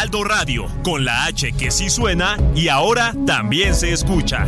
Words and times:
Heraldo 0.00 0.24
Radio, 0.24 0.66
con 0.82 1.04
la 1.04 1.26
H 1.26 1.52
que 1.52 1.70
sí 1.70 1.90
suena 1.90 2.38
y 2.54 2.68
ahora 2.68 3.12
también 3.26 3.74
se 3.74 3.92
escucha. 3.92 4.46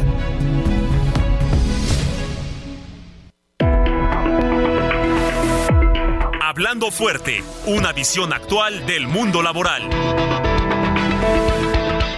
Hablando 6.40 6.90
fuerte, 6.90 7.44
una 7.66 7.92
visión 7.92 8.32
actual 8.32 8.86
del 8.86 9.06
mundo 9.08 9.42
laboral. 9.42 9.90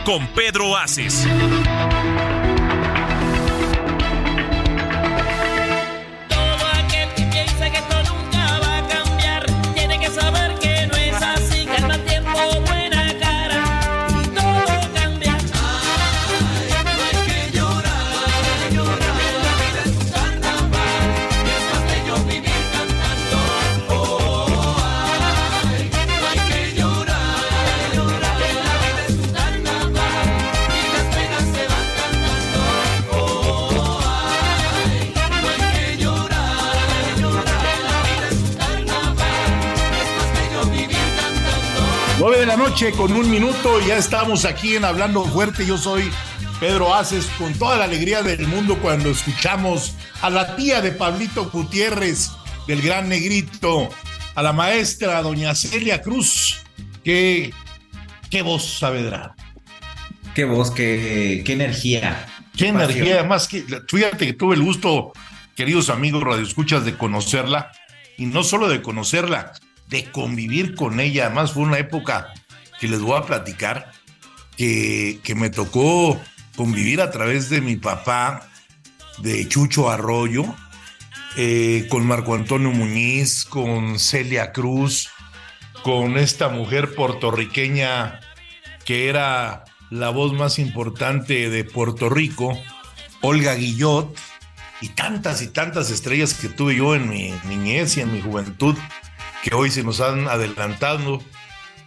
Con 0.05 0.29
Pedro 0.29 0.77
Aces. 0.77 1.27
De 42.45 42.49
la 42.49 42.57
noche 42.59 42.93
con 42.93 43.11
un 43.13 43.31
minuto, 43.31 43.81
ya 43.87 43.97
estamos 43.97 44.45
aquí 44.45 44.77
en 44.77 44.85
Hablando 44.85 45.25
Fuerte. 45.25 45.65
Yo 45.65 45.79
soy 45.79 46.11
Pedro 46.61 46.95
Aces, 46.95 47.25
con 47.39 47.55
toda 47.55 47.79
la 47.79 47.85
alegría 47.85 48.23
del 48.23 48.47
mundo 48.47 48.77
cuando 48.83 49.09
escuchamos 49.09 49.95
a 50.21 50.29
la 50.29 50.55
tía 50.55 50.83
de 50.83 50.93
Pablito 50.93 51.49
Gutiérrez, 51.49 52.33
del 52.67 52.83
Gran 52.83 53.09
Negrito, 53.09 53.89
a 54.35 54.43
la 54.43 54.53
maestra 54.53 55.23
doña 55.23 55.55
Celia 55.55 56.03
Cruz. 56.03 56.61
Qué, 57.03 57.51
qué 58.29 58.43
voz, 58.43 58.79
Saavedra. 58.79 59.35
Qué 60.35 60.45
voz, 60.45 60.71
qué, 60.71 61.43
qué 61.47 61.55
energía. 61.55 62.27
Qué 62.55 62.67
pasión. 62.67 62.81
energía, 62.83 63.21
además 63.21 63.49
que 63.49 63.65
fíjate 63.89 64.27
que 64.27 64.33
tuve 64.35 64.55
el 64.57 64.63
gusto, 64.63 65.15
queridos 65.57 65.89
amigos 65.89 66.23
radioescuchas, 66.23 66.85
de 66.85 66.95
conocerla 66.99 67.73
y 68.19 68.27
no 68.27 68.45
solo 68.45 68.69
de 68.69 68.83
conocerla, 68.83 69.55
de 69.89 70.11
convivir 70.11 70.75
con 70.75 71.01
ella. 71.01 71.27
Además 71.27 71.53
fue 71.53 71.63
una 71.63 71.79
época 71.79 72.33
que 72.81 72.89
les 72.89 73.01
voy 73.01 73.17
a 73.17 73.23
platicar 73.23 73.93
que, 74.57 75.21
que 75.23 75.35
me 75.35 75.51
tocó 75.51 76.21
convivir 76.57 77.01
a 77.01 77.11
través 77.11 77.51
de 77.51 77.61
mi 77.61 77.77
papá, 77.77 78.49
de 79.19 79.49
Chucho 79.49 79.91
Arroyo, 79.91 80.45
eh, 81.37 81.87
con 81.89 82.07
Marco 82.07 82.35
Antonio 82.35 82.71
Muñiz, 82.71 83.45
con 83.45 83.99
Celia 83.99 84.53
Cruz, 84.53 85.11
con 85.83 86.17
esta 86.17 86.49
mujer 86.49 86.95
puertorriqueña 86.95 88.21
que 88.85 89.09
era 89.09 89.65
la 89.91 90.11
voz 90.11 90.33
más 90.33 90.59
importante 90.59 91.51
de 91.51 91.65
Puerto 91.65 92.09
Rico, 92.09 92.59
Olga 93.21 93.55
Guillot, 93.55 94.17
y 94.81 94.89
tantas 94.91 95.41
y 95.41 95.49
tantas 95.49 95.91
estrellas 95.91 96.35
que 96.35 96.49
tuve 96.49 96.77
yo 96.77 96.95
en 96.95 97.09
mi 97.09 97.33
niñez 97.49 97.97
y 97.97 98.03
en 98.03 98.13
mi 98.13 98.21
juventud, 98.21 98.77
que 99.45 99.55
hoy 99.55 99.71
se 99.71 99.85
nos 99.85 100.01
han 100.01 100.27
adelantado. 100.27 101.23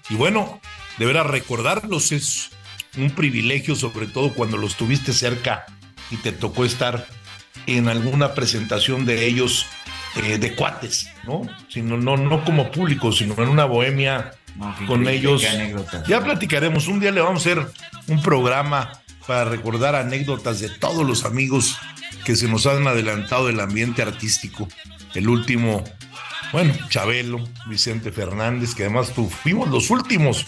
Y 0.09 0.15
bueno, 0.15 0.61
de 0.99 1.05
veras 1.07 1.25
recordarlos 1.25 2.11
es 2.11 2.51
un 2.95 3.09
privilegio, 3.09 3.75
sobre 3.75 4.05
todo 4.05 4.33
cuando 4.33 4.57
los 4.57 4.75
tuviste 4.75 5.11
cerca 5.11 5.65
y 6.11 6.17
te 6.17 6.31
tocó 6.31 6.65
estar 6.65 7.07
en 7.65 7.89
alguna 7.89 8.35
presentación 8.35 9.07
de 9.07 9.25
ellos 9.25 9.65
eh, 10.17 10.37
de 10.37 10.55
cuates, 10.55 11.09
¿no? 11.25 11.41
Sino, 11.67 11.97
no, 11.97 12.15
no 12.15 12.45
como 12.45 12.71
público, 12.71 13.11
sino 13.11 13.33
en 13.41 13.49
una 13.49 13.65
bohemia 13.65 14.33
No, 14.55 14.75
con 14.85 15.07
ellos. 15.07 15.43
Ya 16.07 16.23
platicaremos, 16.23 16.87
un 16.87 16.99
día 16.99 17.11
le 17.11 17.21
vamos 17.21 17.45
a 17.45 17.49
hacer 17.49 17.67
un 18.07 18.21
programa 18.21 18.91
para 19.25 19.45
recordar 19.45 19.95
anécdotas 19.95 20.59
de 20.59 20.69
todos 20.69 21.05
los 21.05 21.25
amigos 21.25 21.75
que 22.23 22.35
se 22.35 22.47
nos 22.47 22.67
han 22.67 22.87
adelantado 22.87 23.47
del 23.47 23.59
ambiente 23.59 24.03
artístico. 24.03 24.67
El 25.15 25.27
último, 25.27 25.83
bueno, 26.51 26.73
Chabelo, 26.89 27.43
Vicente 27.67 28.11
Fernández, 28.11 28.73
que 28.75 28.83
además 28.83 29.13
tu- 29.13 29.29
fuimos 29.29 29.69
los 29.69 29.89
últimos 29.89 30.45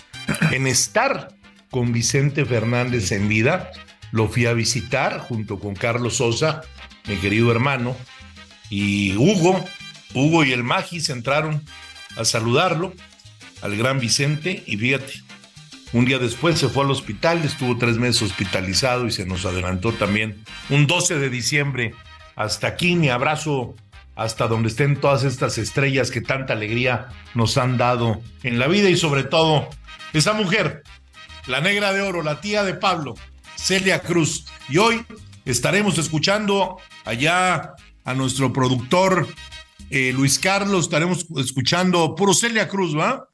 en 0.52 0.68
estar 0.68 1.30
con 1.70 1.92
Vicente 1.92 2.46
Fernández 2.46 3.12
en 3.12 3.28
vida. 3.28 3.72
Lo 4.12 4.28
fui 4.28 4.46
a 4.46 4.54
visitar 4.54 5.20
junto 5.20 5.60
con 5.60 5.76
Carlos 5.76 6.16
Sosa, 6.18 6.62
mi 7.08 7.16
querido 7.18 7.52
hermano, 7.52 7.96
y 8.70 9.16
Hugo, 9.18 9.64
Hugo 10.14 10.44
y 10.44 10.52
el 10.54 10.64
Magis 10.64 11.10
entraron 11.10 11.64
a 12.18 12.26
saludarlo 12.26 12.94
al 13.62 13.76
gran 13.78 14.00
Vicente 14.00 14.64
y 14.66 14.78
fíjate, 14.78 15.14
un 15.94 16.06
día 16.06 16.18
después 16.20 16.58
se 16.60 16.70
fue 16.70 16.84
al 16.86 16.92
hospital, 16.92 17.44
estuvo 17.44 17.78
tres 17.78 17.98
meses 17.98 18.22
hospitalizado 18.24 19.06
y 19.08 19.12
se 19.12 19.26
nos 19.26 19.46
adelantó 19.46 19.92
también 19.92 20.44
un 20.70 20.88
12 20.88 21.20
de 21.20 21.30
diciembre. 21.30 21.94
Hasta 22.36 22.68
aquí 22.68 22.96
mi 22.96 23.10
abrazo, 23.10 23.76
hasta 24.20 24.50
donde 24.50 24.68
estén 24.68 25.00
todas 25.00 25.24
estas 25.24 25.58
estrellas 25.58 26.12
que 26.12 26.20
tanta 26.20 26.52
alegría 26.52 27.08
nos 27.36 27.58
han 27.58 27.78
dado 27.78 28.22
en 28.44 28.60
la 28.60 28.68
vida 28.68 28.90
y 28.90 28.98
sobre 28.98 29.24
todo 29.24 29.70
esa 30.12 30.34
mujer, 30.34 30.84
la 31.48 31.62
negra 31.62 31.94
de 31.94 32.02
oro, 32.02 32.22
la 32.22 32.42
tía 32.42 32.66
de 32.66 32.74
Pablo, 32.74 33.16
Celia 33.56 34.02
Cruz. 34.02 34.46
Y 34.68 34.78
hoy 34.78 35.06
estaremos 35.46 35.98
escuchando 35.98 36.80
allá 37.06 37.76
a 38.04 38.14
nuestro 38.14 38.52
productor 38.52 39.26
eh, 39.90 40.12
Luis 40.14 40.38
Carlos, 40.38 40.84
estaremos 40.84 41.26
escuchando 41.38 42.14
puro 42.14 42.34
Celia 42.34 42.68
Cruz, 42.68 42.98
¿va? 42.98 43.30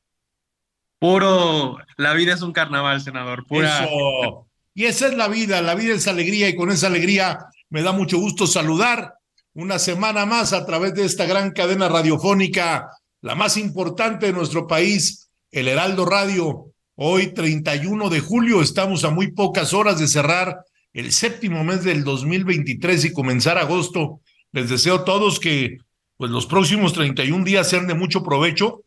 Puro, 1.00 1.80
la 1.98 2.14
vida 2.14 2.36
es 2.36 2.44
un 2.44 2.54
carnaval, 2.54 3.02
senador. 3.02 3.48
Pura. 3.48 3.86
Eso. 3.86 4.48
Y 4.76 4.86
esa 4.86 5.08
es 5.08 5.16
la 5.16 5.30
vida, 5.30 5.64
la 5.64 5.74
vida 5.74 5.96
es 5.96 6.08
alegría 6.08 6.48
y 6.48 6.56
con 6.56 6.70
esa 6.70 6.88
alegría 6.88 7.40
me 7.72 7.82
da 7.82 7.92
mucho 7.92 8.20
gusto 8.20 8.46
saludar 8.46 9.16
una 9.56 9.80
semana 9.80 10.26
más 10.26 10.52
a 10.54 10.66
través 10.66 10.94
de 10.94 11.06
esta 11.06 11.26
gran 11.26 11.52
cadena 11.52 11.88
radiofónica, 11.88 12.90
la 13.22 13.36
más 13.36 13.56
importante 13.56 14.28
de 14.28 14.34
nuestro 14.34 14.68
país, 14.68 15.30
el 15.50 15.70
Heraldo 15.70 16.06
Radio. 16.06 16.66
Hoy, 16.96 17.28
31 17.28 18.10
de 18.10 18.20
julio, 18.20 18.62
estamos 18.62 19.06
a 19.06 19.12
muy 19.12 19.32
pocas 19.32 19.74
horas 19.74 19.98
de 19.98 20.08
cerrar 20.08 20.60
el 20.94 21.12
séptimo 21.14 21.64
mes 21.64 21.86
del 21.86 22.04
2023 22.04 23.06
y 23.06 23.14
comenzar 23.14 23.58
agosto. 23.58 24.20
Les 24.52 24.70
deseo 24.70 24.96
a 24.96 25.06
todos 25.06 25.40
que 25.40 25.78
pues, 26.18 26.32
los 26.32 26.46
próximos 26.46 26.92
31 26.92 27.46
días 27.46 27.70
sean 27.70 27.88
de 27.88 27.96
mucho 27.96 28.24
provecho 28.24 28.84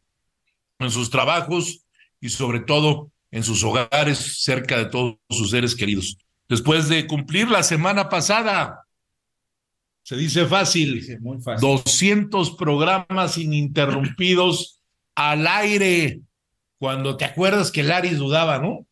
en 0.78 0.90
sus 0.90 1.08
trabajos 1.08 1.80
y 2.20 2.28
sobre 2.28 2.60
todo 2.60 3.10
en 3.30 3.42
sus 3.42 3.64
hogares, 3.64 4.42
cerca 4.42 4.76
de 4.76 4.86
todos 4.86 5.16
sus 5.30 5.50
seres 5.50 5.74
queridos. 5.74 6.18
Después 6.46 6.88
de 6.90 7.06
cumplir 7.06 7.48
la 7.48 7.62
semana 7.62 8.10
pasada, 8.10 8.84
se 10.08 10.16
dice 10.16 10.46
fácil, 10.46 11.02
Sí, 11.04 11.16
muy 11.20 11.38
fácil. 11.42 11.60
200 11.68 12.52
programas 12.56 13.36
ininterrumpidos 13.36 14.80
al 15.14 15.46
aire, 15.46 16.20
cuando 16.78 17.16
te 17.18 17.26
acuerdas 17.26 17.70
que 17.70 17.82
Laris 17.82 18.16
dudaba, 18.16 18.58
¿no? 18.58 18.86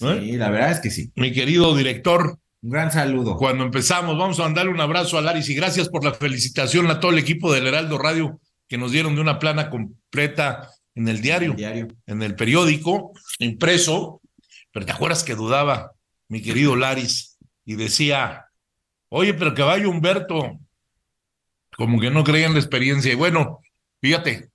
¿Eh? 0.00 0.18
Sí, 0.20 0.32
la 0.32 0.50
verdad 0.50 0.72
es 0.72 0.80
que 0.80 0.90
sí. 0.90 1.12
Mi 1.14 1.30
querido 1.32 1.76
director, 1.76 2.38
Un 2.60 2.70
gran 2.70 2.90
saludo. 2.90 3.36
cuando 3.36 3.62
empezamos, 3.64 4.18
vamos 4.18 4.40
a 4.40 4.42
mandarle 4.42 4.72
un 4.72 4.80
abrazo 4.80 5.16
a 5.16 5.22
Laris 5.22 5.48
y 5.48 5.54
gracias 5.54 5.88
por 5.88 6.02
la 6.04 6.12
felicitación 6.14 6.90
a 6.90 6.98
todo 6.98 7.12
el 7.12 7.18
equipo 7.18 7.52
del 7.52 7.68
Heraldo 7.68 7.98
Radio 7.98 8.40
que 8.66 8.78
nos 8.78 8.90
dieron 8.90 9.14
de 9.14 9.20
una 9.20 9.38
plana 9.38 9.70
completa 9.70 10.68
en 10.94 11.06
el 11.08 11.20
diario 11.22 11.52
Diario. 11.54 11.86
en 12.06 12.22
el 12.22 12.34
periódico 12.34 13.12
impreso, 13.38 14.20
pero 14.72 14.86
te 14.86 14.92
acuerdas 14.92 15.22
que 15.22 15.34
dudaba 15.36 15.92
mi 16.28 16.42
querido 16.42 16.74
Laris 16.74 17.38
y 17.64 17.76
decía, 17.76 18.46
oye, 19.12 19.34
pero 19.34 19.54
que 19.54 19.62
vaya 19.62 19.86
Humberto, 19.86 20.58
como 21.76 22.00
que 22.00 22.10
no 22.10 22.24
creía 22.24 22.46
en 22.46 22.54
la 22.54 22.58
experiencia. 22.58 23.12
Y 23.12 23.14
bueno, 23.16 23.60
fíjate, 24.00 24.48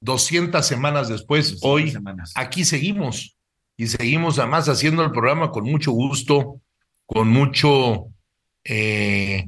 200 0.00 0.64
semanas 0.64 1.08
después, 1.08 1.60
200 1.60 1.68
hoy 1.68 1.90
semanas. 1.90 2.32
aquí 2.36 2.64
seguimos 2.64 3.36
y 3.76 3.88
seguimos 3.88 4.38
además 4.38 4.68
haciendo 4.68 5.02
el 5.02 5.10
programa 5.10 5.50
con 5.50 5.64
mucho 5.64 5.90
gusto, 5.90 6.60
con 7.06 7.28
mucho, 7.28 8.06
eh, 8.62 9.46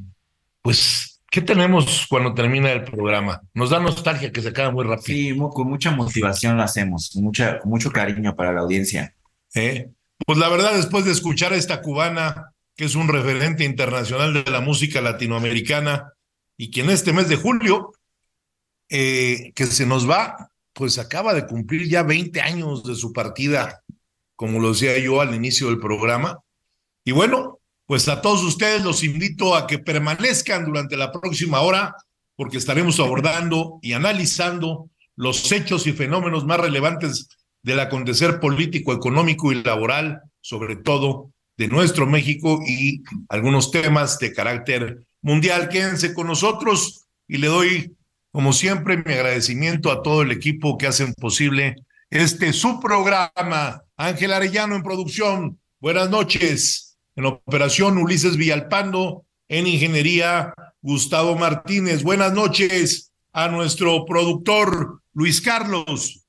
pues, 0.63 1.23
¿qué 1.31 1.43
tenemos 1.43 2.07
cuando 2.09 2.35
termina 2.35 2.73
el 2.73 2.83
programa? 2.83 3.41
Nos 3.55 3.71
da 3.71 3.79
nostalgia 3.79 4.33
que 4.33 4.43
se 4.43 4.49
acaba 4.49 4.73
muy 4.73 4.85
rápido. 4.85 5.05
Sí, 5.05 5.39
con 5.55 5.69
mucha 5.69 5.93
motivación 5.93 6.57
lo 6.57 6.65
hacemos, 6.65 7.11
con 7.15 7.23
mucha, 7.23 7.61
con 7.61 7.71
mucho 7.71 7.93
cariño 7.93 8.35
para 8.35 8.53
la 8.53 8.63
audiencia. 8.63 9.15
¿eh? 9.55 9.91
Pues 10.27 10.39
la 10.39 10.49
verdad, 10.49 10.75
después 10.75 11.05
de 11.05 11.13
escuchar 11.13 11.53
a 11.53 11.57
esta 11.57 11.81
cubana, 11.81 12.53
que 12.77 12.85
es 12.85 12.95
un 12.95 13.09
referente 13.09 13.65
internacional 13.65 14.33
de 14.35 14.51
la 14.51 14.61
música 14.61 15.01
latinoamericana, 15.01 16.13
y 16.57 16.71
que 16.71 16.83
en 16.83 16.91
este 16.91 17.13
mes 17.13 17.29
de 17.29 17.37
julio, 17.37 17.93
eh, 18.89 19.53
que 19.55 19.67
se 19.67 19.87
nos 19.87 20.09
va, 20.09 20.51
pues 20.73 20.99
acaba 20.99 21.35
de 21.35 21.47
cumplir 21.47 21.89
ya 21.89 22.03
20 22.03 22.41
años 22.41 22.85
de 22.85 22.95
su 22.95 23.13
partida, 23.13 23.83
como 24.37 24.61
lo 24.61 24.73
decía 24.73 24.99
yo 24.99 25.21
al 25.21 25.35
inicio 25.35 25.69
del 25.69 25.79
programa. 25.79 26.39
Y 27.05 27.13
bueno, 27.13 27.61
pues 27.87 28.09
a 28.09 28.21
todos 28.21 28.43
ustedes 28.43 28.85
los 28.85 29.03
invito 29.03 29.55
a 29.55 29.67
que 29.67 29.79
permanezcan 29.79 30.65
durante 30.67 30.97
la 30.97 31.13
próxima 31.13 31.61
hora, 31.61 31.97
porque 32.37 32.59
estaremos 32.59 33.01
abordando 33.01 33.79
y 33.81 33.95
analizando 33.95 34.91
los 35.15 35.51
hechos 35.51 35.87
y 35.87 35.93
fenómenos 35.93 36.45
más 36.45 36.61
relevantes 36.61 37.29
del 37.63 37.81
acontecer 37.81 38.39
político, 38.39 38.93
económico 38.93 39.51
y 39.51 39.63
laboral, 39.63 40.21
sobre 40.43 40.77
todo 40.77 41.33
de 41.57 41.69
nuestro 41.69 42.07
México 42.07 42.61
y 42.67 43.03
algunos 43.29 43.71
temas 43.71 44.19
de 44.19 44.33
carácter 44.33 45.07
mundial. 45.23 45.69
Quédense 45.69 46.15
con 46.15 46.27
nosotros 46.27 47.07
y 47.27 47.39
le 47.39 47.49
doy, 47.49 47.97
como 48.31 48.53
siempre, 48.53 48.97
mi 48.97 49.13
agradecimiento 49.13 49.91
a 49.91 50.03
todo 50.03 50.23
el 50.23 50.31
equipo 50.31 50.77
que 50.77 50.87
hacen 50.87 51.15
posible 51.15 51.77
este 52.11 52.53
su 52.53 52.81
programa. 52.81 53.83
Ángel 53.97 54.33
Arellano 54.33 54.77
en 54.77 54.83
producción. 54.83 55.59
Buenas 55.81 56.11
noches. 56.11 56.99
En 57.17 57.27
operación 57.27 57.99
Ulises 57.99 58.37
Villalpando. 58.37 59.25
En 59.49 59.67
ingeniería 59.67 60.53
Gustavo 60.83 61.37
Martínez. 61.37 62.03
Buenas 62.03 62.33
noches 62.33 63.13
a 63.33 63.49
nuestro 63.49 64.05
productor 64.05 65.03
Luis 65.15 65.41
Carlos. 65.41 66.26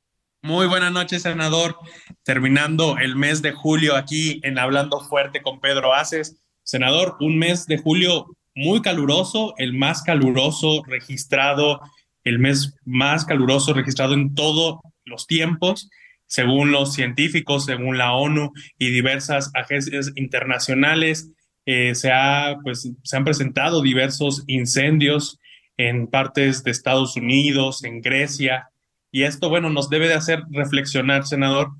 Muy 0.48 0.66
buenas 0.66 0.94
noches, 0.94 1.24
senador. 1.24 1.76
Terminando 2.24 2.98
el 3.00 3.18
mes 3.18 3.42
de 3.42 3.52
julio 3.52 3.98
aquí 3.98 4.40
en 4.44 4.58
Hablando 4.58 5.02
Fuerte 5.02 5.42
con 5.42 5.60
Pedro 5.60 5.94
Aces. 5.94 6.38
Senador, 6.64 7.18
un 7.20 7.38
mes 7.38 7.66
de 7.66 7.78
julio 7.78 8.28
muy 8.56 8.82
caluroso, 8.82 9.56
el 9.58 9.74
más 9.74 10.04
caluroso 10.04 10.84
registrado, 10.88 11.82
el 12.24 12.40
mes 12.40 12.78
más 12.86 13.26
caluroso 13.26 13.74
registrado 13.74 14.14
en 14.14 14.36
todos 14.36 14.80
los 15.04 15.28
tiempos, 15.28 15.90
según 16.28 16.72
los 16.72 16.94
científicos, 16.94 17.66
según 17.66 17.98
la 17.98 18.14
ONU 18.14 18.54
y 18.80 18.92
diversas 18.92 19.52
agencias 19.54 20.14
internacionales. 20.16 21.30
Eh, 21.66 21.94
se, 21.94 22.10
ha, 22.14 22.56
pues, 22.64 22.90
se 23.04 23.18
han 23.18 23.26
presentado 23.26 23.82
diversos 23.82 24.46
incendios 24.48 25.42
en 25.76 26.08
partes 26.08 26.64
de 26.64 26.72
Estados 26.72 27.18
Unidos, 27.18 27.84
en 27.84 28.00
Grecia, 28.00 28.70
y 29.18 29.24
esto, 29.24 29.50
bueno, 29.50 29.72
nos 29.72 29.90
debe 29.90 30.08
de 30.08 30.14
hacer 30.14 30.44
reflexionar, 30.52 31.26
senador, 31.26 31.72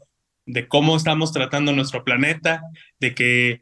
de 0.48 0.68
cómo 0.68 0.98
estamos 0.98 1.32
tratando 1.32 1.72
nuestro 1.72 2.04
planeta, 2.04 2.64
de 3.00 3.14
que 3.14 3.62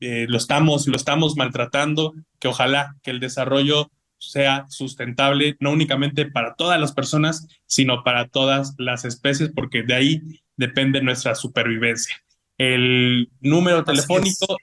eh, 0.00 0.26
lo, 0.28 0.36
estamos, 0.36 0.86
lo 0.86 0.96
estamos 0.96 1.34
maltratando, 1.34 2.12
que 2.38 2.48
ojalá 2.48 2.94
que 3.02 3.12
el 3.12 3.18
desarrollo 3.18 3.90
sea 4.18 4.66
sustentable, 4.68 5.56
no 5.60 5.72
únicamente 5.72 6.26
para 6.26 6.56
todas 6.56 6.78
las 6.78 6.92
personas, 6.92 7.48
sino 7.64 8.04
para 8.04 8.28
todas 8.28 8.74
las 8.76 9.06
especies, 9.06 9.50
porque 9.54 9.82
de 9.82 9.94
ahí 9.94 10.20
depende 10.58 11.00
nuestra 11.00 11.34
supervivencia. 11.34 12.22
El 12.58 13.30
número 13.40 13.82
telefónico, 13.82 14.58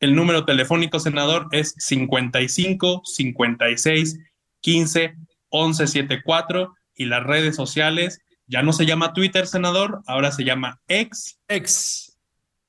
el 0.00 0.16
número 0.16 0.46
telefónico, 0.46 0.98
senador, 0.98 1.48
es 1.52 1.74
55 1.76 3.02
56 3.04 4.18
15 4.62 5.27
1174 5.52 6.74
y 6.94 7.06
las 7.06 7.22
redes 7.22 7.56
sociales 7.56 8.20
ya 8.46 8.62
no 8.62 8.72
se 8.72 8.86
llama 8.86 9.12
Twitter, 9.12 9.46
senador, 9.46 10.02
ahora 10.06 10.32
se 10.32 10.44
llama 10.44 10.80
X. 10.88 11.38
Ex. 11.48 12.16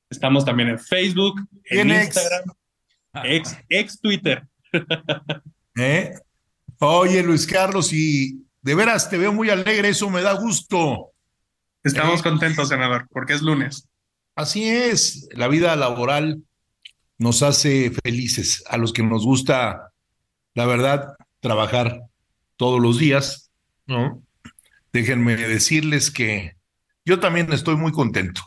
Estamos 0.09 0.43
también 0.43 0.69
en 0.69 0.79
Facebook, 0.79 1.39
en. 1.65 1.89
Instagram, 1.89 2.43
ex, 3.23 3.57
ex 3.69 3.99
Twitter. 4.01 4.45
¿Eh? 5.77 6.13
Oye, 6.79 7.23
Luis 7.23 7.45
Carlos, 7.47 7.93
y 7.93 8.45
de 8.61 8.75
veras 8.75 9.09
te 9.09 9.17
veo 9.17 9.31
muy 9.31 9.49
alegre, 9.49 9.89
eso 9.89 10.09
me 10.09 10.21
da 10.21 10.33
gusto. 10.33 11.11
Estamos 11.83 12.19
Eh. 12.19 12.23
contentos, 12.23 12.69
senador, 12.69 13.07
porque 13.11 13.33
es 13.33 13.41
lunes. 13.41 13.87
Así 14.35 14.67
es, 14.69 15.27
la 15.33 15.47
vida 15.47 15.75
laboral 15.75 16.41
nos 17.17 17.43
hace 17.43 17.91
felices 18.03 18.63
a 18.67 18.77
los 18.77 18.93
que 18.93 19.03
nos 19.03 19.25
gusta, 19.25 19.91
la 20.55 20.65
verdad, 20.65 21.15
trabajar 21.41 22.01
todos 22.59 22.81
los 22.81 22.99
días, 22.99 23.51
¿no? 23.87 24.21
Déjenme 24.91 25.37
decirles 25.37 26.11
que 26.11 26.57
yo 27.05 27.21
también 27.21 27.51
estoy 27.53 27.77
muy 27.77 27.93
contento, 27.93 28.41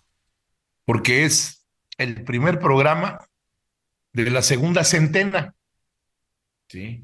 porque 0.85 1.25
es 1.25 1.65
el 1.97 2.23
primer 2.23 2.59
programa 2.61 3.27
de 4.13 4.31
la 4.31 4.43
segunda 4.43 4.85
centena. 4.85 5.55
Sí, 6.69 7.03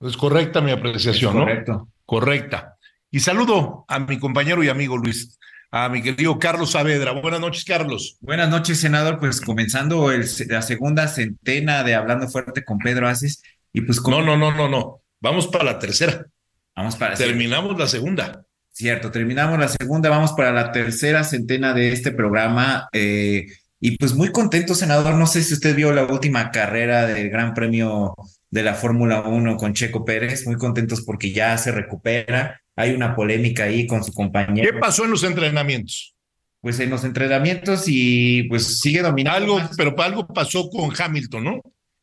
Es 0.00 0.16
correcta 0.18 0.60
mi 0.60 0.70
es 0.72 0.76
apreciación, 0.76 1.34
¿no? 1.34 1.40
correcto. 1.40 1.88
Correcta. 2.04 2.76
Y 3.10 3.20
saludo 3.20 3.86
a 3.88 3.98
mi 3.98 4.18
compañero 4.18 4.62
y 4.62 4.68
amigo 4.68 4.98
Luis, 4.98 5.38
a 5.70 5.88
mi 5.88 6.02
querido 6.02 6.38
Carlos 6.38 6.72
Saavedra. 6.72 7.12
Buenas 7.12 7.40
noches, 7.40 7.64
Carlos. 7.64 8.18
Buenas 8.20 8.50
noches, 8.50 8.80
senador. 8.80 9.18
Pues 9.18 9.40
comenzando 9.40 10.10
el- 10.12 10.26
la 10.48 10.60
segunda 10.60 11.08
centena 11.08 11.82
de 11.84 11.94
Hablando 11.94 12.28
Fuerte 12.28 12.64
con 12.64 12.76
Pedro 12.78 13.08
Aces. 13.08 13.42
Y 13.72 13.80
pues 13.80 13.96
No, 13.98 14.02
como- 14.02 14.22
no, 14.22 14.36
no, 14.36 14.52
no, 14.54 14.68
no. 14.68 15.00
Vamos 15.20 15.46
para 15.46 15.64
la 15.64 15.78
tercera. 15.78 16.26
Vamos 16.76 16.96
para 16.96 17.14
Terminamos 17.14 17.78
la 17.78 17.86
segunda. 17.86 18.44
Cierto, 18.72 19.10
terminamos 19.10 19.58
la 19.58 19.68
segunda, 19.68 20.08
vamos 20.08 20.32
para 20.32 20.52
la 20.52 20.72
tercera 20.72 21.24
centena 21.24 21.74
de 21.74 21.92
este 21.92 22.12
programa. 22.12 22.88
eh, 22.92 23.46
y 23.82 23.96
pues 23.96 24.14
muy 24.14 24.30
contento, 24.30 24.74
senador. 24.74 25.14
No 25.14 25.26
sé 25.26 25.42
si 25.42 25.54
usted 25.54 25.74
vio 25.74 25.90
la 25.92 26.04
última 26.04 26.50
carrera 26.50 27.06
del 27.06 27.30
Gran 27.30 27.54
Premio 27.54 28.14
de 28.50 28.62
la 28.62 28.74
Fórmula 28.74 29.22
1 29.22 29.56
con 29.56 29.72
Checo 29.72 30.04
Pérez. 30.04 30.46
Muy 30.46 30.56
contentos 30.56 31.02
porque 31.02 31.32
ya 31.32 31.56
se 31.56 31.72
recupera. 31.72 32.60
Hay 32.76 32.92
una 32.92 33.14
polémica 33.16 33.64
ahí 33.64 33.86
con 33.86 34.04
su 34.04 34.10
¿Qué 34.10 34.16
compañero. 34.16 34.80
pasó 34.80 35.04
en 35.04 35.10
los 35.12 35.24
entrenamientos? 35.24 36.14
Pues 36.60 36.78
en 36.80 36.90
los 36.90 37.04
entrenamientos 37.04 37.84
y 37.86 38.42
pues 38.44 38.80
sigue 38.80 39.00
dominando. 39.00 39.36
Algo, 39.38 39.58
más. 39.60 39.76
pero 39.76 39.94
algo 40.02 40.26
pasó 40.26 40.68
con 40.68 40.90
Hamilton, 40.96 41.44
¿no? 41.44 41.60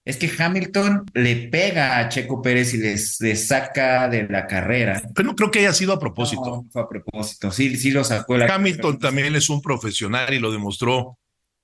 Es 0.08 0.16
que 0.16 0.32
Hamilton 0.38 1.04
le 1.14 1.50
pega 1.50 2.00
a 2.00 2.08
Checo 2.08 2.42
Pérez 2.42 2.74
y 2.74 2.78
les, 2.78 3.20
le 3.20 3.36
saca 3.36 4.08
de 4.08 4.26
la 4.30 4.48
carrera. 4.48 5.02
Pero 5.14 5.28
no 5.28 5.36
creo 5.36 5.52
que 5.52 5.60
haya 5.60 5.74
sido 5.74 5.92
a 5.92 6.00
propósito. 6.00 6.46
No, 6.46 6.66
fue 6.72 6.82
a 6.82 6.88
propósito. 6.88 7.52
Sí, 7.52 7.76
sí 7.76 7.92
lo 7.92 8.06
sacó 8.06 8.38
la 8.38 8.46
Hamilton 8.56 9.00
también 9.00 9.36
es 9.36 9.50
un 9.50 9.62
profesional 9.62 10.34
y 10.34 10.40
lo 10.40 10.50
demostró 10.50 11.18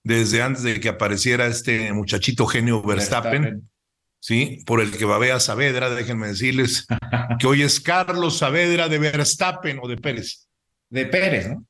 desde 0.04 0.42
antes 0.42 0.64
de 0.64 0.82
que 0.82 0.90
apareciera 0.90 1.48
este 1.48 1.94
muchachito 1.94 2.46
genio 2.46 2.82
Verstappen, 2.84 3.70
¿sí? 4.20 4.62
Por 4.66 4.82
el 4.82 4.92
que 4.92 5.06
babea 5.06 5.40
Saavedra, 5.40 5.90
déjenme 5.90 6.28
decirles 6.28 6.86
que 7.40 7.48
hoy 7.48 7.62
es 7.62 7.80
Carlos 7.80 8.40
Saavedra 8.40 8.90
de 8.90 9.00
Verstappen 9.00 9.80
o 9.82 9.88
de 9.88 9.96
Pérez, 9.96 10.50
De 10.90 11.06
Pérez, 11.06 11.48
¿no? 11.48 11.66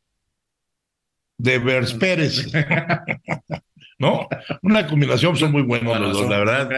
de 1.38 1.60
Vers 1.60 1.94
Pérez, 1.94 2.48
¿no? 4.04 4.28
Una 4.62 4.86
combinación, 4.86 5.36
son 5.38 5.52
muy 5.52 5.62
buenos 5.62 5.88
Bueno, 5.88 6.08
los 6.08 6.18
dos, 6.18 6.30
la 6.30 6.38
verdad. 6.38 6.70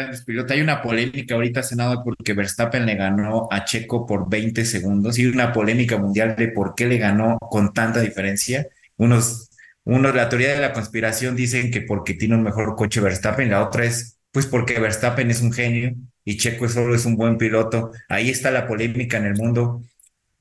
Hay 0.49 0.61
una 0.61 0.81
polémica 0.81 1.35
ahorita, 1.35 1.63
senador, 1.63 2.01
porque 2.03 2.33
Verstappen 2.33 2.85
le 2.85 2.95
ganó 2.95 3.47
a 3.51 3.65
Checo 3.65 4.05
por 4.05 4.29
20 4.29 4.63
segundos 4.63 5.17
y 5.17 5.25
una 5.25 5.51
polémica 5.51 5.97
mundial 5.97 6.35
de 6.37 6.49
por 6.49 6.75
qué 6.75 6.85
le 6.85 6.97
ganó 6.97 7.37
con 7.39 7.73
tanta 7.73 7.99
diferencia. 7.99 8.67
Unos, 8.97 9.49
unos, 9.83 10.13
la 10.15 10.29
teoría 10.29 10.53
de 10.53 10.61
la 10.61 10.71
conspiración 10.71 11.35
dicen 11.35 11.71
que 11.71 11.81
porque 11.81 12.13
tiene 12.13 12.35
un 12.35 12.43
mejor 12.43 12.75
coche 12.75 13.01
Verstappen, 13.01 13.49
la 13.49 13.63
otra 13.63 13.85
es 13.85 14.17
pues 14.31 14.45
porque 14.45 14.79
Verstappen 14.79 15.31
es 15.31 15.41
un 15.41 15.53
genio 15.53 15.93
y 16.25 16.37
Checo 16.37 16.67
solo 16.67 16.93
es 16.93 17.05
un 17.05 17.15
buen 17.15 17.37
piloto. 17.37 17.91
Ahí 18.09 18.29
está 18.29 18.51
la 18.51 18.67
polémica 18.67 19.17
en 19.17 19.25
el 19.25 19.35
mundo. 19.35 19.81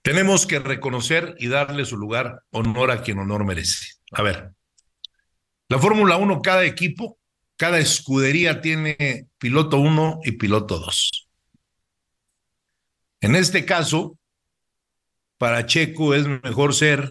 Tenemos 0.02 0.46
que 0.46 0.58
reconocer 0.58 1.34
y 1.38 1.48
darle 1.48 1.84
su 1.84 1.96
lugar, 1.96 2.42
honor 2.50 2.90
a 2.90 3.02
quien 3.02 3.18
honor 3.20 3.44
merece. 3.44 3.86
A 4.10 4.22
ver, 4.22 4.50
la 5.74 5.80
Fórmula 5.80 6.16
1, 6.18 6.40
cada 6.40 6.64
equipo, 6.64 7.18
cada 7.56 7.80
escudería 7.80 8.60
tiene 8.60 9.26
piloto 9.38 9.78
1 9.78 10.20
y 10.22 10.30
piloto 10.30 10.78
2. 10.78 11.28
En 13.20 13.34
este 13.34 13.64
caso, 13.64 14.16
para 15.36 15.66
Checo 15.66 16.14
es 16.14 16.28
mejor 16.28 16.74
ser 16.76 17.10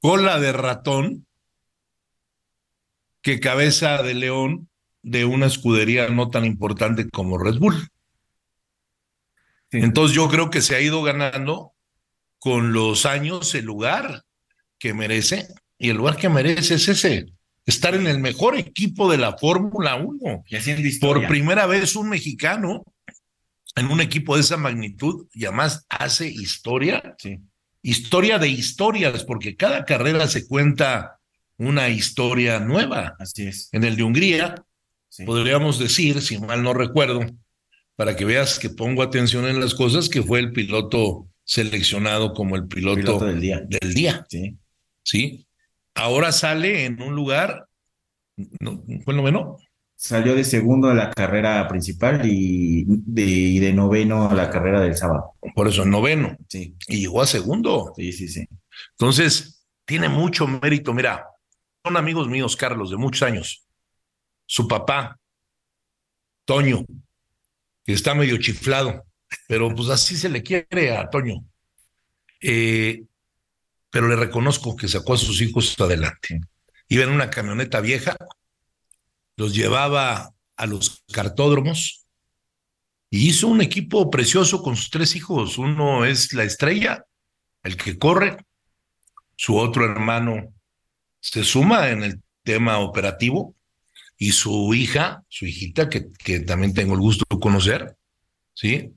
cola 0.00 0.40
de 0.40 0.52
ratón 0.52 1.28
que 3.22 3.38
cabeza 3.38 4.02
de 4.02 4.14
león 4.14 4.68
de 5.02 5.26
una 5.26 5.46
escudería 5.46 6.08
no 6.08 6.28
tan 6.30 6.44
importante 6.44 7.08
como 7.08 7.38
Red 7.38 7.60
Bull. 7.60 7.88
Entonces 9.70 10.16
yo 10.16 10.28
creo 10.28 10.50
que 10.50 10.60
se 10.60 10.74
ha 10.74 10.80
ido 10.80 11.04
ganando 11.04 11.70
con 12.40 12.72
los 12.72 13.06
años 13.06 13.54
el 13.54 13.64
lugar 13.64 14.24
que 14.80 14.92
merece 14.92 15.46
y 15.78 15.90
el 15.90 15.96
lugar 15.96 16.16
que 16.16 16.28
merece 16.28 16.74
es 16.74 16.88
ese, 16.88 17.26
estar 17.64 17.94
en 17.94 18.06
el 18.06 18.18
mejor 18.18 18.56
equipo 18.56 19.10
de 19.10 19.18
la 19.18 19.36
Fórmula 19.36 19.96
1. 19.96 20.44
Y 20.46 20.56
haciendo 20.56 20.86
historia. 20.86 21.22
Por 21.26 21.28
primera 21.28 21.66
vez 21.66 21.96
un 21.96 22.08
mexicano 22.08 22.84
en 23.74 23.86
un 23.86 24.00
equipo 24.00 24.36
de 24.36 24.40
esa 24.42 24.56
magnitud 24.56 25.26
y 25.32 25.44
además 25.44 25.84
hace 25.88 26.28
historia, 26.28 27.14
Sí. 27.18 27.38
historia 27.82 28.38
de 28.38 28.48
historias, 28.48 29.24
porque 29.24 29.56
cada 29.56 29.84
carrera 29.84 30.26
se 30.28 30.46
cuenta 30.46 31.18
una 31.58 31.88
historia 31.88 32.58
nueva. 32.60 33.16
Así 33.18 33.46
es. 33.46 33.68
En 33.72 33.84
el 33.84 33.96
de 33.96 34.02
Hungría, 34.02 34.54
Sí. 35.08 35.24
podríamos 35.24 35.78
decir, 35.78 36.20
si 36.22 36.38
mal 36.38 36.62
no 36.62 36.74
recuerdo, 36.74 37.20
para 37.96 38.16
que 38.16 38.24
veas 38.26 38.58
que 38.58 38.68
pongo 38.70 39.02
atención 39.02 39.46
en 39.46 39.60
las 39.60 39.74
cosas, 39.74 40.08
que 40.08 40.22
fue 40.22 40.38
el 40.40 40.52
piloto 40.52 41.28
seleccionado 41.44 42.34
como 42.34 42.56
el 42.56 42.66
piloto, 42.66 42.96
Piloto 43.00 43.24
del 43.26 43.40
día. 43.40 43.62
del 43.66 43.94
día, 43.94 44.26
Sí. 44.28 44.56
¿sí? 45.04 45.45
Ahora 45.96 46.30
sale 46.32 46.84
en 46.84 47.00
un 47.02 47.14
lugar, 47.14 47.68
no, 48.60 48.82
¿fue 49.04 49.12
el 49.14 49.16
noveno? 49.16 49.56
Salió 49.94 50.34
de 50.34 50.44
segundo 50.44 50.90
a 50.90 50.94
la 50.94 51.10
carrera 51.10 51.66
principal 51.68 52.20
y 52.24 52.84
de, 52.86 53.22
y 53.22 53.58
de 53.58 53.72
noveno 53.72 54.28
a 54.28 54.34
la 54.34 54.50
carrera 54.50 54.80
del 54.80 54.94
sábado. 54.94 55.32
Por 55.54 55.68
eso, 55.68 55.86
noveno, 55.86 56.36
Sí, 56.48 56.76
y 56.86 57.00
llegó 57.00 57.22
a 57.22 57.26
segundo. 57.26 57.92
sí, 57.96 58.12
sí, 58.12 58.28
sí. 58.28 58.46
Entonces, 58.92 59.66
tiene 59.86 60.08
mucho 60.10 60.46
mérito. 60.46 60.92
Mira, 60.92 61.26
son 61.82 61.96
amigos 61.96 62.28
míos, 62.28 62.56
Carlos, 62.56 62.90
de 62.90 62.98
muchos 62.98 63.22
años. 63.22 63.64
Su 64.44 64.68
papá, 64.68 65.18
Toño, 66.44 66.84
que 67.84 67.92
está 67.94 68.14
medio 68.14 68.36
chiflado, 68.36 69.04
pero 69.48 69.74
pues 69.74 69.88
así 69.88 70.16
se 70.16 70.28
le 70.28 70.42
quiere 70.42 70.96
a 70.96 71.08
Toño. 71.08 71.42
Eh, 72.42 73.04
pero 73.96 74.08
le 74.08 74.16
reconozco 74.16 74.76
que 74.76 74.88
sacó 74.88 75.14
a 75.14 75.16
sus 75.16 75.40
hijos 75.40 75.74
adelante. 75.80 76.42
Iba 76.86 77.04
en 77.04 77.12
una 77.12 77.30
camioneta 77.30 77.80
vieja, 77.80 78.14
los 79.36 79.54
llevaba 79.54 80.34
a 80.54 80.66
los 80.66 81.02
cartódromos 81.10 82.04
y 83.08 83.26
hizo 83.26 83.48
un 83.48 83.62
equipo 83.62 84.10
precioso 84.10 84.62
con 84.62 84.76
sus 84.76 84.90
tres 84.90 85.16
hijos. 85.16 85.56
Uno 85.56 86.04
es 86.04 86.34
la 86.34 86.44
estrella, 86.44 87.06
el 87.62 87.78
que 87.78 87.96
corre, 87.96 88.36
su 89.34 89.56
otro 89.56 89.86
hermano 89.86 90.52
se 91.18 91.42
suma 91.42 91.88
en 91.88 92.02
el 92.02 92.22
tema 92.42 92.80
operativo 92.80 93.54
y 94.18 94.32
su 94.32 94.74
hija, 94.74 95.24
su 95.30 95.46
hijita, 95.46 95.88
que, 95.88 96.12
que 96.22 96.40
también 96.40 96.74
tengo 96.74 96.92
el 96.92 97.00
gusto 97.00 97.24
de 97.30 97.40
conocer, 97.40 97.96
¿sí? 98.52 98.92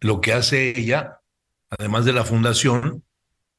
Lo 0.00 0.22
que 0.22 0.32
hace 0.32 0.78
ella, 0.80 1.20
además 1.68 2.06
de 2.06 2.14
la 2.14 2.24
fundación, 2.24 3.04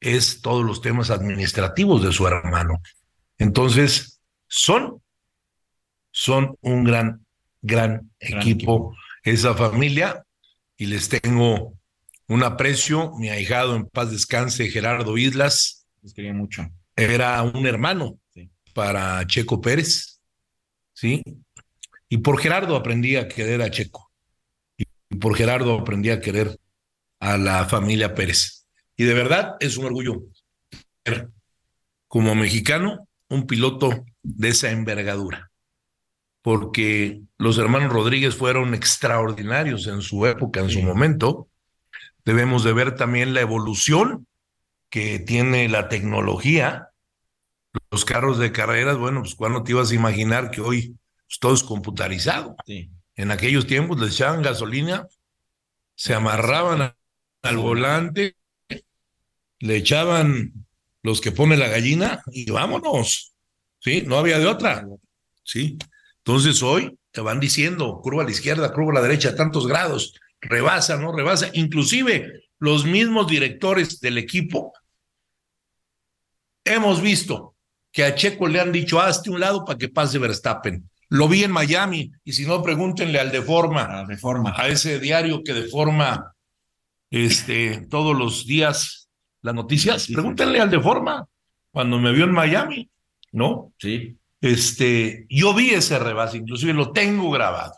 es 0.00 0.40
todos 0.40 0.64
los 0.64 0.80
temas 0.80 1.10
administrativos 1.10 2.02
de 2.02 2.12
su 2.12 2.26
hermano. 2.26 2.80
Entonces, 3.38 4.20
son, 4.48 5.02
son 6.10 6.56
un 6.60 6.84
gran, 6.84 7.24
gran, 7.62 8.10
Gran 8.20 8.40
equipo, 8.40 8.94
esa 9.22 9.54
familia, 9.54 10.24
y 10.76 10.86
les 10.86 11.08
tengo 11.08 11.74
un 12.28 12.42
aprecio. 12.42 13.12
Mi 13.18 13.28
ahijado 13.30 13.76
en 13.76 13.86
paz 13.86 14.10
descanse, 14.10 14.68
Gerardo 14.68 15.16
Islas, 15.18 15.86
Les 16.02 16.12
quería 16.14 16.32
mucho. 16.32 16.68
era 16.94 17.42
un 17.42 17.66
hermano 17.66 18.18
Sí. 18.32 18.50
para 18.74 19.26
Checo 19.26 19.60
Pérez, 19.60 20.20
¿sí? 20.92 21.22
Y 22.08 22.18
por 22.18 22.38
Gerardo 22.38 22.76
aprendí 22.76 23.16
a 23.16 23.26
querer 23.28 23.62
a 23.62 23.70
Checo. 23.70 24.10
Y 24.78 25.16
por 25.16 25.34
Gerardo 25.36 25.78
aprendí 25.80 26.10
a 26.10 26.20
querer 26.20 26.56
a 27.20 27.36
la 27.38 27.64
familia 27.66 28.14
Pérez. 28.14 28.55
Y 28.96 29.04
de 29.04 29.14
verdad 29.14 29.56
es 29.60 29.76
un 29.76 29.86
orgullo 29.86 30.22
ser 31.04 31.28
como 32.08 32.34
mexicano 32.34 33.08
un 33.28 33.46
piloto 33.46 34.04
de 34.22 34.48
esa 34.48 34.70
envergadura. 34.70 35.50
Porque 36.42 37.22
los 37.38 37.58
hermanos 37.58 37.92
Rodríguez 37.92 38.36
fueron 38.36 38.74
extraordinarios 38.74 39.86
en 39.86 40.00
su 40.00 40.26
época, 40.26 40.60
en 40.60 40.70
su 40.70 40.80
momento. 40.82 41.48
Debemos 42.24 42.64
de 42.64 42.72
ver 42.72 42.94
también 42.94 43.34
la 43.34 43.40
evolución 43.40 44.26
que 44.88 45.18
tiene 45.18 45.68
la 45.68 45.88
tecnología, 45.88 46.90
los 47.90 48.04
carros 48.04 48.38
de 48.38 48.52
carreras, 48.52 48.96
bueno, 48.96 49.22
pues 49.22 49.34
cuando 49.34 49.62
te 49.62 49.72
ibas 49.72 49.90
a 49.90 49.94
imaginar 49.94 50.50
que 50.50 50.60
hoy 50.60 50.96
pues, 51.26 51.38
todo 51.40 51.54
es 51.54 51.64
computarizado. 51.64 52.56
Sí. 52.64 52.90
En 53.16 53.30
aquellos 53.30 53.66
tiempos 53.66 54.00
les 54.00 54.12
echaban 54.12 54.42
gasolina, 54.42 55.08
se 55.94 56.14
amarraban 56.14 56.94
al 57.42 57.56
volante, 57.56 58.36
le 59.60 59.76
echaban 59.76 60.52
los 61.02 61.20
que 61.20 61.32
pone 61.32 61.56
la 61.56 61.68
gallina 61.68 62.22
y 62.32 62.50
vámonos. 62.50 63.34
Sí, 63.78 64.02
no 64.06 64.18
había 64.18 64.38
de 64.38 64.46
otra. 64.46 64.86
Sí. 65.44 65.78
Entonces 66.18 66.62
hoy 66.62 66.98
te 67.12 67.20
van 67.20 67.40
diciendo, 67.40 68.00
curva 68.02 68.22
a 68.22 68.24
la 68.24 68.32
izquierda, 68.32 68.72
curva 68.72 68.92
a 68.92 68.94
la 68.94 69.08
derecha, 69.08 69.36
tantos 69.36 69.66
grados, 69.66 70.14
rebasa, 70.40 70.96
no 70.96 71.12
rebasa. 71.12 71.48
Inclusive 71.52 72.42
los 72.58 72.84
mismos 72.84 73.28
directores 73.28 74.00
del 74.00 74.18
equipo 74.18 74.72
hemos 76.64 77.00
visto 77.00 77.54
que 77.92 78.04
a 78.04 78.14
Checo 78.14 78.48
le 78.48 78.60
han 78.60 78.72
dicho, 78.72 79.00
hazte 79.00 79.30
un 79.30 79.40
lado 79.40 79.64
para 79.64 79.78
que 79.78 79.88
pase 79.88 80.18
Verstappen. 80.18 80.90
Lo 81.08 81.28
vi 81.28 81.44
en 81.44 81.52
Miami 81.52 82.10
y 82.24 82.32
si 82.32 82.44
no, 82.44 82.62
pregúntenle 82.62 83.20
al 83.20 83.30
de 83.30 83.40
forma, 83.40 83.86
La 83.86 84.04
reforma. 84.04 84.52
a 84.56 84.68
ese 84.68 84.98
diario 84.98 85.42
que 85.44 85.54
de 85.54 85.68
forma 85.68 86.34
este, 87.10 87.86
todos 87.88 88.16
los 88.16 88.44
días 88.44 89.05
las 89.46 89.54
noticias. 89.54 90.08
Pregúntenle 90.12 90.60
al 90.60 90.70
de 90.70 90.80
forma 90.80 91.26
cuando 91.70 91.98
me 91.98 92.12
vio 92.12 92.24
en 92.24 92.32
Miami, 92.32 92.90
¿no? 93.32 93.72
Sí. 93.78 94.16
Este, 94.40 95.26
yo 95.30 95.54
vi 95.54 95.70
ese 95.70 95.98
rebase, 95.98 96.36
inclusive 96.38 96.72
lo 96.74 96.92
tengo 96.92 97.30
grabado. 97.30 97.74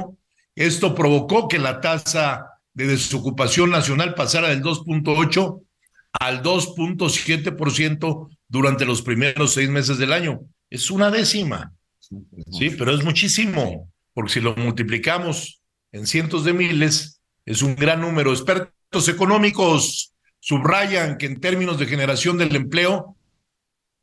Esto 0.54 0.94
provocó 0.94 1.48
que 1.48 1.58
la 1.58 1.82
tasa 1.82 2.46
de 2.72 2.86
desocupación 2.86 3.68
nacional 3.68 4.14
pasara 4.14 4.48
del 4.48 4.62
2.8 4.62 5.60
al 6.20 6.42
2.7% 6.42 8.28
durante 8.48 8.84
los 8.84 9.02
primeros 9.02 9.54
seis 9.54 9.68
meses 9.68 9.98
del 9.98 10.12
año. 10.12 10.40
Es 10.70 10.90
una 10.90 11.10
décima, 11.10 11.72
sí, 12.50 12.70
pero 12.70 12.94
es 12.94 13.04
muchísimo, 13.04 13.90
porque 14.12 14.32
si 14.34 14.40
lo 14.40 14.54
multiplicamos 14.56 15.60
en 15.92 16.06
cientos 16.06 16.44
de 16.44 16.52
miles, 16.52 17.20
es 17.44 17.62
un 17.62 17.76
gran 17.76 18.00
número. 18.00 18.32
Expertos 18.32 19.08
económicos 19.08 20.12
subrayan 20.40 21.18
que 21.18 21.26
en 21.26 21.40
términos 21.40 21.78
de 21.78 21.86
generación 21.86 22.38
del 22.38 22.54
empleo, 22.56 23.16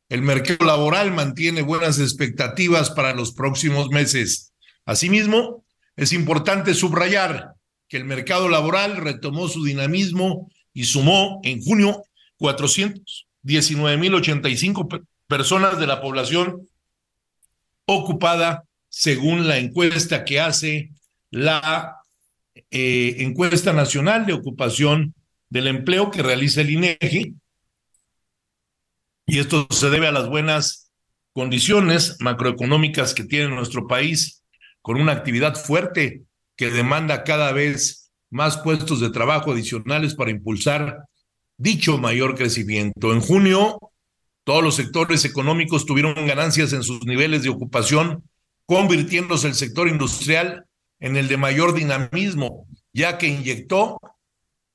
el 0.09 0.21
mercado 0.21 0.65
laboral 0.65 1.11
mantiene 1.11 1.61
buenas 1.61 1.99
expectativas 1.99 2.89
para 2.89 3.13
los 3.13 3.31
próximos 3.31 3.89
meses. 3.89 4.53
Asimismo, 4.85 5.63
es 5.95 6.13
importante 6.13 6.73
subrayar 6.73 7.53
que 7.87 7.97
el 7.97 8.05
mercado 8.05 8.49
laboral 8.49 8.97
retomó 8.97 9.47
su 9.47 9.63
dinamismo 9.63 10.49
y 10.73 10.85
sumó 10.85 11.41
en 11.43 11.61
junio 11.61 12.03
419.085 12.39 15.05
personas 15.27 15.77
de 15.79 15.87
la 15.87 16.01
población 16.01 16.67
ocupada 17.85 18.63
según 18.89 19.47
la 19.47 19.57
encuesta 19.57 20.25
que 20.25 20.39
hace 20.39 20.89
la 21.29 21.97
eh, 22.69 23.15
encuesta 23.19 23.73
nacional 23.73 24.25
de 24.25 24.33
ocupación 24.33 25.13
del 25.49 25.67
empleo 25.67 26.09
que 26.11 26.23
realiza 26.23 26.61
el 26.61 26.71
INEGI. 26.71 27.35
Y 29.27 29.39
esto 29.39 29.67
se 29.69 29.89
debe 29.89 30.07
a 30.07 30.11
las 30.11 30.27
buenas 30.27 30.91
condiciones 31.33 32.17
macroeconómicas 32.19 33.13
que 33.13 33.23
tiene 33.23 33.55
nuestro 33.55 33.87
país, 33.87 34.43
con 34.81 34.99
una 34.99 35.13
actividad 35.13 35.55
fuerte 35.55 36.23
que 36.55 36.69
demanda 36.69 37.23
cada 37.23 37.53
vez 37.53 38.00
más 38.31 38.57
puestos 38.57 38.99
de 38.99 39.11
trabajo 39.11 39.51
adicionales 39.51 40.15
para 40.15 40.31
impulsar 40.31 41.05
dicho 41.57 41.99
mayor 41.99 42.35
crecimiento. 42.35 43.13
En 43.13 43.21
junio, 43.21 43.77
todos 44.43 44.63
los 44.63 44.75
sectores 44.75 45.25
económicos 45.25 45.85
tuvieron 45.85 46.15
ganancias 46.25 46.73
en 46.73 46.81
sus 46.81 47.05
niveles 47.05 47.43
de 47.43 47.49
ocupación, 47.49 48.23
convirtiéndose 48.65 49.47
el 49.47 49.53
sector 49.53 49.87
industrial 49.87 50.65
en 50.99 51.17
el 51.17 51.27
de 51.27 51.37
mayor 51.37 51.75
dinamismo, 51.75 52.65
ya 52.93 53.19
que 53.19 53.27
inyectó 53.27 53.99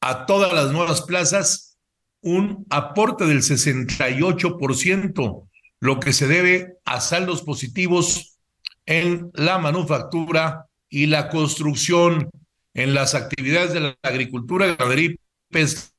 a 0.01 0.27
todas 0.27 0.53
las 0.53 0.71
nuevas 0.71 1.03
plazas 1.03 1.77
un 2.21 2.67
aporte 2.71 3.27
del 3.27 3.39
68%, 3.39 5.49
lo 5.81 6.01
que 6.01 6.13
se 6.13 6.27
debe 6.27 6.75
a 6.85 7.01
saldos 7.01 7.43
positivos 7.43 8.39
en 8.87 9.31
la 9.35 9.59
manufactura 9.59 10.67
y 10.89 11.07
la 11.07 11.29
construcción, 11.29 12.31
en 12.77 12.93
las 12.93 13.15
actividades 13.15 13.73
de 13.73 13.81
la 13.81 13.99
agricultura, 14.03 14.77
ganadería 14.77 15.11
y 15.11 15.19
pesca. 15.51 15.91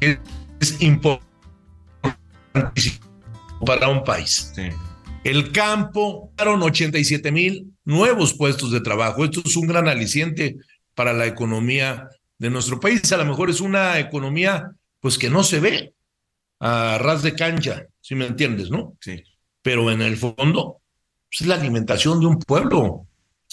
Es 0.00 0.80
importante 0.80 1.28
para 3.64 3.88
un 3.88 4.02
país. 4.02 4.52
Sí. 4.54 4.68
El 5.22 5.52
campo, 5.52 6.32
fueron 6.36 6.62
87 6.62 7.30
mil 7.30 7.72
nuevos 7.84 8.34
puestos 8.34 8.72
de 8.72 8.80
trabajo. 8.80 9.24
Esto 9.24 9.42
es 9.44 9.56
un 9.56 9.68
gran 9.68 9.86
aliciente 9.88 10.56
para 10.94 11.12
la 11.12 11.26
economía 11.26 12.08
de 12.38 12.50
nuestro 12.50 12.80
país. 12.80 13.12
A 13.12 13.16
lo 13.16 13.24
mejor 13.24 13.50
es 13.50 13.60
una 13.60 13.98
economía 14.00 14.72
pues 15.00 15.18
que 15.18 15.30
no 15.30 15.44
se 15.44 15.60
ve 15.60 15.94
a 16.58 16.98
ras 16.98 17.22
de 17.22 17.34
cancha, 17.36 17.86
si 18.00 18.16
me 18.16 18.26
entiendes, 18.26 18.70
¿no? 18.70 18.96
Sí. 19.00 19.22
Pero 19.62 19.88
en 19.92 20.02
el 20.02 20.16
fondo 20.16 20.80
pues, 21.30 21.42
es 21.42 21.46
la 21.46 21.54
alimentación 21.54 22.18
de 22.18 22.26
un 22.26 22.40
pueblo. 22.40 23.06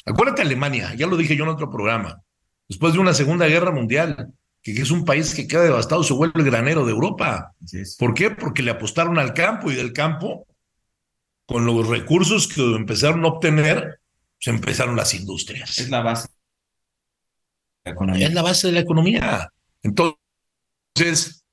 Acuérdate 0.05 0.43
Alemania, 0.43 0.93
ya 0.95 1.07
lo 1.07 1.17
dije 1.17 1.35
yo 1.35 1.43
en 1.43 1.50
otro 1.50 1.69
programa, 1.69 2.21
después 2.69 2.93
de 2.93 3.00
una 3.00 3.13
Segunda 3.13 3.47
Guerra 3.47 3.71
Mundial, 3.71 4.33
que 4.62 4.71
es 4.71 4.91
un 4.91 5.05
país 5.05 5.33
que 5.33 5.47
queda 5.47 5.63
devastado, 5.63 6.03
se 6.03 6.13
vuelve 6.13 6.41
el 6.41 6.45
granero 6.45 6.85
de 6.85 6.91
Europa. 6.91 7.53
¿Por 8.00 8.13
qué? 8.13 8.31
Porque 8.31 8.63
le 8.63 8.71
apostaron 8.71 9.19
al 9.19 9.33
campo 9.33 9.71
y 9.71 9.75
del 9.75 9.93
campo, 9.93 10.47
con 11.45 11.65
los 11.65 11.88
recursos 11.88 12.47
que 12.47 12.62
empezaron 12.62 13.24
a 13.25 13.29
obtener, 13.29 14.00
se 14.39 14.50
empezaron 14.50 14.95
las 14.95 15.13
industrias. 15.13 15.77
Es 15.77 15.89
la 15.89 16.01
base 16.01 16.27
de 16.27 16.31
la 17.85 17.91
economía. 17.91 18.27
Es 18.27 18.33
la 18.33 18.41
base 18.41 18.67
de 18.67 18.74
la 18.74 18.79
economía. 18.79 19.53
Entonces, 19.83 21.43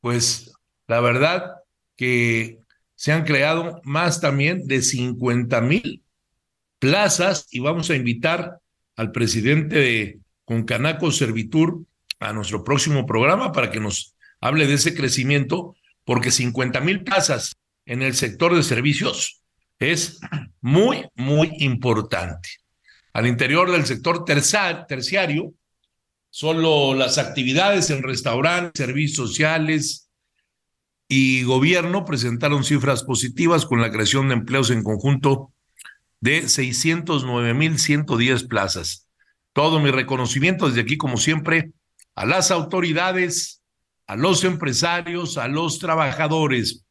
pues 0.00 0.52
la 0.86 1.00
verdad 1.00 1.56
que 1.96 2.60
se 2.94 3.12
han 3.12 3.24
creado 3.24 3.80
más 3.84 4.20
también 4.20 4.66
de 4.66 4.82
50 4.82 5.60
mil 5.62 6.02
plazas 6.82 7.46
y 7.52 7.60
vamos 7.60 7.90
a 7.90 7.94
invitar 7.94 8.58
al 8.96 9.12
presidente 9.12 9.76
de 9.76 10.18
Concanaco 10.44 11.12
Servitur 11.12 11.84
a 12.18 12.32
nuestro 12.32 12.64
próximo 12.64 13.06
programa 13.06 13.52
para 13.52 13.70
que 13.70 13.78
nos 13.78 14.16
hable 14.40 14.66
de 14.66 14.74
ese 14.74 14.92
crecimiento, 14.92 15.76
porque 16.04 16.32
50 16.32 16.80
mil 16.80 17.04
plazas 17.04 17.54
en 17.86 18.02
el 18.02 18.16
sector 18.16 18.52
de 18.56 18.64
servicios 18.64 19.42
es 19.78 20.18
muy, 20.60 21.06
muy 21.14 21.52
importante. 21.60 22.48
Al 23.12 23.28
interior 23.28 23.70
del 23.70 23.86
sector 23.86 24.24
terciario, 24.24 25.54
solo 26.30 26.94
las 26.94 27.16
actividades 27.16 27.90
en 27.90 28.02
restaurantes, 28.02 28.84
servicios 28.84 29.28
sociales 29.28 30.08
y 31.06 31.44
gobierno 31.44 32.04
presentaron 32.04 32.64
cifras 32.64 33.04
positivas 33.04 33.66
con 33.66 33.80
la 33.80 33.92
creación 33.92 34.26
de 34.26 34.34
empleos 34.34 34.72
en 34.72 34.82
conjunto 34.82 35.52
de 36.22 36.44
609.110 36.44 38.48
plazas. 38.48 39.06
Todo 39.52 39.78
mi 39.80 39.90
reconocimiento 39.90 40.68
desde 40.68 40.80
aquí, 40.82 40.96
como 40.96 41.16
siempre, 41.16 41.72
a 42.14 42.24
las 42.24 42.52
autoridades, 42.52 43.60
a 44.06 44.14
los 44.16 44.44
empresarios, 44.44 45.36
a 45.36 45.48
los 45.48 45.80
trabajadores, 45.80 46.86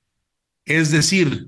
es 0.66 0.92
decir, 0.92 1.48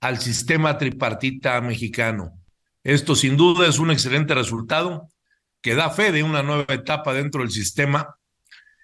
al 0.00 0.20
sistema 0.20 0.78
tripartita 0.78 1.60
mexicano. 1.60 2.38
Esto 2.84 3.16
sin 3.16 3.36
duda 3.36 3.68
es 3.68 3.80
un 3.80 3.90
excelente 3.90 4.32
resultado 4.34 5.08
que 5.60 5.74
da 5.74 5.90
fe 5.90 6.12
de 6.12 6.22
una 6.22 6.44
nueva 6.44 6.72
etapa 6.72 7.14
dentro 7.14 7.40
del 7.40 7.50
sistema 7.50 8.14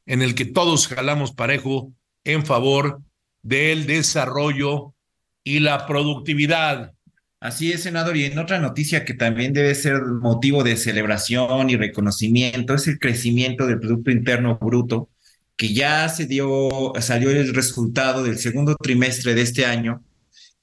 en 0.07 0.23
el 0.23 0.35
que 0.35 0.47
todos 0.47 0.89
jalamos 0.89 1.31
parejo 1.33 1.93
en 2.25 2.45
favor 2.45 3.01
del 3.43 3.87
desarrollo 3.87 4.93
y 5.45 5.61
la 5.61 5.87
productividad. 5.87 6.95
Así 7.41 7.73
es, 7.73 7.83
senador. 7.85 8.17
Y 8.19 8.25
en 8.27 8.39
otra 8.39 8.59
noticia 8.59 9.05
que 9.05 9.15
también 9.15 9.55
debe 9.55 9.75
ser 9.75 10.03
motivo 10.03 10.63
de 10.63 10.77
celebración 10.77 11.71
y 11.71 11.77
reconocimiento 11.77 12.75
es 12.75 12.87
el 12.87 12.99
crecimiento 12.99 13.67
del 13.67 13.81
Producto 13.81 14.11
Interno 14.11 14.59
Bruto, 14.61 15.09
que 15.57 15.73
ya 15.73 16.09
se 16.11 16.27
dio, 16.27 16.93
salió 17.01 17.31
el 17.31 17.55
resultado 17.55 18.23
del 18.23 18.39
segundo 18.39 18.77
trimestre 18.77 19.35
de 19.35 19.43
este 19.43 19.65
año 19.65 20.05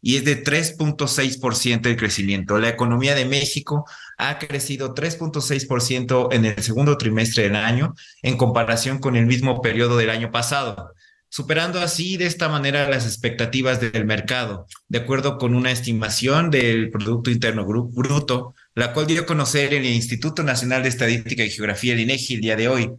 y 0.01 0.17
es 0.17 0.25
de 0.25 0.43
3.6% 0.43 1.87
el 1.87 1.97
crecimiento. 1.97 2.59
La 2.59 2.69
economía 2.69 3.15
de 3.15 3.25
México 3.25 3.85
ha 4.19 4.37
crecido 4.37 4.93
3.6% 4.93 6.29
en 6.31 6.45
el 6.45 6.61
segundo 6.61 6.97
trimestre 6.97 7.43
del 7.43 7.55
año 7.55 7.95
en 8.21 8.37
comparación 8.37 8.99
con 8.99 9.15
el 9.15 9.25
mismo 9.25 9.61
periodo 9.61 9.97
del 9.97 10.11
año 10.11 10.31
pasado 10.31 10.93
superando 11.37 11.79
así 11.81 12.17
de 12.17 12.25
esta 12.25 12.49
manera 12.49 12.89
las 12.89 13.05
expectativas 13.05 13.79
del 13.79 14.05
mercado, 14.05 14.65
de 14.87 14.97
acuerdo 14.97 15.37
con 15.37 15.53
una 15.53 15.71
estimación 15.71 16.49
del 16.49 16.89
Producto 16.89 17.29
Interno 17.29 17.63
Bruto, 17.63 18.55
la 18.73 18.91
cual 18.91 19.05
dio 19.05 19.21
a 19.21 19.25
conocer 19.27 19.71
el 19.75 19.85
Instituto 19.85 20.41
Nacional 20.41 20.81
de 20.81 20.89
Estadística 20.89 21.43
y 21.43 21.51
Geografía, 21.51 21.93
el 21.93 21.99
INEGI, 21.99 22.33
el 22.33 22.41
día 22.41 22.55
de 22.55 22.67
hoy. 22.69 22.89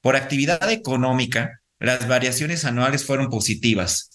Por 0.00 0.16
actividad 0.16 0.72
económica, 0.72 1.60
las 1.78 2.08
variaciones 2.08 2.64
anuales 2.64 3.04
fueron 3.04 3.30
positivas. 3.30 4.10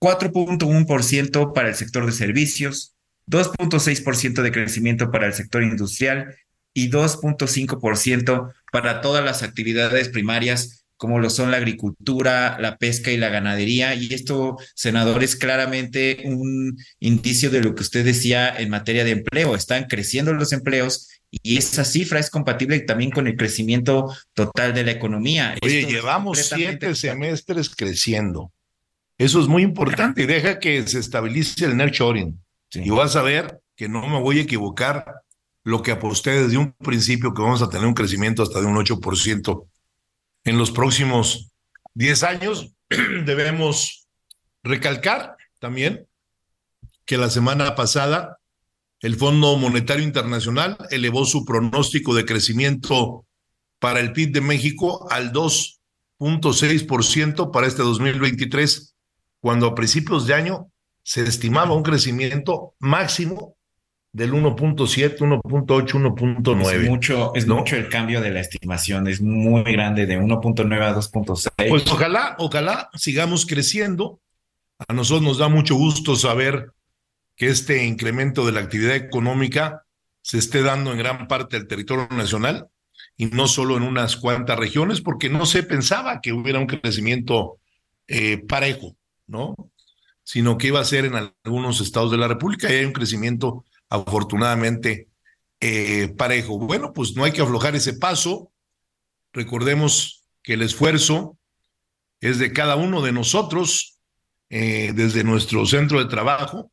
4.1% 0.00 1.54
para 1.54 1.70
el 1.70 1.76
sector 1.76 2.04
de 2.04 2.12
servicios, 2.12 2.94
2.6% 3.26 4.42
de 4.42 4.52
crecimiento 4.52 5.10
para 5.10 5.26
el 5.26 5.32
sector 5.32 5.62
industrial 5.62 6.36
y 6.74 6.90
2.5% 6.90 8.52
para 8.70 9.00
todas 9.00 9.24
las 9.24 9.42
actividades 9.42 10.10
primarias 10.10 10.83
como 11.04 11.18
lo 11.18 11.28
son 11.28 11.50
la 11.50 11.58
agricultura, 11.58 12.56
la 12.58 12.78
pesca 12.78 13.10
y 13.10 13.18
la 13.18 13.28
ganadería. 13.28 13.94
Y 13.94 14.14
esto, 14.14 14.56
senador, 14.74 15.22
es 15.22 15.36
claramente 15.36 16.22
un 16.24 16.78
indicio 16.98 17.50
de 17.50 17.60
lo 17.60 17.74
que 17.74 17.82
usted 17.82 18.06
decía 18.06 18.48
en 18.48 18.70
materia 18.70 19.04
de 19.04 19.10
empleo. 19.10 19.54
Están 19.54 19.84
creciendo 19.84 20.32
los 20.32 20.54
empleos 20.54 21.10
y 21.30 21.58
esa 21.58 21.84
cifra 21.84 22.20
es 22.20 22.30
compatible 22.30 22.80
también 22.80 23.10
con 23.10 23.26
el 23.26 23.36
crecimiento 23.36 24.16
total 24.32 24.72
de 24.72 24.82
la 24.82 24.92
economía. 24.92 25.54
Oye, 25.62 25.80
Esto 25.80 25.92
llevamos 25.92 26.38
siete 26.38 26.94
semestres 26.94 27.68
creciendo. 27.68 28.50
Eso 29.18 29.42
es 29.42 29.46
muy 29.46 29.62
importante 29.62 30.22
y 30.22 30.26
deja 30.26 30.58
que 30.58 30.86
se 30.86 31.00
estabilice 31.00 31.66
el 31.66 31.76
nurturing. 31.76 32.40
Sí. 32.70 32.80
Y 32.82 32.88
vas 32.88 33.14
a 33.14 33.20
ver 33.20 33.60
que 33.76 33.90
no 33.90 34.08
me 34.08 34.18
voy 34.22 34.38
a 34.38 34.42
equivocar 34.44 35.04
lo 35.64 35.82
que 35.82 35.90
aposté 35.90 36.44
desde 36.44 36.56
un 36.56 36.72
principio 36.72 37.34
que 37.34 37.42
vamos 37.42 37.60
a 37.60 37.68
tener 37.68 37.86
un 37.86 37.92
crecimiento 37.92 38.42
hasta 38.42 38.62
de 38.62 38.66
un 38.66 38.76
8% 38.76 39.66
en 40.44 40.58
los 40.58 40.70
próximos 40.70 41.50
10 41.94 42.22
años. 42.22 42.72
Debemos 43.24 44.06
recalcar 44.62 45.36
también 45.58 46.06
que 47.04 47.18
la 47.18 47.30
semana 47.30 47.74
pasada 47.74 48.38
el 49.00 49.16
Fondo 49.16 49.56
Monetario 49.56 50.04
Internacional 50.04 50.78
elevó 50.90 51.24
su 51.26 51.44
pronóstico 51.44 52.14
de 52.14 52.24
crecimiento 52.24 53.26
para 53.78 54.00
el 54.00 54.12
PIB 54.12 54.32
de 54.32 54.40
México 54.40 55.06
al 55.10 55.30
2.6% 55.32 57.50
para 57.50 57.66
este 57.66 57.82
2023, 57.82 58.94
cuando 59.40 59.66
a 59.66 59.74
principios 59.74 60.26
de 60.26 60.32
año 60.32 60.70
se 61.02 61.20
estimaba 61.22 61.74
un 61.74 61.82
crecimiento 61.82 62.74
máximo 62.78 63.58
del 64.14 64.32
1.7, 64.32 65.18
1.8, 65.18 65.84
Es 65.86 65.94
1.9. 65.94 66.88
mucho, 66.88 67.34
es 67.34 67.48
¿no? 67.48 67.56
mucho 67.56 67.74
el 67.74 67.88
cambio 67.88 68.20
de 68.20 68.30
la 68.30 68.40
estimación, 68.40 69.08
es 69.08 69.20
muy 69.20 69.64
grande 69.64 70.06
de 70.06 70.16
1.9 70.18 70.82
a 70.82 70.94
2.6. 70.94 71.68
Pues 71.68 71.84
ojalá, 71.90 72.36
ojalá 72.38 72.90
sigamos 72.94 73.44
creciendo. 73.44 74.20
A 74.86 74.92
nosotros 74.92 75.22
nos 75.22 75.38
da 75.38 75.48
mucho 75.48 75.74
gusto 75.74 76.14
saber 76.14 76.70
que 77.34 77.48
este 77.48 77.84
incremento 77.84 78.46
de 78.46 78.52
la 78.52 78.60
actividad 78.60 78.94
económica 78.94 79.82
se 80.22 80.38
esté 80.38 80.62
dando 80.62 80.92
en 80.92 80.98
gran 80.98 81.26
parte 81.26 81.58
del 81.58 81.66
territorio 81.66 82.06
nacional 82.12 82.68
y 83.16 83.26
no 83.26 83.48
solo 83.48 83.76
en 83.76 83.82
unas 83.82 84.16
cuantas 84.16 84.56
regiones, 84.56 85.00
porque 85.00 85.28
no 85.28 85.44
se 85.44 85.64
pensaba 85.64 86.20
que 86.20 86.32
hubiera 86.32 86.60
un 86.60 86.66
crecimiento 86.66 87.58
eh, 88.06 88.38
parejo, 88.46 88.96
¿no? 89.26 89.56
Sino 90.22 90.56
que 90.56 90.68
iba 90.68 90.78
a 90.78 90.84
ser 90.84 91.04
en 91.04 91.32
algunos 91.44 91.80
estados 91.80 92.12
de 92.12 92.16
la 92.16 92.28
República 92.28 92.70
y 92.70 92.76
hay 92.76 92.84
un 92.84 92.92
crecimiento 92.92 93.64
afortunadamente 93.94 95.08
eh, 95.60 96.08
parejo. 96.16 96.58
Bueno, 96.58 96.92
pues 96.92 97.14
no 97.16 97.24
hay 97.24 97.32
que 97.32 97.42
aflojar 97.42 97.74
ese 97.76 97.94
paso. 97.94 98.52
Recordemos 99.32 100.24
que 100.42 100.54
el 100.54 100.62
esfuerzo 100.62 101.38
es 102.20 102.38
de 102.38 102.52
cada 102.52 102.76
uno 102.76 103.02
de 103.02 103.12
nosotros 103.12 103.98
eh, 104.50 104.92
desde 104.94 105.24
nuestro 105.24 105.66
centro 105.66 105.98
de 105.98 106.10
trabajo. 106.10 106.70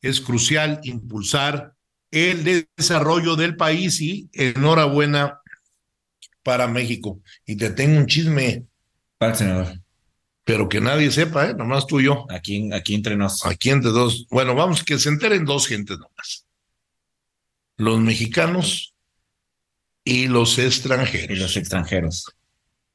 Es 0.00 0.20
crucial 0.20 0.80
impulsar 0.82 1.74
el 2.10 2.66
desarrollo 2.76 3.36
del 3.36 3.56
país 3.56 4.00
y 4.00 4.28
enhorabuena 4.32 5.40
para 6.42 6.66
México. 6.66 7.20
Y 7.46 7.56
te 7.56 7.70
tengo 7.70 7.98
un 7.98 8.06
chisme. 8.06 8.66
Para 9.18 9.32
el 9.32 9.38
senador. 9.38 9.82
Pero 10.44 10.68
que 10.68 10.80
nadie 10.80 11.10
sepa, 11.10 11.50
¿eh? 11.50 11.54
Nomás 11.54 11.86
tú 11.86 12.00
y 12.00 12.04
yo. 12.04 12.26
Aquí, 12.28 12.70
aquí 12.72 12.94
entre 12.94 13.16
nos. 13.16 13.46
Aquí 13.46 13.70
entre 13.70 13.90
dos. 13.90 14.26
Bueno, 14.28 14.54
vamos, 14.56 14.82
que 14.82 14.98
se 14.98 15.08
enteren 15.08 15.44
dos 15.44 15.68
gentes 15.68 15.98
nomás. 15.98 16.46
Los 17.76 18.00
mexicanos 18.00 18.94
y 20.04 20.28
los 20.28 20.58
extranjeros. 20.58 21.30
Y 21.30 21.40
los 21.40 21.56
extranjeros. 21.56 22.34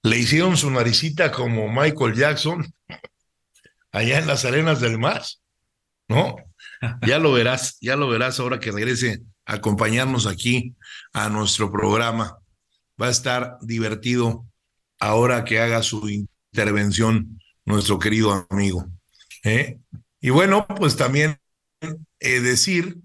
Le 0.04 0.18
hicieron 0.18 0.58
su 0.58 0.70
naricita 0.72 1.32
como 1.32 1.70
Michael 1.70 2.16
Jackson 2.16 2.74
allá 3.92 4.20
en 4.20 4.28
las 4.28 4.46
arenas 4.46 4.80
del 4.80 4.98
mar. 4.98 5.24
¿No? 6.08 6.36
Ya 7.06 7.20
lo 7.20 7.34
verás, 7.34 7.78
ya 7.82 7.96
lo 7.96 8.08
verás 8.08 8.40
ahora 8.40 8.60
que 8.60 8.72
regrese 8.72 9.22
a 9.46 9.56
acompañarnos 9.56 10.26
aquí 10.28 10.76
a 11.12 11.30
nuestro 11.30 11.72
programa. 11.72 12.38
Va 13.02 13.08
a 13.08 13.12
estar 13.12 13.58
divertido 13.62 14.46
ahora 15.00 15.44
que 15.44 15.60
haga 15.60 15.84
su 15.84 16.08
intervención 16.10 17.42
nuestro 17.66 18.00
querido 18.00 18.48
amigo. 18.50 18.88
¿eh? 19.44 19.80
Y 20.22 20.30
bueno, 20.30 20.66
pues 20.68 20.96
también 20.96 21.40
eh, 21.82 22.40
decir 22.40 22.98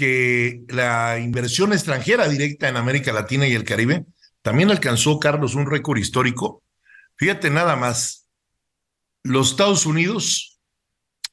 que 0.00 0.62
la 0.68 1.18
inversión 1.18 1.74
extranjera 1.74 2.26
directa 2.26 2.70
en 2.70 2.78
América 2.78 3.12
Latina 3.12 3.46
y 3.46 3.52
el 3.52 3.64
Caribe 3.64 4.06
también 4.40 4.70
alcanzó, 4.70 5.20
Carlos, 5.20 5.54
un 5.54 5.70
récord 5.70 5.98
histórico. 5.98 6.62
Fíjate 7.16 7.50
nada 7.50 7.76
más, 7.76 8.26
los 9.22 9.50
Estados 9.50 9.84
Unidos, 9.84 10.58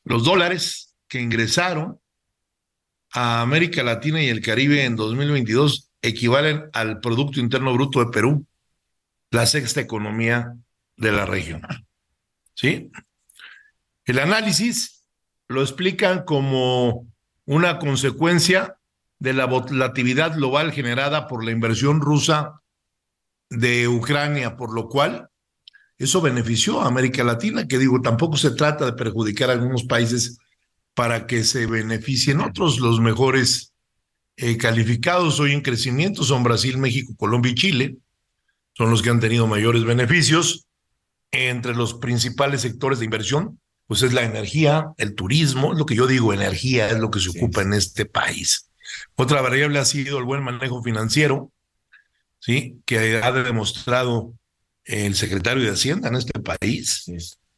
los 0.03 0.25
dólares 0.25 0.97
que 1.07 1.21
ingresaron 1.21 2.01
a 3.13 3.39
América 3.39 3.83
Latina 3.83 4.21
y 4.21 4.27
el 4.27 4.41
Caribe 4.41 4.83
en 4.83 4.97
2022 4.97 5.89
equivalen 6.01 6.65
al 6.73 6.99
Producto 6.99 7.39
Interno 7.39 7.71
Bruto 7.71 8.03
de 8.03 8.11
Perú, 8.11 8.45
la 9.31 9.45
sexta 9.45 9.79
economía 9.79 10.53
de 10.97 11.13
la 11.13 11.25
región. 11.25 11.61
¿Sí? 12.53 12.91
El 14.03 14.19
análisis 14.19 15.05
lo 15.47 15.61
explican 15.61 16.25
como 16.25 17.07
una 17.47 17.79
consecuencia 17.79 18.77
de 19.19 19.33
la 19.33 19.45
volatilidad 19.45 20.35
global 20.35 20.71
generada 20.71 21.27
por 21.27 21.43
la 21.43 21.51
inversión 21.51 22.01
rusa 22.01 22.61
de 23.49 23.87
Ucrania, 23.87 24.57
por 24.57 24.73
lo 24.73 24.89
cual 24.89 25.29
eso 25.97 26.21
benefició 26.21 26.81
a 26.81 26.87
América 26.87 27.23
Latina, 27.23 27.67
que 27.67 27.79
digo, 27.79 28.01
tampoco 28.01 28.37
se 28.37 28.51
trata 28.51 28.85
de 28.85 28.93
perjudicar 28.93 29.49
a 29.49 29.53
algunos 29.53 29.85
países 29.85 30.37
para 30.93 31.25
que 31.25 31.43
se 31.43 31.65
beneficien 31.65 32.41
otros. 32.41 32.79
Los 32.79 32.99
mejores 32.99 33.73
eh, 34.35 34.57
calificados 34.57 35.39
hoy 35.39 35.53
en 35.53 35.61
crecimiento 35.61 36.23
son 36.23 36.43
Brasil, 36.43 36.77
México, 36.77 37.15
Colombia 37.17 37.51
y 37.53 37.55
Chile. 37.55 37.97
Son 38.73 38.91
los 38.91 39.01
que 39.01 39.09
han 39.09 39.21
tenido 39.21 39.47
mayores 39.47 39.85
beneficios. 39.85 40.65
Entre 41.31 41.75
los 41.75 41.95
principales 41.95 42.61
sectores 42.61 42.99
de 42.99 43.05
inversión, 43.05 43.59
pues 43.87 44.01
es 44.03 44.13
la 44.13 44.23
energía, 44.23 44.91
el 44.97 45.15
turismo, 45.15 45.73
lo 45.73 45.85
que 45.85 45.95
yo 45.95 46.07
digo, 46.07 46.33
energía 46.33 46.89
es 46.89 46.99
lo 46.99 47.09
que 47.09 47.19
se 47.19 47.29
ocupa 47.29 47.61
en 47.61 47.73
este 47.73 48.05
país. 48.05 48.69
Otra 49.15 49.41
variable 49.41 49.79
ha 49.79 49.85
sido 49.85 50.19
el 50.19 50.25
buen 50.25 50.43
manejo 50.43 50.83
financiero, 50.83 51.51
¿sí? 52.39 52.81
Que 52.85 53.21
ha 53.23 53.31
demostrado 53.31 54.33
el 54.83 55.15
secretario 55.15 55.63
de 55.63 55.71
Hacienda 55.71 56.09
en 56.09 56.15
este 56.15 56.39
país, 56.39 57.05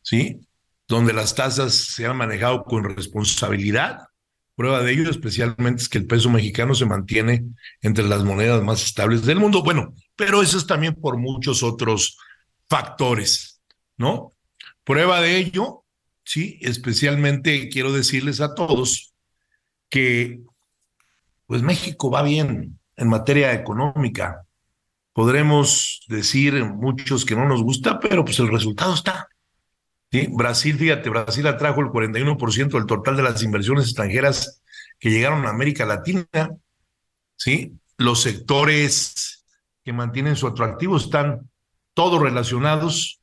¿sí? 0.02 0.40
Donde 0.88 1.14
las 1.14 1.36
tasas 1.36 1.74
se 1.74 2.06
han 2.06 2.18
manejado 2.18 2.64
con 2.64 2.84
responsabilidad. 2.84 4.00
Prueba 4.56 4.82
de 4.82 4.92
ello 4.92 5.10
especialmente 5.10 5.82
es 5.82 5.90
que 5.90 6.00
el 6.00 6.06
peso 6.06 6.30
mexicano 6.30 6.76
se 6.76 6.86
mantiene 6.86 7.46
entre 7.82 8.08
las 8.08 8.24
monedas 8.24 8.62
más 8.64 8.84
estables 8.84 9.26
del 9.26 9.40
mundo. 9.40 9.64
Bueno, 9.64 9.94
pero 10.16 10.42
eso 10.42 10.58
es 10.58 10.68
también 10.68 10.96
por 10.96 11.18
muchos 11.18 11.64
otros 11.64 12.18
factores, 12.68 13.62
¿no? 13.98 14.34
Prueba 14.84 15.22
de 15.22 15.38
ello, 15.38 15.84
sí, 16.30 16.60
especialmente 16.62 17.70
quiero 17.70 17.92
decirles 17.92 18.40
a 18.40 18.54
todos 18.54 19.16
que 19.90 20.42
pues 21.48 21.64
México 21.64 22.12
va 22.12 22.22
bien 22.22 22.80
en 22.96 23.10
materia 23.10 23.52
económica. 23.52 24.46
Podremos 25.12 26.06
decir 26.08 26.64
muchos 26.64 27.26
que 27.26 27.36
no 27.36 27.48
nos 27.48 27.64
gusta, 27.64 28.00
pero 28.00 28.24
pues 28.24 28.38
el 28.38 28.48
resultado 28.48 28.94
está. 28.94 29.28
¿sí? 30.12 30.28
Brasil, 30.30 30.78
fíjate, 30.78 31.10
Brasil 31.10 31.48
atrajo 31.48 31.82
el 31.82 31.88
41% 31.88 32.70
del 32.74 32.86
total 32.86 33.18
de 33.18 33.24
las 33.24 33.42
inversiones 33.42 33.86
extranjeras 33.86 34.62
que 35.00 35.10
llegaron 35.10 35.48
a 35.48 35.50
América 35.50 35.88
Latina. 35.88 36.28
¿sí? 37.38 37.74
Los 37.98 38.22
sectores 38.22 39.48
que 39.84 39.94
mantienen 39.94 40.36
su 40.36 40.46
atractivo 40.46 40.98
están 40.98 41.50
todos 41.96 42.22
relacionados 42.22 43.20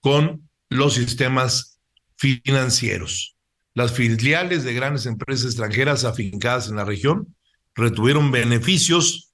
con 0.00 0.48
los 0.70 0.94
sistemas 0.94 1.77
financieros. 2.18 3.36
Las 3.74 3.92
filiales 3.92 4.64
de 4.64 4.74
grandes 4.74 5.06
empresas 5.06 5.46
extranjeras 5.46 6.04
afincadas 6.04 6.68
en 6.68 6.76
la 6.76 6.84
región 6.84 7.34
retuvieron 7.74 8.30
beneficios 8.30 9.32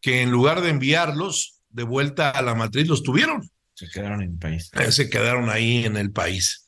que 0.00 0.22
en 0.22 0.30
lugar 0.30 0.62
de 0.62 0.70
enviarlos 0.70 1.60
de 1.68 1.82
vuelta 1.82 2.30
a 2.30 2.42
la 2.42 2.54
matriz 2.54 2.88
los 2.88 3.02
tuvieron. 3.02 3.48
Se 3.74 3.88
quedaron 3.88 4.22
en 4.22 4.32
el 4.32 4.38
país. 4.38 4.70
Eh, 4.74 4.90
se 4.90 5.10
quedaron 5.10 5.50
ahí 5.50 5.84
en 5.84 5.96
el 5.96 6.12
país. 6.12 6.66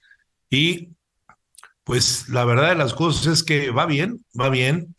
Y 0.51 0.90
pues 1.85 2.29
la 2.29 2.45
verdad 2.45 2.71
de 2.71 2.75
las 2.75 2.92
cosas 2.92 3.27
es 3.27 3.42
que 3.42 3.71
va 3.71 3.87
bien, 3.87 4.25
va 4.38 4.51
bien. 4.51 4.95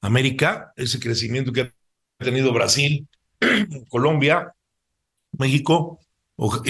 América, 0.00 0.72
ese 0.76 0.98
crecimiento 0.98 1.52
que 1.52 1.60
ha 1.60 1.72
tenido 2.18 2.52
Brasil, 2.52 3.06
Colombia, 3.88 4.52
México, 5.32 6.00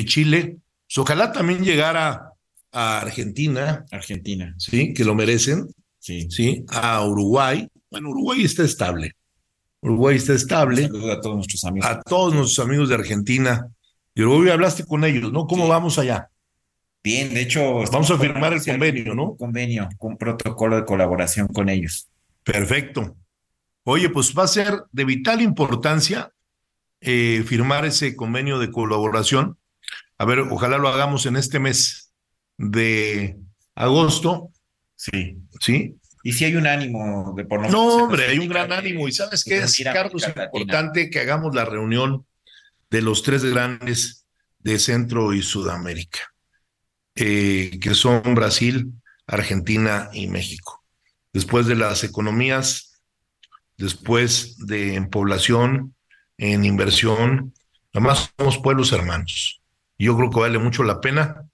Chile, 0.05 0.59
pues 0.87 0.99
ojalá 0.99 1.33
también 1.33 1.65
llegara 1.65 2.32
a 2.73 3.01
Argentina. 3.01 3.85
Argentina. 3.91 4.55
Sí, 4.59 4.93
que 4.95 5.05
lo 5.05 5.15
merecen. 5.15 5.69
Sí. 5.99 6.27
Sí, 6.31 6.65
a 6.69 7.05
Uruguay. 7.05 7.69
Bueno, 7.91 8.11
Uruguay 8.11 8.45
está 8.45 8.65
estable. 8.65 9.13
Uruguay 9.81 10.17
está 10.17 10.33
estable. 10.33 10.83
Saludos 10.83 11.11
a 11.17 11.21
todos 11.21 11.37
nuestros 11.37 11.65
amigos. 11.65 11.91
A 11.91 12.01
todos 12.03 12.35
nuestros 12.35 12.67
amigos 12.67 12.89
de 12.89 12.95
Argentina. 12.97 13.67
Y 14.15 14.23
Uruguay 14.23 14.51
hablaste 14.51 14.85
con 14.85 15.05
ellos, 15.05 15.33
¿no? 15.33 15.47
¿Cómo 15.47 15.65
Sí. 15.65 15.71
vamos 15.71 15.99
allá? 15.99 16.29
Bien, 17.05 17.33
de 17.35 17.41
hecho. 17.43 17.83
Vamos 17.91 18.11
a 18.11 18.19
firmar 18.19 18.53
el 18.53 18.65
convenio, 18.65 19.15
¿no? 19.15 19.31
Un 19.31 19.37
convenio, 19.37 19.89
un 19.99 20.17
protocolo 20.17 20.77
de 20.77 20.85
colaboración 20.85 21.49
con 21.49 21.69
ellos. 21.69 22.09
Perfecto. 22.45 23.17
Oye, 23.85 24.09
pues 24.09 24.33
va 24.37 24.45
a 24.45 24.49
ser 24.49 24.85
de 24.93 25.05
vital 25.05 25.41
importancia 25.43 26.33
eh, 27.01 27.43
firmar 27.47 27.85
ese 27.85 28.15
convenio 28.15 28.59
de 28.61 28.71
colaboración. 28.71 29.59
A 30.19 30.25
ver, 30.25 30.39
ojalá 30.41 30.79
lo 30.79 30.87
hagamos 30.89 31.27
en 31.27 31.35
este 31.37 31.59
mes 31.59 32.02
de 32.59 33.37
agosto, 33.75 34.51
Sí. 34.97 35.37
¿sí? 35.61 35.97
Y 36.23 36.33
si 36.33 36.45
hay 36.45 36.55
un 36.55 36.67
ánimo 36.69 37.35
de 37.37 37.45
por 37.45 37.61
No, 37.69 37.69
se 37.69 38.03
hombre, 38.03 38.27
hay 38.29 38.39
un 38.39 38.49
gran 38.49 38.71
ánimo. 38.71 39.09
¿Y 39.09 39.13
sabes 39.13 39.43
que 39.43 39.51
qué 39.51 39.59
es, 39.59 39.83
Carlos? 39.83 40.23
Es 40.23 40.29
importante 40.37 41.11
que 41.11 41.19
hagamos 41.19 41.55
la 41.55 41.65
reunión 41.65 42.25
de 42.91 43.03
los 43.03 43.25
tres 43.25 43.45
grandes 43.45 44.25
de 44.61 44.79
Centro 44.79 45.33
y 45.33 45.43
Sudamérica, 45.43 46.21
eh, 47.17 47.81
que 47.81 47.95
son 47.95 48.23
Brasil, 48.37 48.93
Argentina 49.27 50.11
y 50.13 50.29
México. 50.29 50.85
Después 51.33 51.67
de 51.67 51.75
las 51.75 52.05
economías, 52.05 53.03
después 53.77 54.57
de 54.59 54.95
en 54.95 55.11
población, 55.11 55.97
en 56.39 56.65
inversión, 56.65 57.55
además 57.93 58.33
somos 58.39 58.59
pueblos 58.59 58.93
hermanos. 58.93 59.61
Yo 59.99 60.17
creo 60.17 60.31
que 60.31 60.41
vale 60.41 60.59
mucho 60.59 60.85
la 60.85 61.01
pena 61.01 61.49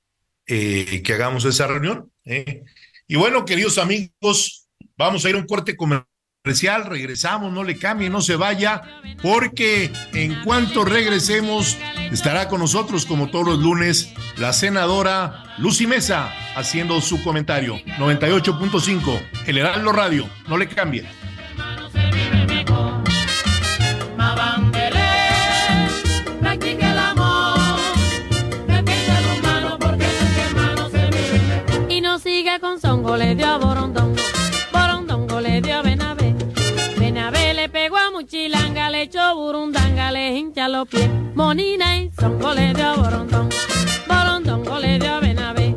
eh, 0.49 1.03
que 1.03 1.13
hagamos 1.13 1.45
esa 1.45 1.67
reunión. 1.67 2.11
¿eh? 2.25 2.65
Y 3.07 3.17
bueno, 3.17 3.45
queridos 3.45 3.79
amigos, 3.79 4.69
vamos 4.97 5.25
a 5.25 5.31
ir 5.31 5.37
a 5.37 5.39
un 5.39 5.47
corte 5.47 5.77
comercial, 5.77 6.87
regresamos, 6.87 7.53
no 7.53 7.63
le 7.63 7.79
cambie, 7.79 8.09
no 8.09 8.23
se 8.23 8.37
vaya, 8.37 8.83
porque 9.23 9.93
en 10.15 10.43
cuanto 10.45 10.85
regresemos 10.85 11.77
estará 12.11 12.49
con 12.49 12.61
nosotros, 12.61 13.05
como 13.05 13.31
todos 13.31 13.47
los 13.47 13.59
lunes, 13.59 14.13
la 14.39 14.53
senadora 14.53 15.45
Lucy 15.59 15.87
Mesa 15.87 16.33
haciendo 16.57 17.01
su 17.01 17.23
comentario. 17.23 17.77
98.5, 17.99 19.21
El 19.47 19.59
Heraldo 19.59 19.93
Radio, 19.93 20.29
no 20.49 20.57
le 20.57 20.69
cambie. 20.69 21.07
Borondongo 33.09 33.17
le 33.17 33.35
dio 33.35 33.47
a 33.47 33.57
Borondongo, 33.57 34.23
Borondongo 34.71 35.41
le 35.41 35.61
dio 35.63 35.79
a 35.79 35.83
Benavé. 35.83 36.35
Benavé 36.99 37.55
le 37.55 37.71
pegó 37.71 37.97
a 37.97 38.11
Muchilanga, 38.11 38.91
le 38.91 39.03
echó 39.03 39.35
burundanga, 39.35 40.13
le 40.13 40.37
hincha 40.37 40.69
los 40.69 40.87
pies. 40.87 41.09
Monina 41.35 41.97
y 41.97 42.11
Zongo 42.11 42.53
le 42.53 42.75
dio 42.75 42.85
a 42.85 42.97
Borondongo, 42.97 43.57
Borondongo 44.07 44.79
le 44.79 44.99
dio 44.99 45.15
a 45.15 45.21
Benavé. 45.21 45.75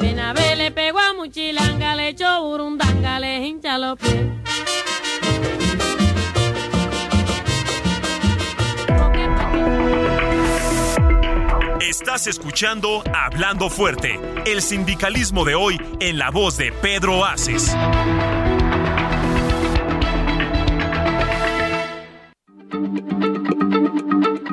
Benavé 0.00 0.56
le 0.56 0.72
pegó 0.72 0.98
a 0.98 1.14
Muchilanga, 1.14 1.94
le 1.94 2.08
echó 2.08 2.42
burundanga, 2.42 3.20
le 3.20 3.46
hincha 3.46 3.78
los 3.78 3.96
pies. 3.96 4.43
Estás 11.96 12.26
escuchando 12.26 13.04
Hablando 13.14 13.70
Fuerte, 13.70 14.18
el 14.46 14.62
sindicalismo 14.62 15.44
de 15.44 15.54
hoy 15.54 15.80
en 16.00 16.18
la 16.18 16.32
voz 16.32 16.56
de 16.56 16.72
Pedro 16.72 17.24
Aces. 17.24 17.72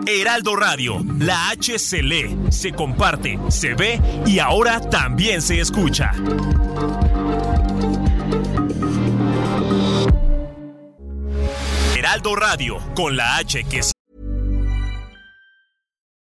Heraldo 0.05 0.55
Radio, 0.55 1.03
la 1.17 1.49
H 1.49 1.79
se 1.79 2.03
lee, 2.03 2.37
se 2.51 2.73
comparte, 2.73 3.39
se 3.49 3.73
ve 3.73 3.99
y 4.27 4.37
ahora 4.37 4.79
también 4.79 5.41
se 5.41 5.59
escucha. 5.59 6.11
Heraldo 11.97 12.35
Radio, 12.35 12.77
con 12.93 13.17
la 13.17 13.37
H 13.37 13.63
que 13.63 13.81
sí. 13.81 13.91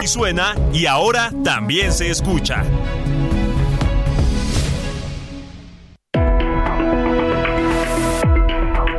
Y 0.00 0.06
suena 0.06 0.54
y 0.72 0.86
ahora 0.86 1.32
también 1.42 1.92
se 1.92 2.10
escucha. 2.10 2.64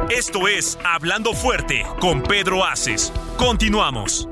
Esto 0.09 0.47
es 0.49 0.77
Hablando 0.83 1.33
Fuerte 1.33 1.85
con 2.01 2.21
Pedro 2.21 2.65
Aces. 2.65 3.13
Continuamos. 3.37 4.27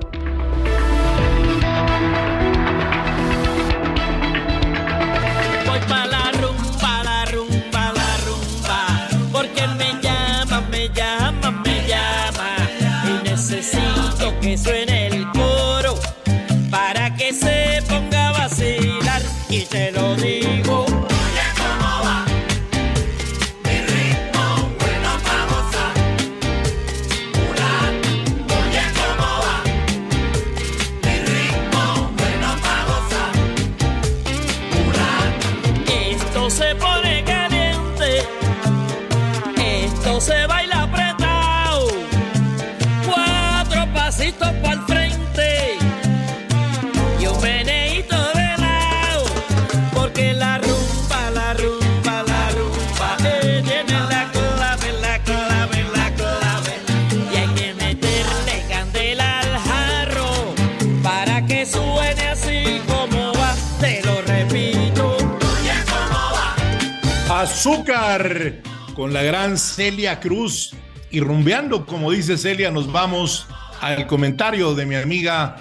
Azúcar 67.40 68.64
con 68.96 69.14
la 69.14 69.22
gran 69.22 69.60
Celia 69.60 70.20
Cruz. 70.20 70.74
Y 71.12 71.20
rumbeando, 71.20 71.86
como 71.86 72.12
dice 72.12 72.36
Celia, 72.36 72.72
nos 72.72 72.92
vamos 72.92 73.46
al 73.80 74.08
comentario 74.08 74.74
de 74.74 74.88
mi 74.88 74.96
amiga, 74.96 75.58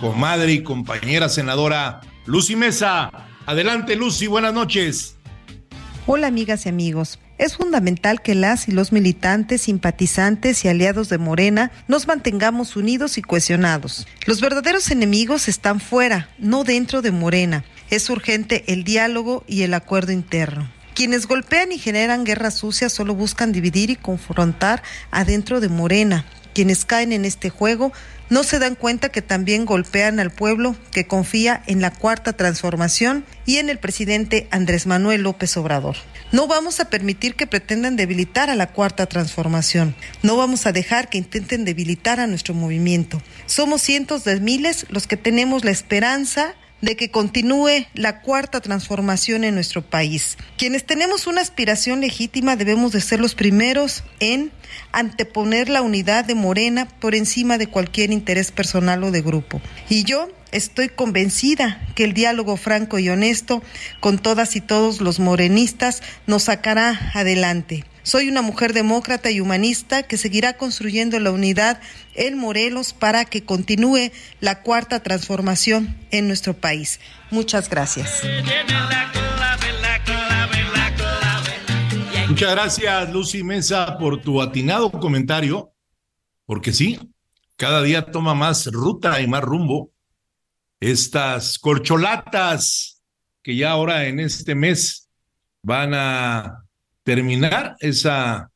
comadre 0.00 0.52
y 0.54 0.62
compañera 0.62 1.28
senadora 1.28 2.00
Lucy 2.24 2.56
Mesa. 2.56 3.10
Adelante, 3.44 3.94
Lucy, 3.94 4.26
buenas 4.26 4.54
noches. 4.54 5.16
Hola 6.06 6.28
amigas 6.28 6.64
y 6.64 6.70
amigos. 6.70 7.18
Es 7.36 7.58
fundamental 7.58 8.22
que 8.22 8.34
las 8.34 8.66
y 8.66 8.72
los 8.72 8.90
militantes, 8.90 9.60
simpatizantes 9.60 10.64
y 10.64 10.68
aliados 10.68 11.10
de 11.10 11.18
Morena 11.18 11.70
nos 11.88 12.06
mantengamos 12.06 12.74
unidos 12.74 13.18
y 13.18 13.22
cohesionados. 13.22 14.06
Los 14.24 14.40
verdaderos 14.40 14.90
enemigos 14.90 15.46
están 15.46 15.78
fuera, 15.78 16.30
no 16.38 16.64
dentro 16.64 17.02
de 17.02 17.12
Morena. 17.12 17.66
Es 17.90 18.08
urgente 18.08 18.64
el 18.72 18.82
diálogo 18.82 19.44
y 19.46 19.60
el 19.60 19.74
acuerdo 19.74 20.12
interno. 20.12 20.77
Quienes 20.98 21.28
golpean 21.28 21.70
y 21.70 21.78
generan 21.78 22.24
guerra 22.24 22.50
sucia 22.50 22.88
solo 22.88 23.14
buscan 23.14 23.52
dividir 23.52 23.88
y 23.88 23.94
confrontar 23.94 24.82
adentro 25.12 25.60
de 25.60 25.68
Morena. 25.68 26.24
Quienes 26.54 26.84
caen 26.84 27.12
en 27.12 27.24
este 27.24 27.50
juego 27.50 27.92
no 28.30 28.42
se 28.42 28.58
dan 28.58 28.74
cuenta 28.74 29.10
que 29.10 29.22
también 29.22 29.64
golpean 29.64 30.18
al 30.18 30.32
pueblo 30.32 30.74
que 30.90 31.06
confía 31.06 31.62
en 31.68 31.80
la 31.80 31.92
cuarta 31.92 32.32
transformación 32.32 33.24
y 33.46 33.58
en 33.58 33.68
el 33.68 33.78
presidente 33.78 34.48
Andrés 34.50 34.88
Manuel 34.88 35.22
López 35.22 35.56
Obrador. 35.56 35.94
No 36.32 36.48
vamos 36.48 36.80
a 36.80 36.90
permitir 36.90 37.36
que 37.36 37.46
pretendan 37.46 37.94
debilitar 37.94 38.50
a 38.50 38.56
la 38.56 38.72
cuarta 38.72 39.06
transformación. 39.06 39.94
No 40.24 40.36
vamos 40.36 40.66
a 40.66 40.72
dejar 40.72 41.08
que 41.08 41.18
intenten 41.18 41.64
debilitar 41.64 42.18
a 42.18 42.26
nuestro 42.26 42.54
movimiento. 42.54 43.22
Somos 43.46 43.82
cientos 43.82 44.24
de 44.24 44.40
miles 44.40 44.84
los 44.88 45.06
que 45.06 45.16
tenemos 45.16 45.64
la 45.64 45.70
esperanza 45.70 46.56
de 46.80 46.96
que 46.96 47.10
continúe 47.10 47.86
la 47.94 48.20
cuarta 48.20 48.60
transformación 48.60 49.44
en 49.44 49.54
nuestro 49.54 49.82
país. 49.82 50.36
Quienes 50.56 50.84
tenemos 50.84 51.26
una 51.26 51.40
aspiración 51.40 52.00
legítima 52.00 52.56
debemos 52.56 52.92
de 52.92 53.00
ser 53.00 53.20
los 53.20 53.34
primeros 53.34 54.04
en 54.20 54.52
anteponer 54.92 55.68
la 55.68 55.82
unidad 55.82 56.24
de 56.24 56.34
Morena 56.34 56.88
por 57.00 57.14
encima 57.14 57.58
de 57.58 57.66
cualquier 57.66 58.10
interés 58.10 58.52
personal 58.52 59.02
o 59.04 59.10
de 59.10 59.22
grupo. 59.22 59.60
Y 59.88 60.04
yo 60.04 60.28
estoy 60.52 60.88
convencida 60.88 61.86
que 61.94 62.04
el 62.04 62.14
diálogo 62.14 62.56
franco 62.56 62.98
y 62.98 63.08
honesto 63.08 63.62
con 64.00 64.18
todas 64.18 64.56
y 64.56 64.60
todos 64.60 65.00
los 65.00 65.20
morenistas 65.20 66.02
nos 66.26 66.44
sacará 66.44 67.10
adelante. 67.14 67.84
Soy 68.08 68.26
una 68.30 68.40
mujer 68.40 68.72
demócrata 68.72 69.30
y 69.30 69.38
humanista 69.38 70.02
que 70.02 70.16
seguirá 70.16 70.56
construyendo 70.56 71.20
la 71.20 71.30
unidad 71.30 71.78
en 72.14 72.38
Morelos 72.38 72.94
para 72.94 73.26
que 73.26 73.44
continúe 73.44 74.12
la 74.40 74.62
cuarta 74.62 75.02
transformación 75.02 75.94
en 76.10 76.26
nuestro 76.26 76.54
país. 76.54 77.00
Muchas 77.30 77.68
gracias. 77.68 78.22
Muchas 82.28 82.50
gracias, 82.50 83.12
Lucy 83.12 83.44
Mesa, 83.44 83.98
por 83.98 84.22
tu 84.22 84.40
atinado 84.40 84.90
comentario, 84.90 85.74
porque 86.46 86.72
sí, 86.72 86.98
cada 87.56 87.82
día 87.82 88.06
toma 88.06 88.34
más 88.34 88.72
ruta 88.72 89.20
y 89.20 89.26
más 89.26 89.42
rumbo 89.42 89.92
estas 90.80 91.58
corcholatas 91.58 93.02
que 93.42 93.54
ya 93.54 93.72
ahora 93.72 94.06
en 94.06 94.18
este 94.18 94.54
mes 94.54 95.10
van 95.62 95.92
a 95.92 96.67
terminar 97.08 97.74
esa, 97.80 98.50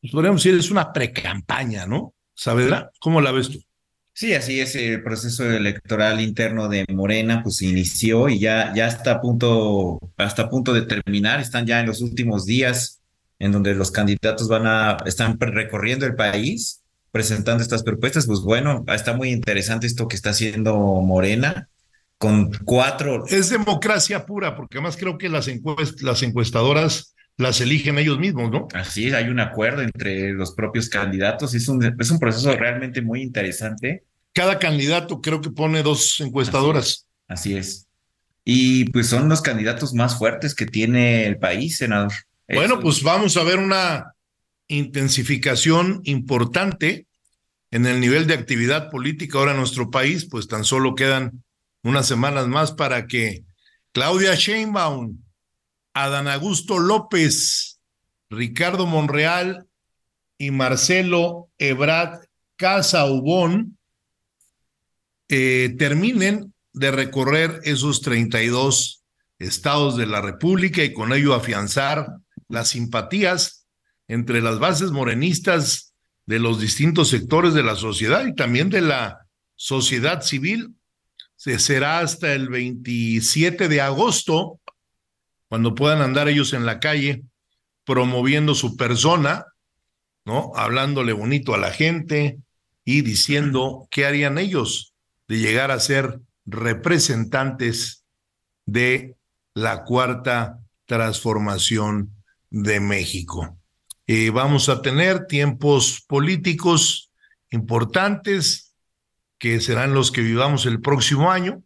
pues 0.00 0.10
podríamos 0.14 0.42
decir, 0.42 0.58
es 0.58 0.70
una 0.70 0.94
precampaña, 0.94 1.84
¿no? 1.84 2.14
Saavedra, 2.34 2.90
¿cómo 3.00 3.20
la 3.20 3.32
ves 3.32 3.50
tú? 3.50 3.58
Sí, 4.14 4.32
así 4.32 4.60
es, 4.60 4.74
el 4.76 5.02
proceso 5.02 5.44
electoral 5.44 6.18
interno 6.22 6.70
de 6.70 6.86
Morena 6.90 7.42
pues 7.42 7.56
se 7.56 7.66
inició 7.66 8.30
y 8.30 8.38
ya, 8.38 8.72
ya 8.74 8.86
está 8.88 9.12
a 9.12 9.20
punto, 9.20 10.00
hasta 10.16 10.44
a 10.44 10.48
punto 10.48 10.72
de 10.72 10.86
terminar, 10.86 11.38
están 11.38 11.66
ya 11.66 11.80
en 11.80 11.86
los 11.86 12.00
últimos 12.00 12.46
días 12.46 13.02
en 13.38 13.52
donde 13.52 13.74
los 13.74 13.90
candidatos 13.90 14.48
van 14.48 14.66
a, 14.66 14.96
están 15.04 15.38
recorriendo 15.38 16.06
el 16.06 16.14
país 16.14 16.80
presentando 17.12 17.62
estas 17.62 17.82
propuestas, 17.82 18.26
pues 18.26 18.40
bueno, 18.40 18.86
está 18.88 19.12
muy 19.12 19.28
interesante 19.32 19.86
esto 19.86 20.08
que 20.08 20.16
está 20.16 20.30
haciendo 20.30 20.74
Morena. 21.02 21.68
con 22.16 22.50
cuatro. 22.64 23.26
Es 23.26 23.50
democracia 23.50 24.24
pura, 24.24 24.56
porque 24.56 24.78
además 24.78 24.96
creo 24.96 25.18
que 25.18 25.28
las, 25.28 25.46
encuest 25.46 26.00
las 26.00 26.22
encuestadoras 26.22 27.14
las 27.38 27.60
eligen 27.60 27.98
ellos 27.98 28.18
mismos, 28.18 28.50
¿no? 28.50 28.68
Así 28.74 29.06
es, 29.06 29.14
hay 29.14 29.28
un 29.28 29.40
acuerdo 29.40 29.82
entre 29.82 30.32
los 30.32 30.52
propios 30.52 30.88
candidatos. 30.88 31.54
Es 31.54 31.68
un, 31.68 31.96
es 31.98 32.10
un 32.10 32.18
proceso 32.18 32.54
realmente 32.54 33.00
muy 33.00 33.22
interesante. 33.22 34.04
Cada 34.34 34.58
candidato 34.58 35.20
creo 35.20 35.40
que 35.40 35.50
pone 35.50 35.82
dos 35.82 36.20
encuestadoras. 36.20 37.06
Así 37.26 37.56
es. 37.56 37.58
Así 37.58 37.78
es. 37.78 37.88
Y 38.44 38.90
pues 38.90 39.08
son 39.08 39.28
los 39.28 39.42
candidatos 39.42 39.92
más 39.92 40.18
fuertes 40.18 40.54
que 40.54 40.64
tiene 40.64 41.26
el 41.26 41.38
país, 41.38 41.76
senador. 41.76 42.12
Bueno, 42.48 42.74
Eso. 42.74 42.82
pues 42.82 43.02
vamos 43.02 43.36
a 43.36 43.44
ver 43.44 43.58
una 43.58 44.14
intensificación 44.68 46.00
importante 46.04 47.06
en 47.70 47.84
el 47.86 48.00
nivel 48.00 48.26
de 48.26 48.34
actividad 48.34 48.90
política 48.90 49.38
ahora 49.38 49.50
en 49.50 49.58
nuestro 49.58 49.90
país, 49.90 50.26
pues 50.30 50.48
tan 50.48 50.64
solo 50.64 50.94
quedan 50.94 51.44
unas 51.82 52.06
semanas 52.06 52.48
más 52.48 52.72
para 52.72 53.06
que 53.06 53.44
Claudia 53.92 54.34
Sheinbaum, 54.34 55.18
Adán 56.04 56.28
Augusto 56.28 56.78
López, 56.78 57.80
Ricardo 58.30 58.86
Monreal 58.86 59.66
y 60.38 60.52
Marcelo 60.52 61.50
Ebrard 61.58 62.20
Casaubón 62.56 63.78
eh, 65.28 65.74
terminen 65.76 66.54
de 66.72 66.90
recorrer 66.92 67.60
esos 67.64 68.00
32 68.02 69.02
estados 69.40 69.96
de 69.96 70.06
la 70.06 70.20
República 70.20 70.84
y 70.84 70.92
con 70.92 71.12
ello 71.12 71.34
afianzar 71.34 72.06
las 72.48 72.68
simpatías 72.68 73.66
entre 74.06 74.40
las 74.40 74.58
bases 74.60 74.92
morenistas 74.92 75.94
de 76.26 76.38
los 76.38 76.60
distintos 76.60 77.08
sectores 77.08 77.54
de 77.54 77.62
la 77.62 77.74
sociedad 77.74 78.24
y 78.24 78.34
también 78.34 78.70
de 78.70 78.82
la 78.82 79.26
sociedad 79.56 80.22
civil. 80.22 80.74
Se 81.34 81.58
será 81.58 82.00
hasta 82.00 82.32
el 82.34 82.48
27 82.48 83.68
de 83.68 83.80
agosto, 83.80 84.60
cuando 85.48 85.74
puedan 85.74 86.02
andar 86.02 86.28
ellos 86.28 86.52
en 86.52 86.66
la 86.66 86.80
calle 86.80 87.22
promoviendo 87.84 88.54
su 88.54 88.76
persona, 88.76 89.46
¿no? 90.24 90.52
Hablándole 90.54 91.12
bonito 91.12 91.54
a 91.54 91.58
la 91.58 91.70
gente 91.70 92.38
y 92.84 93.02
diciendo 93.02 93.88
qué 93.90 94.06
harían 94.06 94.38
ellos 94.38 94.94
de 95.26 95.38
llegar 95.38 95.70
a 95.70 95.80
ser 95.80 96.20
representantes 96.44 98.04
de 98.66 99.16
la 99.54 99.84
cuarta 99.84 100.58
transformación 100.86 102.14
de 102.50 102.80
México. 102.80 103.58
Eh, 104.06 104.30
vamos 104.30 104.68
a 104.68 104.80
tener 104.80 105.26
tiempos 105.26 106.02
políticos 106.06 107.10
importantes 107.50 108.74
que 109.38 109.60
serán 109.60 109.94
los 109.94 110.10
que 110.10 110.22
vivamos 110.22 110.66
el 110.66 110.80
próximo 110.80 111.30
año, 111.30 111.62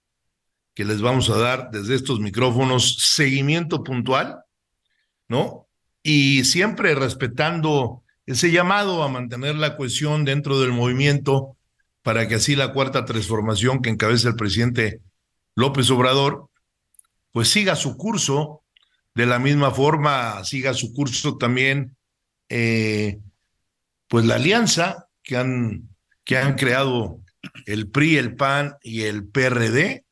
que 0.75 0.85
les 0.85 1.01
vamos 1.01 1.29
a 1.31 1.39
dar 1.39 1.71
desde 1.71 1.95
estos 1.95 2.21
micrófonos 2.21 2.97
seguimiento 3.15 3.83
puntual, 3.85 4.43
¿no? 5.29 5.67
Y 6.03 6.45
siempre 6.45 6.95
respetando 6.95 8.03
ese 8.27 8.51
llamado 8.51 9.03
a 9.03 9.09
mantener 9.09 9.57
la 9.57 9.77
cohesión 9.77 10.25
dentro 10.25 10.61
del 10.61 10.73
movimiento 10.73 11.57
para 12.03 12.27
que 12.27 12.37
así 12.37 12.57
la 12.57 12.73
cuarta 12.73 13.05
transformación 13.05 13.83
que 13.83 13.91
encabeza 13.91 14.29
el 14.29 14.37
presidente 14.37 15.01
López 15.55 15.91
Obrador, 15.91 16.49
pues 17.33 17.49
siga 17.49 17.77
su 17.77 17.97
curso, 17.97 18.63
de 19.15 19.27
la 19.27 19.39
misma 19.39 19.71
forma 19.71 20.43
siga 20.45 20.75
su 20.75 20.93
curso 20.93 21.37
también, 21.37 21.97
eh, 22.49 23.19
pues 24.09 24.25
la 24.25 24.37
alianza 24.37 25.09
que 25.23 25.37
han, 25.37 25.89
que 26.25 26.39
han 26.39 26.55
creado 26.55 27.21
el 27.67 27.89
PRI, 27.89 28.17
el 28.17 28.37
PAN 28.37 28.77
y 28.83 29.03
el 29.03 29.27
PRD, 29.27 30.05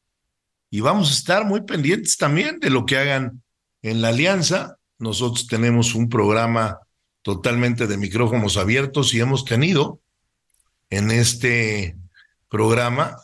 y 0.70 0.80
vamos 0.80 1.10
a 1.10 1.12
estar 1.12 1.44
muy 1.44 1.62
pendientes 1.62 2.16
también 2.16 2.60
de 2.60 2.70
lo 2.70 2.86
que 2.86 2.96
hagan 2.96 3.42
en 3.82 4.00
la 4.00 4.08
alianza. 4.08 4.76
Nosotros 4.98 5.46
tenemos 5.48 5.94
un 5.94 6.08
programa 6.08 6.78
totalmente 7.22 7.86
de 7.86 7.96
micrófonos 7.96 8.56
abiertos 8.56 9.12
y 9.12 9.20
hemos 9.20 9.44
tenido 9.44 10.00
en 10.88 11.10
este 11.10 11.96
programa, 12.48 13.16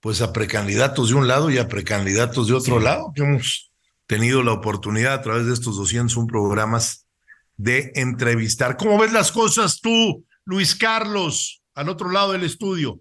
pues 0.00 0.20
a 0.22 0.32
precandidatos 0.32 1.10
de 1.10 1.14
un 1.14 1.28
lado 1.28 1.50
y 1.50 1.58
a 1.58 1.68
precandidatos 1.68 2.48
de 2.48 2.54
otro 2.54 2.78
sí. 2.78 2.84
lado, 2.84 3.12
que 3.14 3.22
hemos 3.22 3.70
tenido 4.06 4.42
la 4.42 4.52
oportunidad 4.52 5.14
a 5.14 5.22
través 5.22 5.46
de 5.46 5.54
estos 5.54 5.76
201 5.76 6.26
programas 6.26 7.06
de 7.56 7.92
entrevistar. 7.94 8.76
¿Cómo 8.76 8.98
ves 8.98 9.12
las 9.12 9.30
cosas 9.30 9.80
tú, 9.80 10.24
Luis 10.44 10.74
Carlos, 10.74 11.62
al 11.74 11.88
otro 11.88 12.10
lado 12.10 12.32
del 12.32 12.44
estudio? 12.44 13.00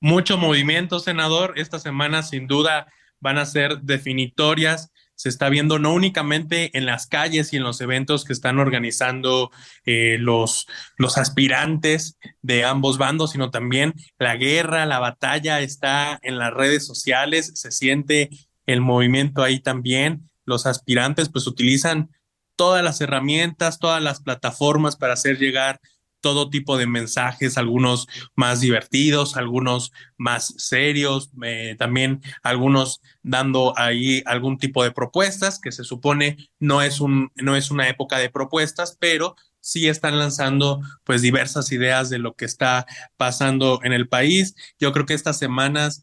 Mucho 0.00 0.38
movimiento, 0.38 1.00
senador. 1.00 1.54
Esta 1.56 1.78
semana, 1.78 2.22
sin 2.22 2.46
duda, 2.46 2.86
van 3.20 3.38
a 3.38 3.46
ser 3.46 3.80
definitorias 3.82 4.90
se 5.18 5.28
está 5.28 5.48
viendo 5.48 5.80
no 5.80 5.92
únicamente 5.92 6.70
en 6.78 6.86
las 6.86 7.08
calles 7.08 7.52
y 7.52 7.56
en 7.56 7.64
los 7.64 7.80
eventos 7.80 8.24
que 8.24 8.32
están 8.32 8.60
organizando 8.60 9.50
eh, 9.84 10.16
los, 10.20 10.68
los 10.96 11.18
aspirantes 11.18 12.16
de 12.40 12.64
ambos 12.64 12.98
bandos, 12.98 13.32
sino 13.32 13.50
también 13.50 13.94
la 14.16 14.36
guerra, 14.36 14.86
la 14.86 15.00
batalla 15.00 15.60
está 15.60 16.20
en 16.22 16.38
las 16.38 16.54
redes 16.54 16.86
sociales, 16.86 17.50
se 17.56 17.72
siente 17.72 18.30
el 18.66 18.80
movimiento 18.80 19.42
ahí 19.42 19.58
también. 19.58 20.22
Los 20.44 20.66
aspirantes 20.66 21.28
pues 21.30 21.48
utilizan 21.48 22.10
todas 22.54 22.84
las 22.84 23.00
herramientas, 23.00 23.80
todas 23.80 24.00
las 24.00 24.20
plataformas 24.20 24.94
para 24.94 25.14
hacer 25.14 25.36
llegar 25.38 25.80
todo 26.20 26.50
tipo 26.50 26.76
de 26.76 26.86
mensajes, 26.86 27.58
algunos 27.58 28.06
más 28.34 28.60
divertidos, 28.60 29.36
algunos 29.36 29.92
más 30.16 30.54
serios, 30.56 31.30
eh, 31.42 31.76
también 31.78 32.20
algunos 32.42 33.00
dando 33.22 33.72
ahí 33.76 34.22
algún 34.26 34.58
tipo 34.58 34.82
de 34.82 34.92
propuestas 34.92 35.60
que 35.60 35.72
se 35.72 35.84
supone 35.84 36.50
no 36.58 36.82
es 36.82 37.00
un 37.00 37.30
no 37.36 37.56
es 37.56 37.70
una 37.70 37.88
época 37.88 38.18
de 38.18 38.30
propuestas, 38.30 38.96
pero 38.98 39.36
sí 39.60 39.88
están 39.88 40.18
lanzando 40.18 40.80
pues 41.04 41.22
diversas 41.22 41.72
ideas 41.72 42.10
de 42.10 42.18
lo 42.18 42.34
que 42.34 42.44
está 42.44 42.86
pasando 43.16 43.80
en 43.82 43.92
el 43.92 44.08
país. 44.08 44.54
Yo 44.78 44.92
creo 44.92 45.06
que 45.06 45.14
estas 45.14 45.38
semanas 45.38 46.02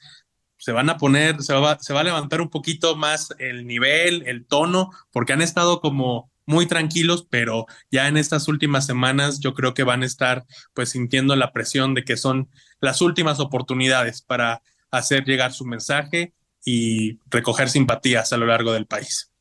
se 0.58 0.72
van 0.72 0.90
a 0.90 0.98
poner, 0.98 1.42
se 1.42 1.54
va, 1.54 1.78
se 1.80 1.94
va 1.94 2.02
a 2.02 2.04
levantar 2.06 2.42
un 2.42 2.50
poquito 2.50 2.96
más 2.96 3.30
el 3.40 3.68
nivel, 3.68 4.24
el 4.28 4.46
tono, 4.46 4.92
porque 5.12 5.34
han 5.34 5.42
estado 5.42 5.82
como 5.82 6.32
muy 6.46 6.68
tranquilos, 6.68 7.28
pero 7.30 7.66
ya 7.92 8.08
en 8.08 8.18
estas 8.18 8.48
últimas 8.48 8.86
semanas 8.86 9.40
yo 9.40 9.54
creo 9.54 9.74
que 9.74 9.84
van 9.84 10.04
a 10.04 10.06
estar 10.06 10.46
pues 10.74 10.90
sintiendo 10.90 11.36
la 11.36 11.52
presión 11.52 11.94
de 11.94 12.04
que 12.04 12.18
son 12.18 12.50
las 12.80 13.02
últimas 13.02 13.40
oportunidades 13.40 14.22
para 14.22 14.62
hacer 14.92 15.26
llegar 15.26 15.54
su 15.54 15.66
mensaje 15.66 16.34
y 16.64 17.20
recoger 17.30 17.70
simpatías 17.70 18.34
a 18.34 18.38
lo 18.38 18.46
largo 18.46 18.74
del 18.74 18.88
país. 18.88 19.32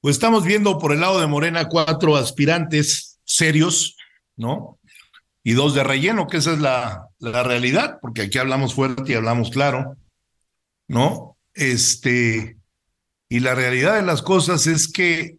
Pues 0.00 0.16
estamos 0.16 0.44
viendo 0.44 0.78
por 0.78 0.92
el 0.92 1.00
lado 1.00 1.20
de 1.20 1.26
Morena 1.26 1.68
cuatro 1.68 2.16
aspirantes 2.16 3.18
serios, 3.24 3.96
¿no? 4.36 4.78
Y 5.42 5.52
dos 5.52 5.74
de 5.74 5.84
relleno, 5.84 6.26
que 6.26 6.38
esa 6.38 6.52
es 6.52 6.58
la, 6.58 7.08
la 7.18 7.42
realidad, 7.42 7.98
porque 8.00 8.22
aquí 8.22 8.38
hablamos 8.38 8.74
fuerte 8.74 9.12
y 9.12 9.14
hablamos 9.14 9.50
claro, 9.50 9.96
¿no? 10.88 11.36
Este, 11.54 12.56
y 13.28 13.40
la 13.40 13.54
realidad 13.54 13.96
de 13.96 14.02
las 14.02 14.22
cosas 14.22 14.66
es 14.66 14.88
que 14.88 15.38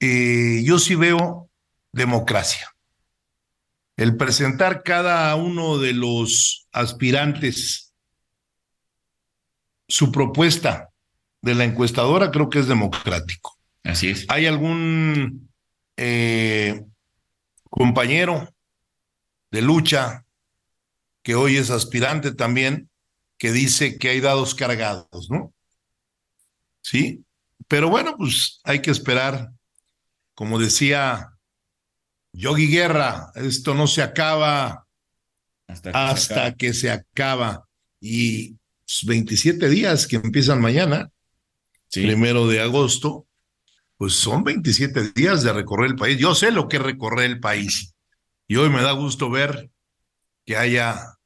eh, 0.00 0.62
yo 0.64 0.78
sí 0.78 0.94
veo 0.94 1.50
democracia. 1.92 2.74
El 3.96 4.16
presentar 4.16 4.82
cada 4.82 5.34
uno 5.34 5.78
de 5.78 5.92
los 5.92 6.68
aspirantes 6.72 7.92
su 9.88 10.12
propuesta 10.12 10.90
de 11.42 11.54
la 11.54 11.64
encuestadora 11.64 12.30
creo 12.30 12.48
que 12.48 12.60
es 12.60 12.68
democrático. 12.68 13.58
Así 13.82 14.10
es. 14.10 14.24
¿Hay 14.28 14.46
algún 14.46 15.50
eh, 15.96 16.84
compañero 17.68 18.48
de 19.50 19.62
lucha 19.62 20.24
que 21.22 21.34
hoy 21.34 21.56
es 21.56 21.70
aspirante 21.70 22.32
también 22.32 22.88
que 23.36 23.52
dice 23.52 23.98
que 23.98 24.10
hay 24.10 24.20
dados 24.20 24.54
cargados, 24.54 25.28
¿no? 25.30 25.52
¿Sí? 26.82 27.24
Pero 27.68 27.88
bueno, 27.88 28.16
pues 28.16 28.60
hay 28.64 28.80
que 28.80 28.90
esperar. 28.90 29.50
Como 30.34 30.58
decía 30.58 31.32
Yogi 32.32 32.68
Guerra, 32.68 33.30
esto 33.34 33.74
no 33.74 33.86
se 33.86 34.02
acaba 34.02 34.86
hasta 35.66 35.92
que, 35.92 35.98
hasta 35.98 36.16
se, 36.16 36.34
acaba. 36.34 36.56
que 36.56 36.74
se 36.74 36.90
acaba. 36.90 37.68
Y 38.00 38.56
27 39.06 39.68
días 39.68 40.06
que 40.06 40.16
empiezan 40.16 40.60
mañana, 40.60 41.10
sí. 41.88 42.02
primero 42.02 42.48
de 42.48 42.60
agosto, 42.60 43.26
pues 43.96 44.14
son 44.14 44.44
27 44.44 45.12
días 45.14 45.42
de 45.42 45.52
recorrer 45.52 45.90
el 45.90 45.96
país. 45.96 46.18
Yo 46.18 46.34
sé 46.34 46.50
lo 46.50 46.68
que 46.68 46.78
es 46.78 46.82
recorrer 46.82 47.30
el 47.30 47.40
país. 47.40 47.94
Y 48.48 48.56
hoy 48.56 48.70
me 48.70 48.82
da 48.82 48.92
gusto 48.92 49.30
ver 49.30 49.70
que 50.46 50.56
haya 50.56 51.18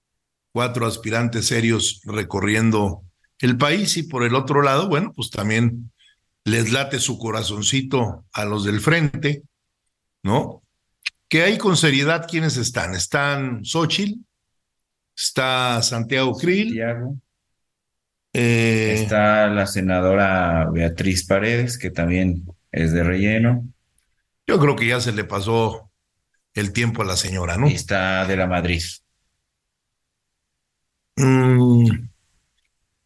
cuatro 0.53 0.87
aspirantes 0.87 1.47
serios 1.47 2.01
recorriendo 2.05 3.04
el 3.45 3.57
país 3.59 3.97
y 3.97 4.05
por 4.05 4.25
el 4.25 4.35
otro 4.35 4.63
lado, 4.63 4.89
bueno, 4.89 5.13
pues 5.15 5.31
también 5.31 5.93
les 6.45 6.73
late 6.73 6.99
su 6.99 7.19
corazoncito 7.19 8.25
a 8.33 8.45
los 8.45 8.65
del 8.65 8.81
frente, 8.81 9.43
¿no? 10.23 10.63
Que 11.29 11.43
hay 11.43 11.59
con 11.59 11.77
seriedad 11.77 12.27
quienes 12.29 12.57
están. 12.57 12.95
Están 12.95 13.65
Xochitl, 13.65 14.21
está 15.17 15.83
Santiago 15.83 16.37
Krill, 16.37 16.69
Santiago. 16.69 17.17
eh, 18.33 18.95
Está 19.03 19.47
la 19.49 19.67
senadora 19.67 20.69
Beatriz 20.71 21.27
Paredes, 21.27 21.79
que 21.79 21.91
también 21.91 22.45
es 22.73 22.93
de 22.93 23.05
relleno. 23.05 23.65
yo 24.47 24.59
creo 24.59 24.77
que 24.77 24.87
ya 24.87 25.01
se 25.01 25.13
le 25.13 25.25
pasó 25.25 25.91
el 26.55 26.73
tiempo 26.73 27.03
a 27.03 27.07
la 27.07 27.17
señora, 27.17 27.57
¿no? 27.57 27.69
Y 27.69 27.75
está 27.75 28.27
de 28.27 28.37
la 28.37 28.47
Madrid. 28.47 28.83
Mm, 31.17 32.09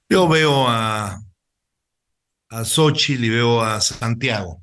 yo 0.09 0.29
veo 0.29 0.67
a, 0.69 1.21
a 2.51 2.65
Xochitl 2.65 3.25
y 3.25 3.29
veo 3.31 3.61
a 3.63 3.81
Santiago, 3.81 4.63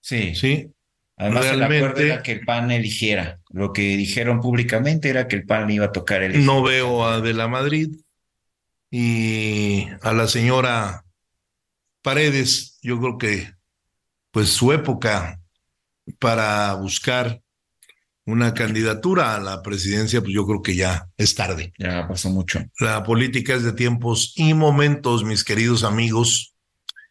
Sí. 0.00 0.34
¿sí? 0.34 0.68
Además, 1.16 1.44
el 1.46 1.62
acuerdo 1.62 1.68
Realmente- 1.68 2.06
era 2.06 2.22
que 2.22 2.32
el 2.32 2.40
PAN 2.44 2.70
eligiera. 2.72 3.40
Lo 3.50 3.72
que 3.72 3.96
dijeron 3.96 4.40
públicamente 4.40 5.08
era 5.10 5.28
que 5.28 5.36
el 5.36 5.46
PAN 5.46 5.70
iba 5.70 5.86
a 5.86 5.92
tocar 5.92 6.22
el 6.22 6.44
No 6.44 6.62
veo 6.62 7.06
a 7.06 7.20
De 7.20 7.32
la 7.34 7.46
Madrid 7.48 7.94
y 8.90 9.86
a 10.00 10.12
la 10.12 10.26
señora 10.26 11.04
Paredes. 12.02 12.78
Yo 12.82 12.98
creo 12.98 13.18
que, 13.18 13.52
pues, 14.32 14.48
su 14.48 14.72
época 14.72 15.40
para 16.18 16.74
buscar 16.74 17.41
una 18.24 18.54
candidatura 18.54 19.34
a 19.34 19.40
la 19.40 19.62
presidencia, 19.62 20.20
pues 20.20 20.32
yo 20.32 20.46
creo 20.46 20.62
que 20.62 20.76
ya 20.76 21.08
es 21.16 21.34
tarde. 21.34 21.72
Ya 21.78 22.06
pasó 22.06 22.30
mucho. 22.30 22.60
La 22.78 23.02
política 23.02 23.54
es 23.54 23.64
de 23.64 23.72
tiempos 23.72 24.32
y 24.36 24.54
momentos, 24.54 25.24
mis 25.24 25.44
queridos 25.44 25.82
amigos. 25.82 26.54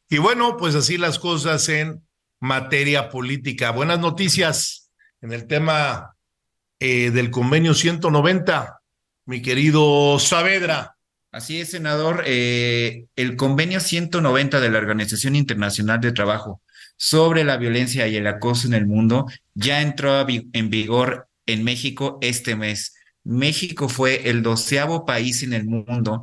Y 0.09 0.17
bueno, 0.17 0.57
pues 0.57 0.75
así 0.75 0.97
las 0.97 1.19
cosas 1.19 1.67
en 1.69 2.01
materia 2.39 3.09
política. 3.09 3.71
Buenas 3.71 3.99
noticias 3.99 4.89
en 5.21 5.33
el 5.33 5.47
tema 5.47 6.15
eh, 6.79 7.11
del 7.11 7.29
convenio 7.29 7.73
190, 7.73 8.81
mi 9.25 9.41
querido 9.41 10.17
Saavedra. 10.17 10.95
Así 11.31 11.61
es, 11.61 11.71
senador. 11.71 12.23
Eh, 12.25 13.05
el 13.15 13.35
convenio 13.35 13.79
190 13.79 14.59
de 14.59 14.69
la 14.69 14.77
Organización 14.79 15.35
Internacional 15.35 16.01
de 16.01 16.11
Trabajo 16.11 16.61
sobre 17.01 17.43
la 17.43 17.57
violencia 17.57 18.07
y 18.07 18.15
el 18.15 18.27
acoso 18.27 18.67
en 18.67 18.75
el 18.75 18.85
mundo 18.85 19.25
ya 19.55 19.81
entró 19.81 20.23
en 20.29 20.69
vigor 20.69 21.27
en 21.47 21.63
México 21.63 22.19
este 22.21 22.55
mes. 22.55 22.93
México 23.23 23.89
fue 23.89 24.29
el 24.29 24.43
doceavo 24.43 25.03
país 25.03 25.41
en 25.41 25.53
el 25.53 25.65
mundo 25.65 26.21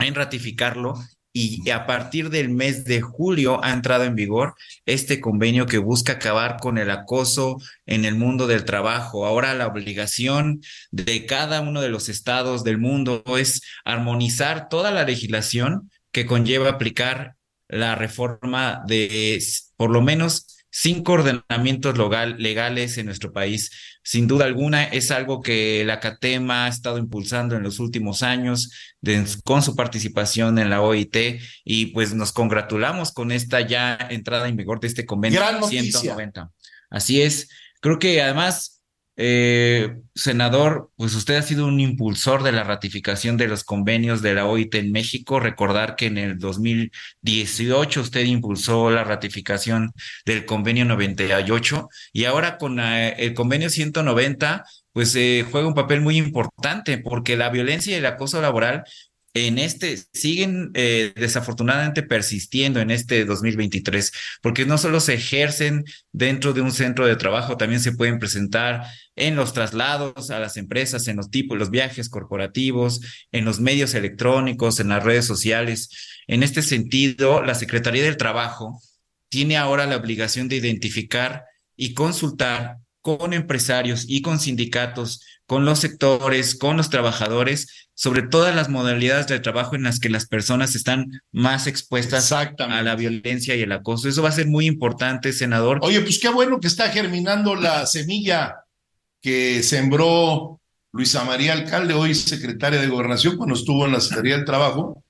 en 0.00 0.16
ratificarlo 0.16 0.94
y 1.32 1.70
a 1.70 1.86
partir 1.86 2.28
del 2.30 2.48
mes 2.48 2.84
de 2.84 3.00
julio 3.00 3.62
ha 3.62 3.72
entrado 3.72 4.02
en 4.02 4.16
vigor 4.16 4.54
este 4.84 5.20
convenio 5.20 5.66
que 5.66 5.78
busca 5.78 6.14
acabar 6.14 6.56
con 6.56 6.76
el 6.78 6.90
acoso 6.90 7.58
en 7.86 8.04
el 8.04 8.16
mundo 8.16 8.48
del 8.48 8.64
trabajo. 8.64 9.26
Ahora 9.26 9.54
la 9.54 9.68
obligación 9.68 10.60
de 10.90 11.24
cada 11.24 11.60
uno 11.60 11.80
de 11.80 11.88
los 11.88 12.08
estados 12.08 12.64
del 12.64 12.78
mundo 12.78 13.22
es 13.38 13.62
armonizar 13.84 14.68
toda 14.68 14.90
la 14.90 15.04
legislación 15.04 15.88
que 16.10 16.26
conlleva 16.26 16.68
aplicar 16.68 17.36
la 17.68 17.94
reforma 17.94 18.82
de 18.88 19.36
por 19.80 19.90
lo 19.90 20.02
menos 20.02 20.58
cinco 20.68 21.12
ordenamientos 21.14 21.96
logal- 21.96 22.36
legales 22.36 22.98
en 22.98 23.06
nuestro 23.06 23.32
país. 23.32 23.70
Sin 24.02 24.26
duda 24.26 24.44
alguna 24.44 24.84
es 24.84 25.10
algo 25.10 25.40
que 25.40 25.82
la 25.86 26.00
CATEMA 26.00 26.66
ha 26.66 26.68
estado 26.68 26.98
impulsando 26.98 27.56
en 27.56 27.62
los 27.62 27.78
últimos 27.78 28.22
años 28.22 28.70
de- 29.00 29.24
con 29.42 29.62
su 29.62 29.74
participación 29.74 30.58
en 30.58 30.68
la 30.68 30.82
OIT 30.82 31.40
y 31.64 31.86
pues 31.86 32.12
nos 32.12 32.30
congratulamos 32.32 33.10
con 33.10 33.32
esta 33.32 33.62
ya 33.62 33.96
entrada 34.10 34.48
en 34.48 34.56
vigor 34.56 34.80
de 34.80 34.88
este 34.88 35.06
convenio 35.06 35.40
Gran 35.40 35.60
noticia. 35.60 35.80
190. 35.98 36.50
Así 36.90 37.22
es. 37.22 37.48
Creo 37.80 37.98
que 37.98 38.20
además 38.20 38.79
eh, 39.16 39.96
senador, 40.14 40.90
pues 40.96 41.14
usted 41.14 41.36
ha 41.36 41.42
sido 41.42 41.66
un 41.66 41.78
impulsor 41.80 42.42
de 42.42 42.52
la 42.52 42.64
ratificación 42.64 43.36
de 43.36 43.48
los 43.48 43.64
convenios 43.64 44.22
de 44.22 44.34
la 44.34 44.46
OIT 44.46 44.74
en 44.76 44.92
México. 44.92 45.40
Recordar 45.40 45.96
que 45.96 46.06
en 46.06 46.18
el 46.18 46.38
2018 46.38 48.00
usted 48.00 48.24
impulsó 48.24 48.90
la 48.90 49.04
ratificación 49.04 49.92
del 50.24 50.46
convenio 50.46 50.84
98 50.84 51.88
y 52.12 52.24
ahora 52.24 52.56
con 52.56 52.80
eh, 52.80 53.14
el 53.18 53.34
convenio 53.34 53.68
190, 53.68 54.64
pues 54.92 55.14
eh, 55.16 55.46
juega 55.50 55.68
un 55.68 55.74
papel 55.74 56.00
muy 56.00 56.16
importante 56.16 56.98
porque 56.98 57.36
la 57.36 57.50
violencia 57.50 57.92
y 57.92 57.96
el 57.98 58.06
acoso 58.06 58.40
laboral 58.40 58.84
en 59.34 59.58
este 59.58 59.96
siguen 60.12 60.70
eh, 60.74 61.12
desafortunadamente 61.14 62.02
persistiendo 62.02 62.80
en 62.80 62.90
este 62.90 63.24
2023, 63.24 64.12
porque 64.42 64.66
no 64.66 64.78
solo 64.78 65.00
se 65.00 65.14
ejercen 65.14 65.84
dentro 66.12 66.52
de 66.52 66.62
un 66.62 66.72
centro 66.72 67.06
de 67.06 67.16
trabajo, 67.16 67.56
también 67.56 67.80
se 67.80 67.92
pueden 67.92 68.18
presentar 68.18 68.86
en 69.14 69.36
los 69.36 69.52
traslados 69.52 70.30
a 70.30 70.38
las 70.38 70.56
empresas, 70.56 71.06
en 71.06 71.16
los 71.16 71.30
tipos, 71.30 71.58
los 71.58 71.70
viajes 71.70 72.08
corporativos, 72.08 73.00
en 73.32 73.44
los 73.44 73.60
medios 73.60 73.94
electrónicos, 73.94 74.80
en 74.80 74.88
las 74.88 75.04
redes 75.04 75.26
sociales. 75.26 75.90
En 76.26 76.42
este 76.42 76.62
sentido, 76.62 77.42
la 77.42 77.54
Secretaría 77.54 78.02
del 78.02 78.16
Trabajo 78.16 78.80
tiene 79.28 79.56
ahora 79.56 79.86
la 79.86 79.96
obligación 79.96 80.48
de 80.48 80.56
identificar 80.56 81.44
y 81.76 81.94
consultar 81.94 82.78
con 83.02 83.32
empresarios 83.32 84.04
y 84.08 84.22
con 84.22 84.38
sindicatos, 84.38 85.24
con 85.46 85.64
los 85.64 85.80
sectores, 85.80 86.54
con 86.54 86.76
los 86.76 86.90
trabajadores, 86.90 87.88
sobre 87.94 88.22
todas 88.22 88.54
las 88.54 88.68
modalidades 88.68 89.26
de 89.26 89.40
trabajo 89.40 89.74
en 89.74 89.82
las 89.82 90.00
que 90.00 90.08
las 90.08 90.26
personas 90.26 90.74
están 90.74 91.10
más 91.32 91.66
expuestas 91.66 92.32
a 92.32 92.54
la 92.82 92.96
violencia 92.96 93.56
y 93.56 93.62
el 93.62 93.72
acoso. 93.72 94.08
Eso 94.08 94.22
va 94.22 94.30
a 94.30 94.32
ser 94.32 94.46
muy 94.46 94.66
importante, 94.66 95.32
senador. 95.32 95.80
Oye, 95.82 96.00
pues 96.00 96.18
qué 96.18 96.28
bueno 96.28 96.60
que 96.60 96.68
está 96.68 96.88
germinando 96.90 97.54
la 97.54 97.86
semilla 97.86 98.64
que 99.20 99.62
sembró 99.62 100.60
Luisa 100.92 101.24
María 101.24 101.52
Alcalde, 101.52 101.94
hoy 101.94 102.14
secretaria 102.14 102.80
de 102.80 102.88
Gobernación, 102.88 103.36
cuando 103.36 103.54
estuvo 103.54 103.86
en 103.86 103.92
la 103.92 104.00
Secretaría 104.00 104.36
del 104.36 104.46
Trabajo. 104.46 105.04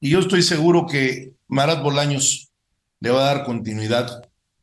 Y 0.00 0.10
yo 0.10 0.18
estoy 0.18 0.42
seguro 0.42 0.86
que 0.86 1.34
Marat 1.48 1.82
Bolaños 1.82 2.50
le 3.00 3.10
va 3.10 3.20
a 3.20 3.34
dar 3.34 3.44
continuidad 3.44 4.22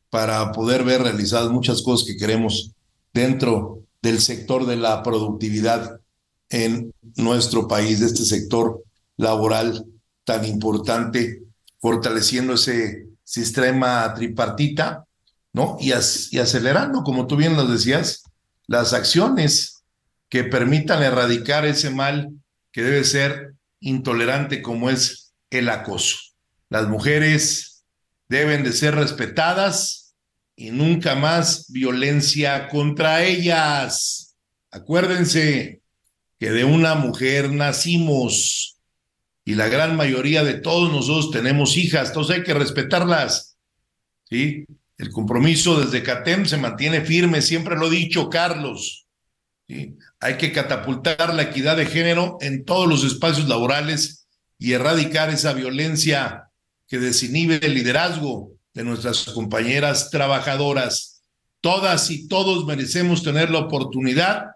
para 0.10 0.52
poder 0.52 0.84
ver 0.84 1.04
realizadas 1.04 1.52
muchas 1.52 1.82
cosas 1.82 2.08
que 2.08 2.18
queremos 2.18 2.72
dentro 3.14 3.84
del 4.02 4.20
sector 4.20 4.66
de 4.66 4.78
la 4.78 5.04
productividad 5.04 6.00
en 6.50 6.94
nuestro 7.16 7.68
país, 7.68 8.00
de 8.00 8.08
este 8.08 8.26
sector 8.26 8.84
laboral 9.18 9.86
tan 10.24 10.46
importante, 10.46 11.44
fortaleciendo 11.80 12.54
ese 12.54 13.08
sistema 13.24 14.14
tripartita, 14.14 15.06
¿no? 15.54 15.78
Y, 15.80 15.92
acelerando, 15.92 17.04
como 17.04 17.28
tú 17.28 17.36
bien 17.36 17.56
lo 17.56 17.66
decías, 17.66 18.24
las 18.68 18.94
acciones 18.94 19.84
que 20.30 20.44
permitan 20.44 21.04
erradicar 21.04 21.66
ese 21.66 21.90
mal 21.90 22.32
que 22.72 22.84
debe 22.84 23.04
ser 23.04 23.54
intolerante 23.80 24.62
como 24.62 24.90
es 24.90 25.34
el 25.50 25.70
acoso. 25.70 26.18
Las 26.70 26.88
mujeres 26.88 27.84
deben 28.28 28.64
de 28.64 28.74
ser 28.74 28.96
respetadas 28.96 29.99
y 30.60 30.72
nunca 30.72 31.16
más 31.16 31.72
violencia 31.72 32.68
contra 32.68 33.24
ellas. 33.24 34.36
Acuérdense 34.72 35.82
que 36.38 36.52
de 36.52 36.66
una 36.66 36.96
mujer 36.96 37.50
nacimos 37.50 38.78
y 39.46 39.56
la 39.56 39.70
gran 39.70 39.96
mayoría 39.96 40.44
de 40.44 40.56
todos 40.56 40.92
nosotros 40.92 41.32
tenemos 41.32 41.78
hijas, 41.78 42.10
entonces 42.10 42.36
hay 42.36 42.44
que 42.44 42.54
respetarlas. 42.54 43.58
¿Sí? 44.26 44.66
El 44.98 45.12
compromiso 45.12 45.80
desde 45.80 46.04
CATEM 46.04 46.46
se 46.46 46.58
mantiene 46.58 47.06
firme, 47.06 47.42
siempre 47.42 47.78
lo 47.78 47.88
he 47.88 47.92
dicho, 47.92 48.30
Carlos. 48.30 49.08
Hay 50.20 50.36
que 50.38 50.52
catapultar 50.52 51.34
la 51.34 51.44
equidad 51.44 51.78
de 51.78 51.86
género 51.86 52.38
en 52.42 52.66
todos 52.66 52.90
los 52.90 53.06
espacios 53.06 53.48
laborales 53.48 54.28
y 54.58 54.74
erradicar 54.74 55.30
esa 55.30 55.54
violencia 55.54 56.50
que 56.86 57.00
desinhibe 57.00 57.66
el 57.66 57.76
liderazgo 57.76 58.59
de 58.74 58.84
nuestras 58.84 59.26
compañeras 59.26 60.10
trabajadoras. 60.10 61.22
Todas 61.62 62.10
y 62.10 62.28
todos 62.28 62.66
merecemos 62.66 63.24
tener 63.24 63.50
la 63.50 63.60
oportunidad 63.60 64.52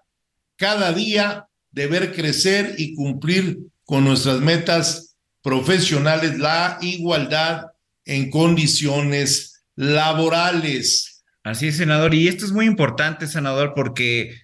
cada 0.55 0.93
día 0.93 1.47
de 1.71 1.87
ver 1.87 2.13
crecer 2.13 2.75
y 2.77 2.95
cumplir 2.95 3.59
con 3.83 4.05
nuestras 4.05 4.39
metas 4.39 5.15
profesionales 5.41 6.39
la 6.39 6.77
igualdad 6.81 7.65
en 8.05 8.29
condiciones 8.29 9.63
laborales. 9.75 11.23
Así 11.43 11.67
es, 11.67 11.77
senador. 11.77 12.13
Y 12.13 12.27
esto 12.27 12.45
es 12.45 12.51
muy 12.51 12.65
importante, 12.65 13.27
senador, 13.27 13.73
porque 13.75 14.35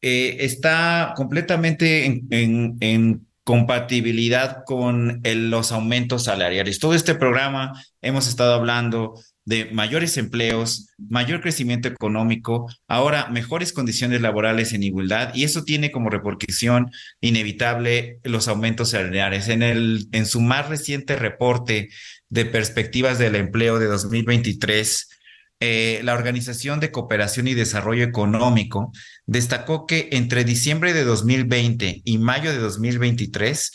eh, 0.00 0.36
está 0.40 1.12
completamente 1.16 2.06
en, 2.06 3.25
compatibilidad 3.46 4.64
con 4.66 5.20
los 5.22 5.70
aumentos 5.70 6.24
salariales. 6.24 6.80
Todo 6.80 6.94
este 6.94 7.14
programa 7.14 7.80
hemos 8.02 8.26
estado 8.26 8.54
hablando 8.54 9.14
de 9.44 9.66
mayores 9.66 10.16
empleos, 10.16 10.88
mayor 10.98 11.40
crecimiento 11.40 11.86
económico, 11.86 12.68
ahora 12.88 13.28
mejores 13.28 13.72
condiciones 13.72 14.20
laborales 14.20 14.72
en 14.72 14.82
igualdad, 14.82 15.32
y 15.32 15.44
eso 15.44 15.62
tiene 15.62 15.92
como 15.92 16.10
repercusión 16.10 16.90
inevitable 17.20 18.18
los 18.24 18.48
aumentos 18.48 18.90
salariales. 18.90 19.46
En 19.46 19.62
el, 19.62 20.08
en 20.10 20.26
su 20.26 20.40
más 20.40 20.68
reciente 20.68 21.14
reporte 21.14 21.90
de 22.28 22.46
perspectivas 22.46 23.20
del 23.20 23.36
empleo 23.36 23.78
de 23.78 23.86
2023, 23.86 25.08
eh, 25.60 26.00
la 26.04 26.12
Organización 26.12 26.80
de 26.80 26.90
Cooperación 26.90 27.48
y 27.48 27.54
Desarrollo 27.54 28.04
Económico 28.04 28.92
destacó 29.24 29.86
que 29.86 30.10
entre 30.12 30.44
diciembre 30.44 30.92
de 30.92 31.04
2020 31.04 32.02
y 32.04 32.18
mayo 32.18 32.52
de 32.52 32.58
2023, 32.58 33.72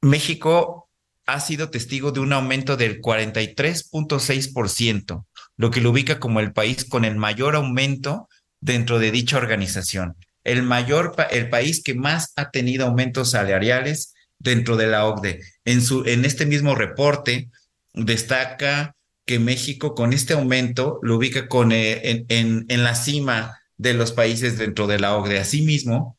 México 0.00 0.88
ha 1.26 1.40
sido 1.40 1.68
testigo 1.70 2.10
de 2.10 2.20
un 2.20 2.32
aumento 2.32 2.78
del 2.78 3.02
43.6%, 3.02 5.26
lo 5.56 5.70
que 5.70 5.80
lo 5.80 5.90
ubica 5.90 6.18
como 6.18 6.40
el 6.40 6.52
país 6.52 6.84
con 6.84 7.04
el 7.04 7.14
mayor 7.16 7.54
aumento 7.56 8.28
dentro 8.60 8.98
de 8.98 9.10
dicha 9.10 9.36
organización. 9.36 10.16
El 10.42 10.62
mayor, 10.62 11.14
el 11.30 11.50
país 11.50 11.82
que 11.82 11.94
más 11.94 12.32
ha 12.36 12.50
tenido 12.50 12.86
aumentos 12.86 13.32
salariales 13.32 14.14
dentro 14.38 14.76
de 14.76 14.86
la 14.86 15.04
OCDE. 15.06 15.40
En, 15.64 15.82
su, 15.82 16.04
en 16.06 16.24
este 16.24 16.46
mismo 16.46 16.74
reporte 16.74 17.50
destaca 17.92 18.93
que 19.24 19.38
México 19.38 19.94
con 19.94 20.12
este 20.12 20.34
aumento 20.34 20.98
lo 21.02 21.16
ubica 21.16 21.48
con, 21.48 21.72
eh, 21.72 22.24
en, 22.28 22.66
en, 22.68 22.84
la 22.84 22.94
cima 22.94 23.58
de 23.76 23.94
los 23.94 24.12
países 24.12 24.58
dentro 24.58 24.86
de 24.86 24.98
la 24.98 25.16
OCDE. 25.16 25.38
Asimismo, 25.38 26.18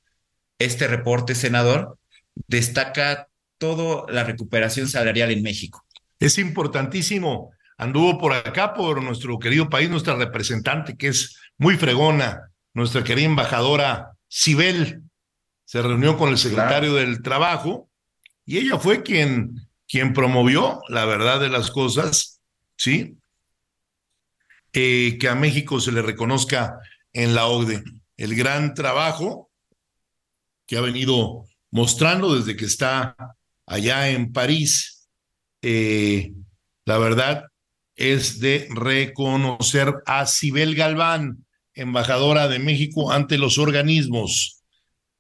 este 0.57 0.87
reporte, 0.87 1.35
senador, 1.35 1.97
destaca 2.47 3.27
toda 3.57 4.11
la 4.11 4.23
recuperación 4.23 4.87
salarial 4.87 5.31
en 5.31 5.43
México. 5.43 5.85
Es 6.19 6.37
importantísimo. 6.37 7.51
Anduvo 7.77 8.17
por 8.17 8.33
acá, 8.33 8.73
por 8.73 9.03
nuestro 9.03 9.37
querido 9.37 9.69
país, 9.69 9.89
nuestra 9.89 10.15
representante, 10.15 10.95
que 10.95 11.09
es 11.09 11.37
muy 11.57 11.77
fregona, 11.77 12.51
nuestra 12.73 13.03
querida 13.03 13.25
embajadora 13.25 14.11
Sibel. 14.27 15.03
Se 15.65 15.81
reunió 15.81 16.17
con 16.17 16.29
el 16.29 16.37
secretario 16.37 16.91
claro. 16.91 17.05
del 17.07 17.21
Trabajo 17.21 17.89
y 18.45 18.59
ella 18.59 18.77
fue 18.79 19.03
quien, 19.03 19.67
quien 19.87 20.13
promovió 20.13 20.81
la 20.87 21.05
verdad 21.05 21.39
de 21.39 21.49
las 21.49 21.71
cosas, 21.71 22.34
¿sí? 22.77 23.17
Eh, 24.73 25.17
que 25.19 25.29
a 25.29 25.35
México 25.35 25.79
se 25.79 25.91
le 25.91 26.01
reconozca 26.01 26.79
en 27.13 27.33
la 27.33 27.47
OCDE 27.47 27.83
el 28.17 28.35
gran 28.35 28.73
trabajo 28.73 29.49
que 30.67 30.77
ha 30.77 30.81
venido 30.81 31.45
mostrando 31.71 32.35
desde 32.35 32.55
que 32.55 32.65
está 32.65 33.15
allá 33.65 34.09
en 34.09 34.31
París. 34.31 35.07
Eh, 35.61 36.33
la 36.85 36.97
verdad 36.97 37.45
es 37.95 38.39
de 38.39 38.67
reconocer 38.71 39.93
a 40.05 40.25
Sibel 40.25 40.75
Galván, 40.75 41.45
embajadora 41.73 42.47
de 42.47 42.59
México 42.59 43.11
ante 43.11 43.37
los 43.37 43.57
organismos 43.57 44.63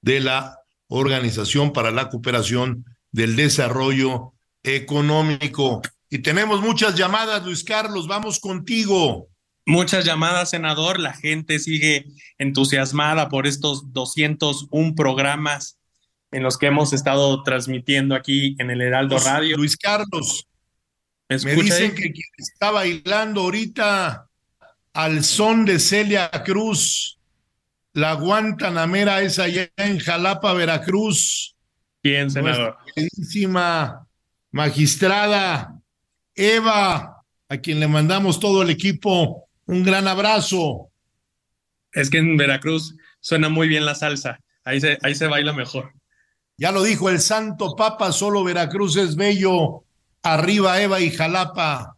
de 0.01 0.19
la 0.19 0.59
Organización 0.87 1.73
para 1.73 1.91
la 1.91 2.09
Cooperación 2.09 2.85
del 3.11 3.35
Desarrollo 3.35 4.33
Económico. 4.63 5.81
Y 6.09 6.19
tenemos 6.19 6.61
muchas 6.61 6.95
llamadas, 6.95 7.43
Luis 7.43 7.63
Carlos, 7.63 8.07
vamos 8.07 8.39
contigo. 8.39 9.27
Muchas 9.65 10.05
llamadas, 10.05 10.51
senador. 10.51 10.99
La 10.99 11.13
gente 11.13 11.57
sigue 11.59 12.05
entusiasmada 12.37 13.29
por 13.29 13.47
estos 13.47 13.91
201 13.93 14.93
programas 14.95 15.79
en 16.31 16.43
los 16.43 16.57
que 16.57 16.67
hemos 16.67 16.93
estado 16.93 17.41
transmitiendo 17.43 18.13
aquí 18.13 18.55
en 18.59 18.69
el 18.69 18.81
Heraldo 18.81 19.17
Radio. 19.17 19.57
Luis 19.57 19.77
Carlos, 19.77 20.47
¿me, 21.29 21.37
¿me 21.39 21.55
dicen 21.55 21.95
que 21.95 22.11
quien 22.11 22.29
está 22.37 22.71
bailando 22.71 23.41
ahorita 23.41 24.27
al 24.95 25.23
son 25.25 25.65
de 25.65 25.77
Celia 25.77 26.31
Cruz, 26.45 27.19
la 27.91 28.13
Guantanamera 28.13 29.21
es 29.21 29.39
allá 29.39 29.69
en 29.75 29.99
Jalapa, 29.99 30.53
Veracruz. 30.53 31.55
Bien, 32.01 32.31
senador. 32.31 32.77
Magistrada 34.51 35.74
Eva, 36.35 37.23
a 37.49 37.57
quien 37.57 37.79
le 37.79 37.87
mandamos 37.87 38.39
todo 38.39 38.61
el 38.61 38.69
equipo 38.69 39.47
un 39.65 39.83
gran 39.83 40.07
abrazo. 40.07 40.89
Es 41.91 42.09
que 42.09 42.17
en 42.17 42.37
Veracruz 42.37 42.95
suena 43.19 43.49
muy 43.49 43.67
bien 43.67 43.85
la 43.85 43.95
salsa, 43.95 44.39
ahí 44.63 44.81
se, 44.81 44.97
ahí 45.01 45.15
se 45.15 45.27
baila 45.27 45.53
mejor. 45.53 45.93
Ya 46.57 46.71
lo 46.71 46.83
dijo 46.83 47.09
el 47.09 47.19
Santo 47.19 47.75
Papa, 47.75 48.11
solo 48.11 48.43
Veracruz 48.43 48.95
es 48.95 49.15
bello. 49.15 49.83
Arriba 50.23 50.81
Eva 50.81 51.01
y 51.01 51.11
Jalapa. 51.11 51.97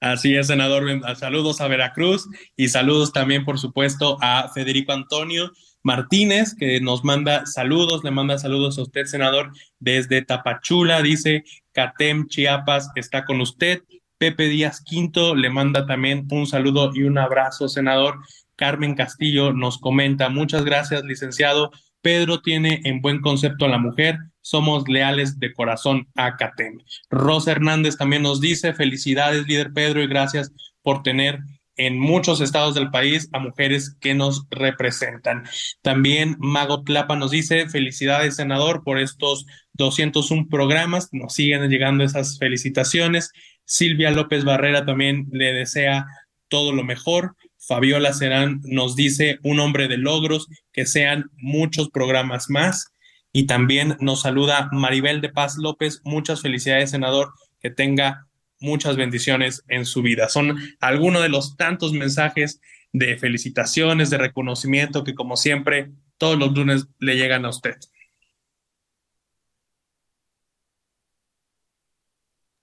Así 0.00 0.34
es, 0.36 0.46
senador. 0.46 0.84
Saludos 1.16 1.60
a 1.60 1.68
Veracruz 1.68 2.28
y 2.56 2.68
saludos 2.68 3.12
también, 3.12 3.44
por 3.44 3.58
supuesto, 3.58 4.18
a 4.20 4.50
Federico 4.54 4.92
Antonio 4.92 5.50
Martínez, 5.82 6.54
que 6.54 6.80
nos 6.80 7.04
manda 7.04 7.46
saludos, 7.46 8.04
le 8.04 8.10
manda 8.10 8.38
saludos 8.38 8.78
a 8.78 8.82
usted, 8.82 9.04
senador, 9.04 9.52
desde 9.78 10.22
Tapachula. 10.22 11.02
Dice, 11.02 11.44
Catem 11.72 12.26
Chiapas 12.26 12.90
está 12.94 13.24
con 13.24 13.40
usted. 13.40 13.82
Pepe 14.18 14.48
Díaz 14.48 14.82
Quinto 14.82 15.34
le 15.34 15.50
manda 15.50 15.86
también 15.86 16.26
un 16.30 16.46
saludo 16.46 16.90
y 16.94 17.04
un 17.04 17.18
abrazo, 17.18 17.68
senador. 17.68 18.18
Carmen 18.56 18.94
Castillo 18.94 19.52
nos 19.52 19.78
comenta, 19.78 20.28
muchas 20.28 20.64
gracias, 20.64 21.02
licenciado. 21.04 21.70
Pedro 22.02 22.40
tiene 22.42 22.80
en 22.84 23.00
buen 23.00 23.20
concepto 23.20 23.64
a 23.64 23.68
la 23.68 23.78
mujer, 23.78 24.18
somos 24.42 24.88
leales 24.88 25.38
de 25.38 25.52
corazón 25.52 26.08
a 26.16 26.36
CATEM. 26.36 26.78
Rosa 27.10 27.52
Hernández 27.52 27.96
también 27.96 28.22
nos 28.22 28.40
dice, 28.40 28.74
felicidades, 28.74 29.46
líder 29.46 29.72
Pedro, 29.72 30.02
y 30.02 30.06
gracias 30.06 30.52
por 30.82 31.02
tener 31.02 31.40
en 31.80 31.98
muchos 31.98 32.42
estados 32.42 32.74
del 32.74 32.90
país 32.90 33.30
a 33.32 33.38
mujeres 33.38 33.96
que 34.00 34.12
nos 34.14 34.46
representan. 34.50 35.44
También 35.80 36.36
Mago 36.38 36.84
Tlapa 36.84 37.16
nos 37.16 37.30
dice, 37.30 37.70
felicidades, 37.70 38.36
senador, 38.36 38.82
por 38.84 38.98
estos 38.98 39.46
201 39.72 40.48
programas, 40.50 41.08
nos 41.12 41.32
siguen 41.32 41.70
llegando 41.70 42.04
esas 42.04 42.38
felicitaciones. 42.38 43.32
Silvia 43.64 44.10
López 44.10 44.44
Barrera 44.44 44.84
también 44.84 45.26
le 45.32 45.54
desea 45.54 46.04
todo 46.48 46.74
lo 46.74 46.84
mejor. 46.84 47.34
Fabiola 47.56 48.12
Serán 48.12 48.60
nos 48.64 48.94
dice 48.94 49.38
un 49.42 49.58
hombre 49.58 49.88
de 49.88 49.96
logros, 49.96 50.48
que 50.72 50.84
sean 50.84 51.30
muchos 51.38 51.88
programas 51.88 52.50
más. 52.50 52.92
Y 53.32 53.46
también 53.46 53.96
nos 54.00 54.20
saluda 54.20 54.68
Maribel 54.70 55.22
de 55.22 55.30
Paz 55.30 55.56
López. 55.56 56.02
Muchas 56.04 56.42
felicidades, 56.42 56.90
senador, 56.90 57.32
que 57.58 57.70
tenga 57.70 58.26
muchas 58.60 58.96
bendiciones 58.96 59.64
en 59.68 59.84
su 59.84 60.02
vida. 60.02 60.28
Son 60.28 60.56
algunos 60.80 61.22
de 61.22 61.28
los 61.28 61.56
tantos 61.56 61.92
mensajes 61.92 62.60
de 62.92 63.16
felicitaciones, 63.16 64.10
de 64.10 64.18
reconocimiento 64.18 65.04
que 65.04 65.14
como 65.14 65.36
siempre 65.36 65.90
todos 66.18 66.38
los 66.38 66.52
lunes 66.52 66.86
le 66.98 67.16
llegan 67.16 67.44
a 67.44 67.50
usted. 67.50 67.76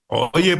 Oye, 0.06 0.56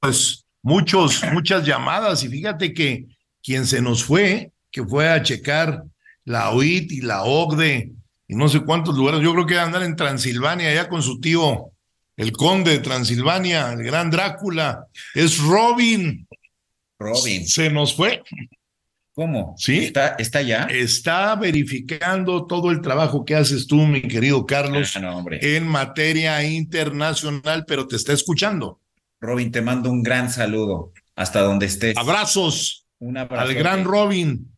pues 0.00 0.46
muchos, 0.62 1.22
muchas 1.32 1.66
llamadas 1.66 2.22
y 2.24 2.28
fíjate 2.28 2.72
que 2.72 3.06
quien 3.42 3.66
se 3.66 3.82
nos 3.82 4.04
fue, 4.04 4.52
que 4.70 4.84
fue 4.84 5.08
a 5.08 5.22
checar 5.22 5.84
la 6.24 6.50
OIT 6.50 6.92
y 6.92 7.00
la 7.00 7.24
OCDE 7.24 7.92
y 8.28 8.34
no 8.34 8.48
sé 8.48 8.60
cuántos 8.60 8.96
lugares, 8.96 9.22
yo 9.22 9.32
creo 9.32 9.46
que 9.46 9.58
andar 9.58 9.82
en 9.82 9.96
Transilvania 9.96 10.68
allá 10.68 10.88
con 10.88 11.02
su 11.02 11.18
tío, 11.18 11.72
el 12.18 12.32
conde 12.32 12.72
de 12.72 12.78
Transilvania, 12.80 13.72
el 13.72 13.82
gran 13.82 14.10
Drácula, 14.10 14.84
es 15.14 15.38
Robin. 15.38 16.28
Robin. 16.98 17.46
Se 17.48 17.70
nos 17.70 17.94
fue. 17.94 18.22
¿Cómo? 19.14 19.54
Sí. 19.56 19.78
¿Está, 19.78 20.08
está 20.18 20.42
ya? 20.42 20.64
Está 20.64 21.34
verificando 21.36 22.46
todo 22.46 22.70
el 22.70 22.80
trabajo 22.80 23.24
que 23.24 23.34
haces 23.34 23.66
tú, 23.66 23.76
mi 23.86 24.02
querido 24.02 24.46
Carlos, 24.46 24.92
Ah, 24.96 25.00
no, 25.00 25.16
hombre. 25.18 25.56
en 25.56 25.66
materia 25.66 26.42
internacional, 26.44 27.64
pero 27.66 27.86
te 27.88 27.96
está 27.96 28.12
escuchando. 28.12 28.80
Robin, 29.20 29.50
te 29.50 29.60
mando 29.62 29.90
un 29.90 30.02
gran 30.04 30.30
saludo 30.30 30.92
hasta 31.16 31.40
donde 31.40 31.66
estés. 31.66 31.96
Abrazos 31.96 32.86
Un 33.00 33.16
al 33.16 33.24
abrazo. 33.26 33.54
gran 33.58 33.84
Robin. 33.84 34.56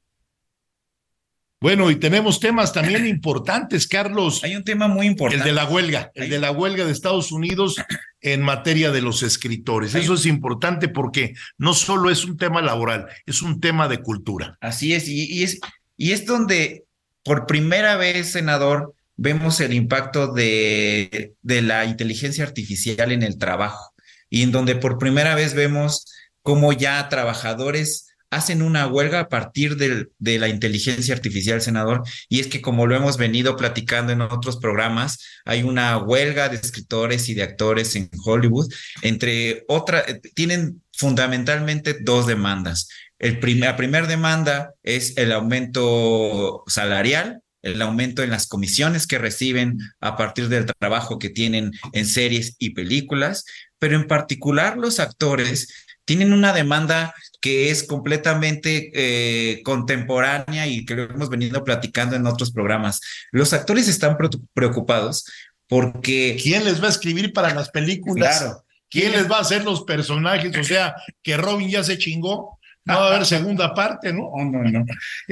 Bueno, 1.63 1.91
y 1.91 1.97
tenemos 1.97 2.41
temas 2.41 2.73
también 2.73 3.07
importantes, 3.07 3.87
Carlos. 3.87 4.43
Hay 4.43 4.57
un 4.57 4.65
tema 4.65 4.89
muy 4.89 5.07
importante. 5.07 5.47
El 5.47 5.55
de 5.55 5.61
la 5.61 5.69
huelga, 5.69 6.11
el 6.15 6.31
de 6.31 6.39
la 6.39 6.53
huelga 6.53 6.87
de 6.87 6.93
Estados 6.93 7.33
Unidos 7.33 7.77
en 8.23 8.41
materia 8.41 8.91
de 8.91 9.03
los 9.03 9.23
escritores. 9.23 9.95
Eso 9.95 10.15
es 10.15 10.25
importante 10.25 10.89
porque 10.89 11.35
no 11.59 11.75
solo 11.75 12.11
es 12.11 12.25
un 12.25 12.39
tema 12.39 12.63
laboral, 12.63 13.09
es 13.27 13.43
un 13.43 13.61
tema 13.61 13.89
de 13.89 13.99
cultura. 13.99 14.57
Así 14.63 14.95
es, 14.95 15.07
y, 15.07 15.27
y 15.27 15.43
es, 15.43 15.61
y 15.99 16.13
es 16.13 16.25
donde 16.25 16.85
por 17.23 17.47
primera 17.47 17.97
vez, 17.97 18.33
senador, 18.33 18.95
vemos 19.17 19.61
el 19.61 19.75
impacto 19.75 20.33
de, 20.33 21.35
de 21.43 21.61
la 21.61 21.85
inteligencia 21.85 22.43
artificial 22.43 23.13
en 23.13 23.23
el 23.23 23.37
trabajo 23.37 23.93
y 24.31 24.45
en 24.45 24.51
donde 24.51 24.77
por 24.77 24.97
primera 24.97 25.35
vez 25.35 25.53
vemos 25.53 26.07
cómo 26.41 26.73
ya 26.73 27.07
trabajadores 27.11 28.10
hacen 28.31 28.63
una 28.63 28.87
huelga 28.87 29.21
a 29.21 29.29
partir 29.29 29.77
de 29.77 30.39
la 30.39 30.49
inteligencia 30.49 31.15
artificial, 31.15 31.61
senador. 31.61 32.03
Y 32.29 32.41
es 32.41 32.47
que 32.47 32.63
como 32.63 32.87
lo 32.87 32.97
hemos 32.97 33.17
venido 33.17 33.57
platicando 33.57 34.13
en 34.13 34.21
otros 34.21 34.57
programas, 34.59 35.19
hay 35.45 35.63
una 35.63 35.99
huelga 35.99 36.49
de 36.49 36.57
escritores 36.57 37.29
y 37.29 37.35
de 37.35 37.43
actores 37.43 37.97
en 37.97 38.09
Hollywood, 38.25 38.73
entre 39.03 39.65
otras, 39.69 40.05
tienen 40.35 40.83
fundamentalmente 40.93 41.97
dos 42.01 42.27
demandas. 42.27 42.89
La 43.19 43.77
primera 43.77 44.07
demanda 44.07 44.73
es 44.83 45.17
el 45.17 45.33
aumento 45.33 46.63
salarial, 46.67 47.43
el 47.63 47.83
aumento 47.83 48.23
en 48.23 48.31
las 48.31 48.47
comisiones 48.47 49.07
que 49.07 49.19
reciben 49.19 49.79
a 50.01 50.17
partir 50.17 50.49
del 50.49 50.67
trabajo 50.67 51.19
que 51.19 51.29
tienen 51.29 51.73
en 51.93 52.07
series 52.07 52.57
y 52.59 52.71
películas, 52.71 53.45
pero 53.79 53.97
en 53.97 54.07
particular 54.07 54.79
los 54.79 55.01
actores 55.01 55.69
tienen 56.07 56.33
una 56.33 56.53
demanda 56.53 57.15
que 57.41 57.71
es 57.71 57.85
completamente 57.85 58.91
eh, 58.95 59.63
contemporánea 59.63 60.67
y 60.67 60.85
que 60.85 60.95
lo 60.95 61.05
hemos 61.05 61.31
venido 61.31 61.65
platicando 61.65 62.17
en 62.17 62.27
otros 62.27 62.53
programas. 62.53 63.01
Los 63.33 63.53
actores 63.53 63.89
están 63.89 64.17
preocupados 64.53 65.25
porque... 65.67 66.39
¿Quién 66.43 66.65
les 66.65 66.83
va 66.83 66.87
a 66.87 66.91
escribir 66.91 67.33
para 67.33 67.55
las 67.55 67.71
películas? 67.71 68.39
Claro. 68.41 68.65
¿Quién 68.91 69.13
les 69.13 69.31
va 69.31 69.39
a 69.39 69.41
hacer 69.43 69.65
los 69.65 69.85
personajes? 69.85 70.57
O 70.57 70.65
sea, 70.65 70.95
que 71.23 71.37
Robin 71.37 71.71
ya 71.71 71.83
se 71.85 71.97
chingó. 71.97 72.59
No 72.85 72.95
va 72.95 73.05
a 73.05 73.09
haber 73.15 73.27
segunda 73.27 73.73
parte, 73.73 74.13
¿no? 74.13 74.33
No, 74.37 74.63
no, 74.63 74.81
no. 74.81 74.85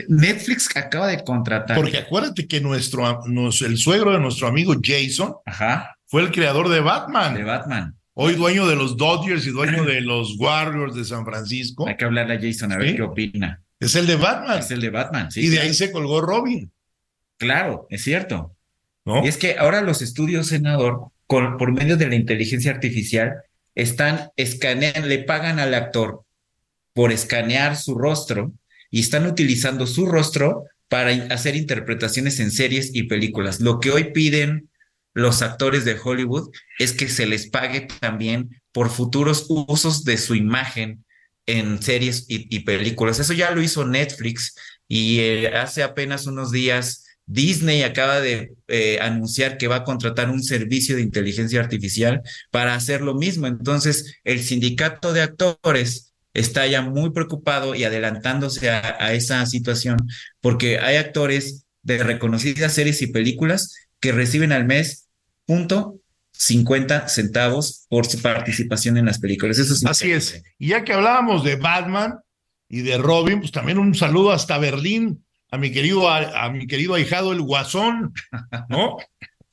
Netflix 0.08 0.68
acaba 0.76 1.08
de 1.08 1.24
contratar. 1.24 1.76
Porque 1.76 1.98
acuérdate 1.98 2.46
que 2.46 2.60
nuestro, 2.60 3.20
el 3.24 3.78
suegro 3.78 4.12
de 4.12 4.20
nuestro 4.20 4.46
amigo 4.46 4.74
Jason 4.80 5.34
Ajá. 5.44 5.96
fue 6.06 6.22
el 6.22 6.30
creador 6.30 6.68
de 6.68 6.80
Batman. 6.80 7.34
De 7.34 7.42
Batman. 7.42 7.97
Hoy 8.20 8.34
dueño 8.34 8.66
de 8.66 8.74
los 8.74 8.96
Dodgers 8.96 9.46
y 9.46 9.50
dueño 9.50 9.84
de 9.84 10.00
los 10.00 10.36
Warriors 10.40 10.96
de 10.96 11.04
San 11.04 11.24
Francisco. 11.24 11.86
Hay 11.86 11.96
que 11.96 12.04
hablarle 12.04 12.34
a 12.34 12.40
Jason 12.40 12.72
a 12.72 12.76
ver 12.76 12.88
¿Sí? 12.88 12.96
qué 12.96 13.02
opina. 13.02 13.62
Es 13.78 13.94
el 13.94 14.08
de 14.08 14.16
Batman. 14.16 14.58
Es 14.58 14.72
el 14.72 14.80
de 14.80 14.90
Batman, 14.90 15.30
sí. 15.30 15.42
y 15.42 15.48
de 15.50 15.60
ahí 15.60 15.72
se 15.72 15.92
colgó 15.92 16.20
Robin. 16.20 16.68
Claro, 17.36 17.86
es 17.90 18.02
cierto. 18.02 18.56
¿no? 19.04 19.24
Y 19.24 19.28
es 19.28 19.36
que 19.36 19.56
ahora 19.56 19.82
los 19.82 20.02
estudios, 20.02 20.48
senador, 20.48 21.12
con, 21.28 21.58
por 21.58 21.70
medio 21.70 21.96
de 21.96 22.08
la 22.08 22.16
inteligencia 22.16 22.72
artificial, 22.72 23.34
están 23.76 24.32
escaneando, 24.34 25.06
le 25.06 25.20
pagan 25.20 25.60
al 25.60 25.72
actor 25.72 26.24
por 26.94 27.12
escanear 27.12 27.76
su 27.76 27.94
rostro 27.96 28.50
y 28.90 28.98
están 28.98 29.26
utilizando 29.26 29.86
su 29.86 30.06
rostro 30.06 30.64
para 30.88 31.12
hacer 31.32 31.54
interpretaciones 31.54 32.40
en 32.40 32.50
series 32.50 32.92
y 32.92 33.04
películas. 33.04 33.60
Lo 33.60 33.78
que 33.78 33.92
hoy 33.92 34.12
piden 34.12 34.70
los 35.14 35.42
actores 35.42 35.84
de 35.84 35.98
Hollywood 36.02 36.50
es 36.78 36.92
que 36.92 37.08
se 37.08 37.26
les 37.26 37.48
pague 37.48 37.88
también 38.00 38.60
por 38.72 38.90
futuros 38.90 39.46
usos 39.48 40.04
de 40.04 40.16
su 40.16 40.34
imagen 40.34 41.04
en 41.46 41.82
series 41.82 42.26
y, 42.28 42.60
películas. 42.60 43.18
Eso 43.18 43.32
ya 43.32 43.50
lo 43.50 43.62
hizo 43.62 43.86
Netflix 43.86 44.54
y 44.86 45.20
eh, 45.20 45.48
hace 45.48 45.82
apenas 45.82 46.26
unos 46.26 46.52
días 46.52 47.04
Disney 47.26 47.82
acaba 47.82 48.20
de 48.20 48.54
eh, 48.68 48.98
anunciar 49.00 49.58
que 49.58 49.68
va 49.68 49.76
a 49.76 49.84
contratar 49.84 50.30
un 50.30 50.42
servicio 50.42 50.96
de 50.96 51.02
inteligencia 51.02 51.60
artificial 51.60 52.22
para 52.50 52.74
hacer 52.74 53.00
lo 53.02 53.14
mismo. 53.14 53.46
Entonces, 53.46 54.16
el 54.24 54.42
sindicato 54.42 55.12
de 55.12 55.22
actores 55.22 56.12
está 56.34 56.66
ya 56.66 56.82
muy 56.82 57.10
preocupado 57.10 57.74
y 57.74 57.84
adelantándose 57.84 58.70
a, 58.70 58.96
a 58.98 59.14
esa 59.14 59.44
situación 59.46 59.98
porque 60.40 60.78
hay 60.78 60.96
actores 60.96 61.66
de 61.82 62.02
reconocidas 62.02 62.74
series 62.74 63.00
y 63.02 63.08
películas 63.08 63.87
que 64.00 64.12
reciben 64.12 64.52
al 64.52 64.64
mes 64.64 65.08
punto 65.46 66.00
50 66.32 67.08
centavos 67.08 67.86
por 67.88 68.06
su 68.06 68.22
participación 68.22 68.96
en 68.96 69.06
las 69.06 69.18
películas. 69.18 69.58
Eso 69.58 69.74
es 69.74 69.84
Así 69.84 70.12
es. 70.12 70.42
Y 70.58 70.68
ya 70.68 70.84
que 70.84 70.92
hablábamos 70.92 71.42
de 71.44 71.56
Batman 71.56 72.20
y 72.68 72.82
de 72.82 72.98
Robin, 72.98 73.40
pues 73.40 73.50
también 73.50 73.78
un 73.78 73.94
saludo 73.94 74.30
hasta 74.30 74.58
Berlín 74.58 75.24
a 75.50 75.58
mi 75.58 75.72
querido, 75.72 76.08
a, 76.08 76.44
a 76.44 76.50
mi 76.50 76.66
querido 76.66 76.94
ahijado 76.94 77.32
el 77.32 77.42
Guasón, 77.42 78.12
¿no? 78.68 78.98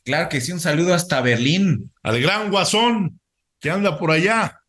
Claro 0.06 0.30
que 0.30 0.40
sí, 0.40 0.52
un 0.52 0.60
saludo 0.60 0.94
hasta 0.94 1.20
Berlín. 1.20 1.92
Al 2.04 2.22
gran 2.22 2.52
Guasón 2.52 3.20
que 3.60 3.72
anda 3.72 3.98
por 3.98 4.12
allá. 4.12 4.62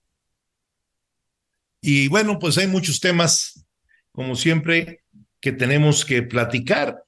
Y 1.83 2.09
bueno, 2.09 2.39
pues 2.39 2.57
hay 2.57 2.67
muchos 2.67 3.01
temas, 3.01 3.67
como 4.13 4.35
siempre, 4.35 5.05
que 5.41 5.53
tenemos 5.53 6.07
que 6.07 6.23
platicar 6.23 7.05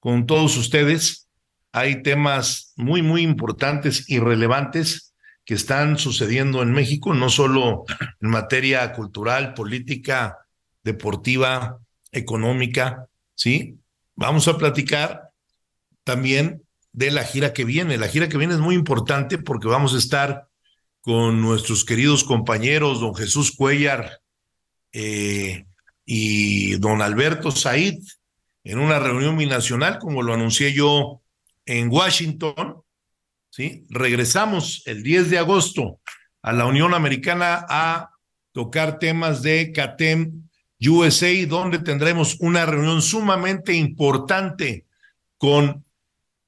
con 0.00 0.26
todos 0.26 0.56
ustedes. 0.56 1.27
Hay 1.72 2.02
temas 2.02 2.72
muy, 2.76 3.02
muy 3.02 3.22
importantes 3.22 4.08
y 4.08 4.18
relevantes 4.18 5.14
que 5.44 5.54
están 5.54 5.98
sucediendo 5.98 6.62
en 6.62 6.72
México, 6.72 7.14
no 7.14 7.30
solo 7.30 7.84
en 8.20 8.28
materia 8.28 8.92
cultural, 8.92 9.54
política, 9.54 10.38
deportiva, 10.82 11.78
económica, 12.12 13.06
¿sí? 13.34 13.78
Vamos 14.14 14.48
a 14.48 14.58
platicar 14.58 15.30
también 16.04 16.62
de 16.92 17.10
la 17.10 17.24
gira 17.24 17.52
que 17.52 17.64
viene. 17.64 17.96
La 17.96 18.08
gira 18.08 18.28
que 18.28 18.38
viene 18.38 18.54
es 18.54 18.60
muy 18.60 18.74
importante 18.74 19.38
porque 19.38 19.68
vamos 19.68 19.94
a 19.94 19.98
estar 19.98 20.48
con 21.00 21.40
nuestros 21.40 21.84
queridos 21.84 22.24
compañeros, 22.24 23.00
don 23.00 23.14
Jesús 23.14 23.52
Cuellar 23.54 24.20
eh, 24.92 25.66
y 26.04 26.76
don 26.76 27.00
Alberto 27.00 27.50
Said, 27.50 28.02
en 28.64 28.78
una 28.78 28.98
reunión 28.98 29.36
binacional, 29.36 29.98
como 29.98 30.22
lo 30.22 30.34
anuncié 30.34 30.72
yo 30.72 31.22
en 31.68 31.90
Washington. 31.90 32.82
¿sí? 33.50 33.86
Regresamos 33.90 34.82
el 34.86 35.02
10 35.02 35.30
de 35.30 35.38
agosto 35.38 36.00
a 36.42 36.52
la 36.52 36.64
Unión 36.64 36.94
Americana 36.94 37.66
a 37.68 38.10
tocar 38.52 38.98
temas 38.98 39.42
de 39.42 39.70
CATEM 39.72 40.48
USA, 40.80 41.46
donde 41.46 41.78
tendremos 41.78 42.36
una 42.40 42.64
reunión 42.64 43.02
sumamente 43.02 43.74
importante 43.74 44.86
con 45.36 45.84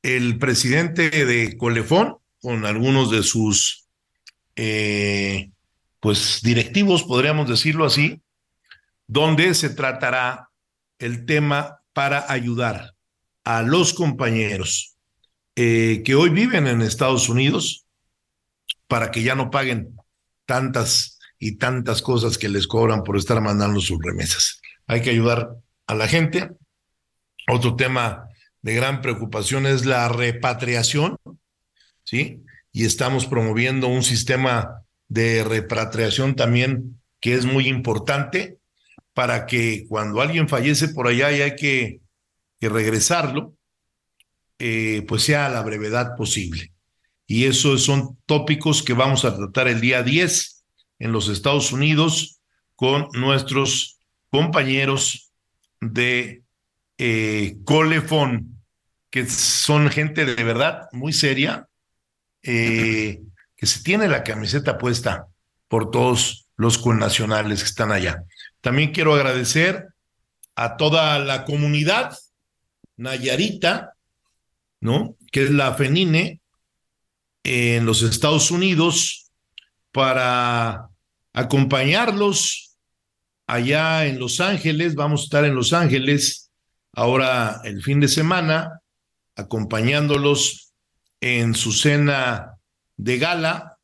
el 0.03 0.39
presidente 0.39 1.11
de 1.11 1.57
Colefón, 1.59 2.16
con 2.41 2.64
algunos 2.64 3.11
de 3.11 3.23
sus 3.23 3.87
eh, 4.57 5.51
pues 6.01 6.41
directivos, 6.43 7.03
podríamos 7.03 7.47
decirlo 7.49 7.85
así, 7.85 8.23
donde 9.07 9.53
se 9.55 9.68
tratará 9.68 10.49
el 10.99 11.27
tema 11.27 11.83
para 11.93 12.33
ayudar 12.33 12.95
a 13.45 13.62
los 13.62 13.93
compañeros 13.93 14.97
eh, 15.62 16.02
que 16.02 16.14
hoy 16.14 16.30
viven 16.30 16.66
en 16.66 16.80
Estados 16.80 17.28
Unidos 17.28 17.84
para 18.88 19.11
que 19.11 19.22
ya 19.22 19.34
no 19.34 19.50
paguen 19.50 19.94
tantas 20.46 21.18
y 21.38 21.58
tantas 21.58 22.00
cosas 22.00 22.38
que 22.38 22.48
les 22.48 22.66
cobran 22.66 23.02
por 23.02 23.18
estar 23.18 23.38
mandando 23.42 23.78
sus 23.82 23.98
remesas. 24.02 24.62
Hay 24.86 25.02
que 25.02 25.11
ayudar 25.11 25.50
a 25.86 25.94
la 25.94 26.08
gente. 26.08 26.48
Otro 27.46 27.76
tema 27.76 28.26
de 28.62 28.74
gran 28.74 29.02
preocupación 29.02 29.66
es 29.66 29.84
la 29.84 30.08
repatriación, 30.08 31.18
¿sí? 32.04 32.42
Y 32.72 32.86
estamos 32.86 33.26
promoviendo 33.26 33.86
un 33.88 34.02
sistema 34.02 34.82
de 35.08 35.44
repatriación 35.44 36.36
también 36.36 37.02
que 37.20 37.34
es 37.34 37.44
muy 37.44 37.68
importante 37.68 38.56
para 39.12 39.44
que 39.44 39.84
cuando 39.90 40.22
alguien 40.22 40.48
fallece 40.48 40.88
por 40.88 41.06
allá 41.06 41.30
y 41.32 41.42
hay 41.42 41.54
que, 41.54 42.00
que 42.58 42.70
regresarlo, 42.70 43.56
eh, 44.61 45.04
pues 45.08 45.24
sea 45.24 45.46
a 45.46 45.48
la 45.48 45.62
brevedad 45.62 46.16
posible. 46.16 46.72
Y 47.26 47.46
esos 47.46 47.82
son 47.82 48.18
tópicos 48.26 48.82
que 48.82 48.92
vamos 48.92 49.24
a 49.24 49.36
tratar 49.36 49.68
el 49.68 49.80
día 49.80 50.02
10 50.02 50.64
en 50.98 51.12
los 51.12 51.28
Estados 51.28 51.72
Unidos 51.72 52.40
con 52.76 53.08
nuestros 53.12 53.98
compañeros 54.30 55.32
de 55.80 56.42
eh, 56.98 57.56
Colefon, 57.64 58.62
que 59.11 59.26
son 59.26 59.88
gente 59.88 60.24
de 60.24 60.44
verdad 60.44 60.88
muy 60.92 61.12
seria, 61.12 61.66
eh, 62.42 63.20
que 63.56 63.66
se 63.66 63.82
tiene 63.82 64.08
la 64.08 64.22
camiseta 64.22 64.78
puesta 64.78 65.26
por 65.68 65.90
todos 65.90 66.48
los 66.56 66.78
connacionales 66.78 67.62
que 67.62 67.68
están 67.68 67.92
allá. 67.92 68.24
También 68.61 68.92
quiero 68.92 69.14
agradecer 69.14 69.88
a 70.54 70.76
toda 70.76 71.18
la 71.18 71.44
comunidad 71.44 72.16
nayarita, 72.96 73.94
¿no? 74.81 75.16
Que 75.33 75.45
es 75.45 75.51
la 75.51 75.74
FENINE 75.74 76.41
en 77.45 77.87
los 77.87 78.03
Estados 78.03 78.51
Unidos 78.51 79.31
para 79.93 80.89
acompañarlos 81.33 82.76
allá 83.47 84.07
en 84.07 84.18
Los 84.18 84.41
Ángeles. 84.41 84.95
Vamos 84.95 85.22
a 85.22 85.24
estar 85.24 85.45
en 85.45 85.55
Los 85.55 85.72
Ángeles 85.72 86.51
ahora 86.93 87.61
el 87.64 87.83
fin 87.83 88.01
de 88.01 88.09
semana, 88.09 88.81
acompañándolos 89.37 90.72
en 91.20 91.55
su 91.55 91.72
cena 91.72 92.55
de 92.97 93.18
gala. 93.18 93.78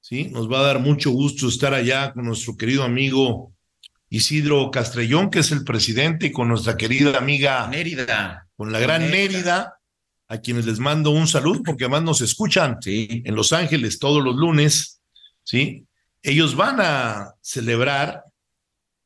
¿sí? 0.00 0.28
Nos 0.28 0.50
va 0.50 0.60
a 0.60 0.64
dar 0.64 0.78
mucho 0.80 1.10
gusto 1.10 1.48
estar 1.48 1.74
allá 1.74 2.12
con 2.12 2.24
nuestro 2.24 2.56
querido 2.56 2.82
amigo 2.82 3.52
Isidro 4.08 4.70
Castrellón, 4.70 5.30
que 5.30 5.38
es 5.38 5.52
el 5.52 5.64
presidente, 5.64 6.26
y 6.26 6.32
con 6.32 6.48
nuestra 6.48 6.76
querida 6.76 7.16
amiga 7.16 7.66
Mérida. 7.68 8.46
con 8.56 8.70
la 8.70 8.78
gran 8.78 9.10
Mérida. 9.10 9.32
Mérida, 9.32 9.74
a 10.28 10.38
quienes 10.38 10.64
les 10.66 10.78
mando 10.78 11.10
un 11.10 11.28
saludo, 11.28 11.62
porque 11.62 11.84
además 11.84 12.02
nos 12.04 12.20
escuchan 12.20 12.78
Sí. 12.80 13.22
en 13.24 13.34
Los 13.34 13.52
Ángeles 13.52 13.98
todos 13.98 14.22
los 14.24 14.34
lunes, 14.36 15.00
¿sí? 15.44 15.84
Ellos 16.22 16.54
van 16.56 16.76
a 16.80 17.34
celebrar 17.40 18.24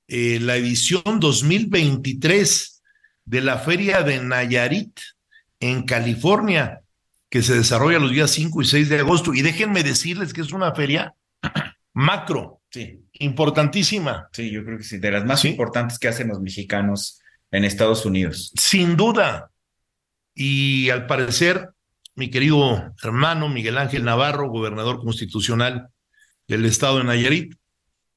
eh, 0.08 0.38
la 0.40 0.56
edición 0.56 1.18
2023 1.18 2.82
de 3.24 3.40
la 3.40 3.58
Feria 3.58 4.02
de 4.02 4.20
Nayarit 4.22 4.98
en 5.60 5.82
California, 5.84 6.82
que 7.28 7.42
se 7.42 7.54
desarrolla 7.54 7.98
los 7.98 8.12
días 8.12 8.30
5 8.30 8.62
y 8.62 8.64
6 8.66 8.88
de 8.88 9.00
agosto. 9.00 9.34
Y 9.34 9.42
déjenme 9.42 9.82
decirles 9.82 10.32
que 10.32 10.42
es 10.42 10.52
una 10.52 10.72
feria 10.74 11.14
macro, 11.94 12.60
Sí, 12.70 13.00
importantísima, 13.20 14.28
sí, 14.32 14.50
yo 14.50 14.62
creo 14.64 14.76
que 14.76 14.84
sí, 14.84 14.98
de 14.98 15.10
las 15.10 15.24
más 15.24 15.40
Sí. 15.40 15.48
importantes 15.48 15.98
que 15.98 16.08
hacen 16.08 16.28
los 16.28 16.40
mexicanos 16.40 17.20
en 17.50 17.64
Estados 17.64 18.04
Unidos. 18.04 18.52
sin 18.56 18.96
duda. 18.96 19.50
Y 20.38 20.90
al 20.90 21.06
parecer, 21.06 21.70
mi 22.14 22.30
querido 22.30 22.92
hermano 23.02 23.48
Miguel 23.48 23.78
Ángel 23.78 24.04
Navarro, 24.04 24.50
gobernador 24.50 25.00
constitucional 25.00 25.88
del 26.46 26.66
estado 26.66 26.98
de 26.98 27.04
Nayarit, 27.04 27.54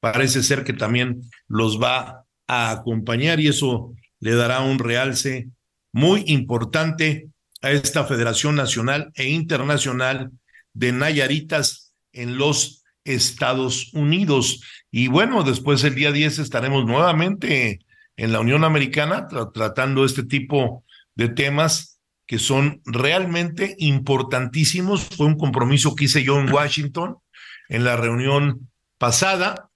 parece 0.00 0.42
ser 0.42 0.62
que 0.62 0.74
también 0.74 1.22
los 1.48 1.80
va 1.80 2.26
a 2.46 2.70
acompañar 2.70 3.40
y 3.40 3.48
eso 3.48 3.94
le 4.20 4.34
dará 4.34 4.60
un 4.60 4.78
realce 4.78 5.48
muy 5.92 6.24
importante 6.26 7.30
a 7.62 7.70
esta 7.70 8.04
Federación 8.04 8.54
Nacional 8.54 9.10
e 9.14 9.30
Internacional 9.30 10.30
de 10.74 10.92
Nayaritas 10.92 11.94
en 12.12 12.36
los 12.36 12.84
Estados 13.04 13.94
Unidos. 13.94 14.62
Y 14.90 15.08
bueno, 15.08 15.42
después 15.42 15.82
el 15.84 15.94
día 15.94 16.12
10 16.12 16.38
estaremos 16.38 16.84
nuevamente 16.84 17.80
en 18.16 18.32
la 18.32 18.40
Unión 18.40 18.64
Americana 18.64 19.26
tratando 19.54 20.04
este 20.04 20.24
tipo 20.24 20.84
de 21.14 21.30
temas 21.30 21.99
que 22.30 22.38
son 22.38 22.80
realmente 22.84 23.74
importantísimos. 23.78 25.04
Fue 25.16 25.26
un 25.26 25.36
compromiso 25.36 25.96
que 25.96 26.04
hice 26.04 26.22
yo 26.22 26.38
en 26.38 26.48
Washington 26.48 27.16
en 27.68 27.82
la 27.82 27.96
reunión 27.96 28.70
pasada, 28.98 29.68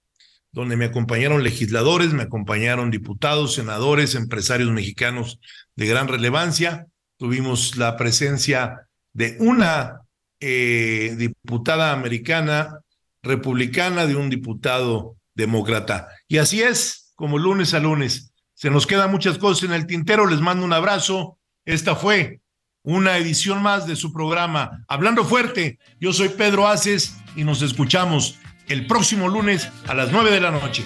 donde 0.53 0.77
me 0.77 0.85
acompañaron 0.85 1.43
legisladores, 1.43 2.13
me 2.13 2.23
acompañaron 2.23 2.91
diputados, 2.91 3.55
senadores, 3.55 4.15
empresarios 4.15 4.71
mexicanos 4.71 5.37
de 5.75 5.85
gran 5.85 6.07
relevancia. 6.07 6.87
Tuvimos 7.17 7.75
la 7.75 7.97
presencia 7.97 8.87
de 9.11 9.35
una 9.41 10.03
eh, 10.39 11.13
diputada 11.17 11.91
americana 11.91 12.79
republicana, 13.21 14.07
de 14.07 14.15
un 14.15 14.29
diputado 14.29 15.17
demócrata. 15.33 16.07
Y 16.29 16.37
así 16.37 16.61
es, 16.61 17.11
como 17.15 17.37
lunes 17.37 17.73
a 17.73 17.81
lunes. 17.81 18.31
Se 18.53 18.69
nos 18.69 18.87
quedan 18.87 19.11
muchas 19.11 19.37
cosas 19.39 19.65
en 19.65 19.73
el 19.73 19.87
tintero. 19.87 20.25
Les 20.25 20.39
mando 20.39 20.63
un 20.63 20.71
abrazo. 20.71 21.37
Esta 21.65 21.97
fue 21.97 22.39
una 22.85 23.17
edición 23.17 23.61
más 23.61 23.87
de 23.87 23.95
su 23.95 24.13
programa 24.13 24.85
Hablando 24.87 25.25
Fuerte. 25.25 25.79
Yo 25.99 26.13
soy 26.13 26.29
Pedro 26.29 26.67
Aces 26.67 27.17
y 27.35 27.43
nos 27.43 27.61
escuchamos 27.61 28.37
el 28.67 28.87
próximo 28.87 29.27
lunes 29.27 29.69
a 29.87 29.93
las 29.93 30.11
nueve 30.11 30.31
de 30.31 30.39
la 30.39 30.51
noche. 30.51 30.85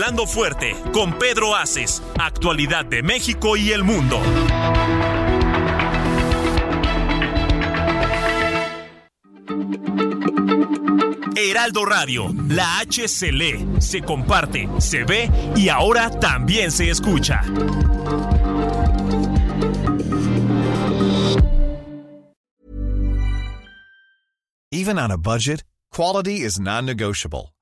Hablando 0.00 0.26
Fuerte 0.26 0.74
con 0.94 1.18
Pedro 1.18 1.54
Aces, 1.54 2.02
actualidad 2.18 2.86
de 2.86 3.02
México 3.02 3.54
y 3.58 3.70
el 3.70 3.84
mundo. 3.84 4.18
Heraldo 11.36 11.84
Radio, 11.84 12.34
la 12.48 12.78
H 12.78 13.08
se 13.08 13.30
lee, 13.30 13.68
se 13.78 14.00
comparte, 14.00 14.70
se 14.78 15.04
ve 15.04 15.30
y 15.54 15.68
ahora 15.68 16.08
también 16.08 16.72
se 16.72 16.88
escucha. 16.88 17.42
Even 24.72 24.98
on 24.98 25.10
a 25.10 25.18
budget, 25.18 25.62
quality 25.90 26.42
is 26.42 26.58
non-negotiable. 26.58 27.52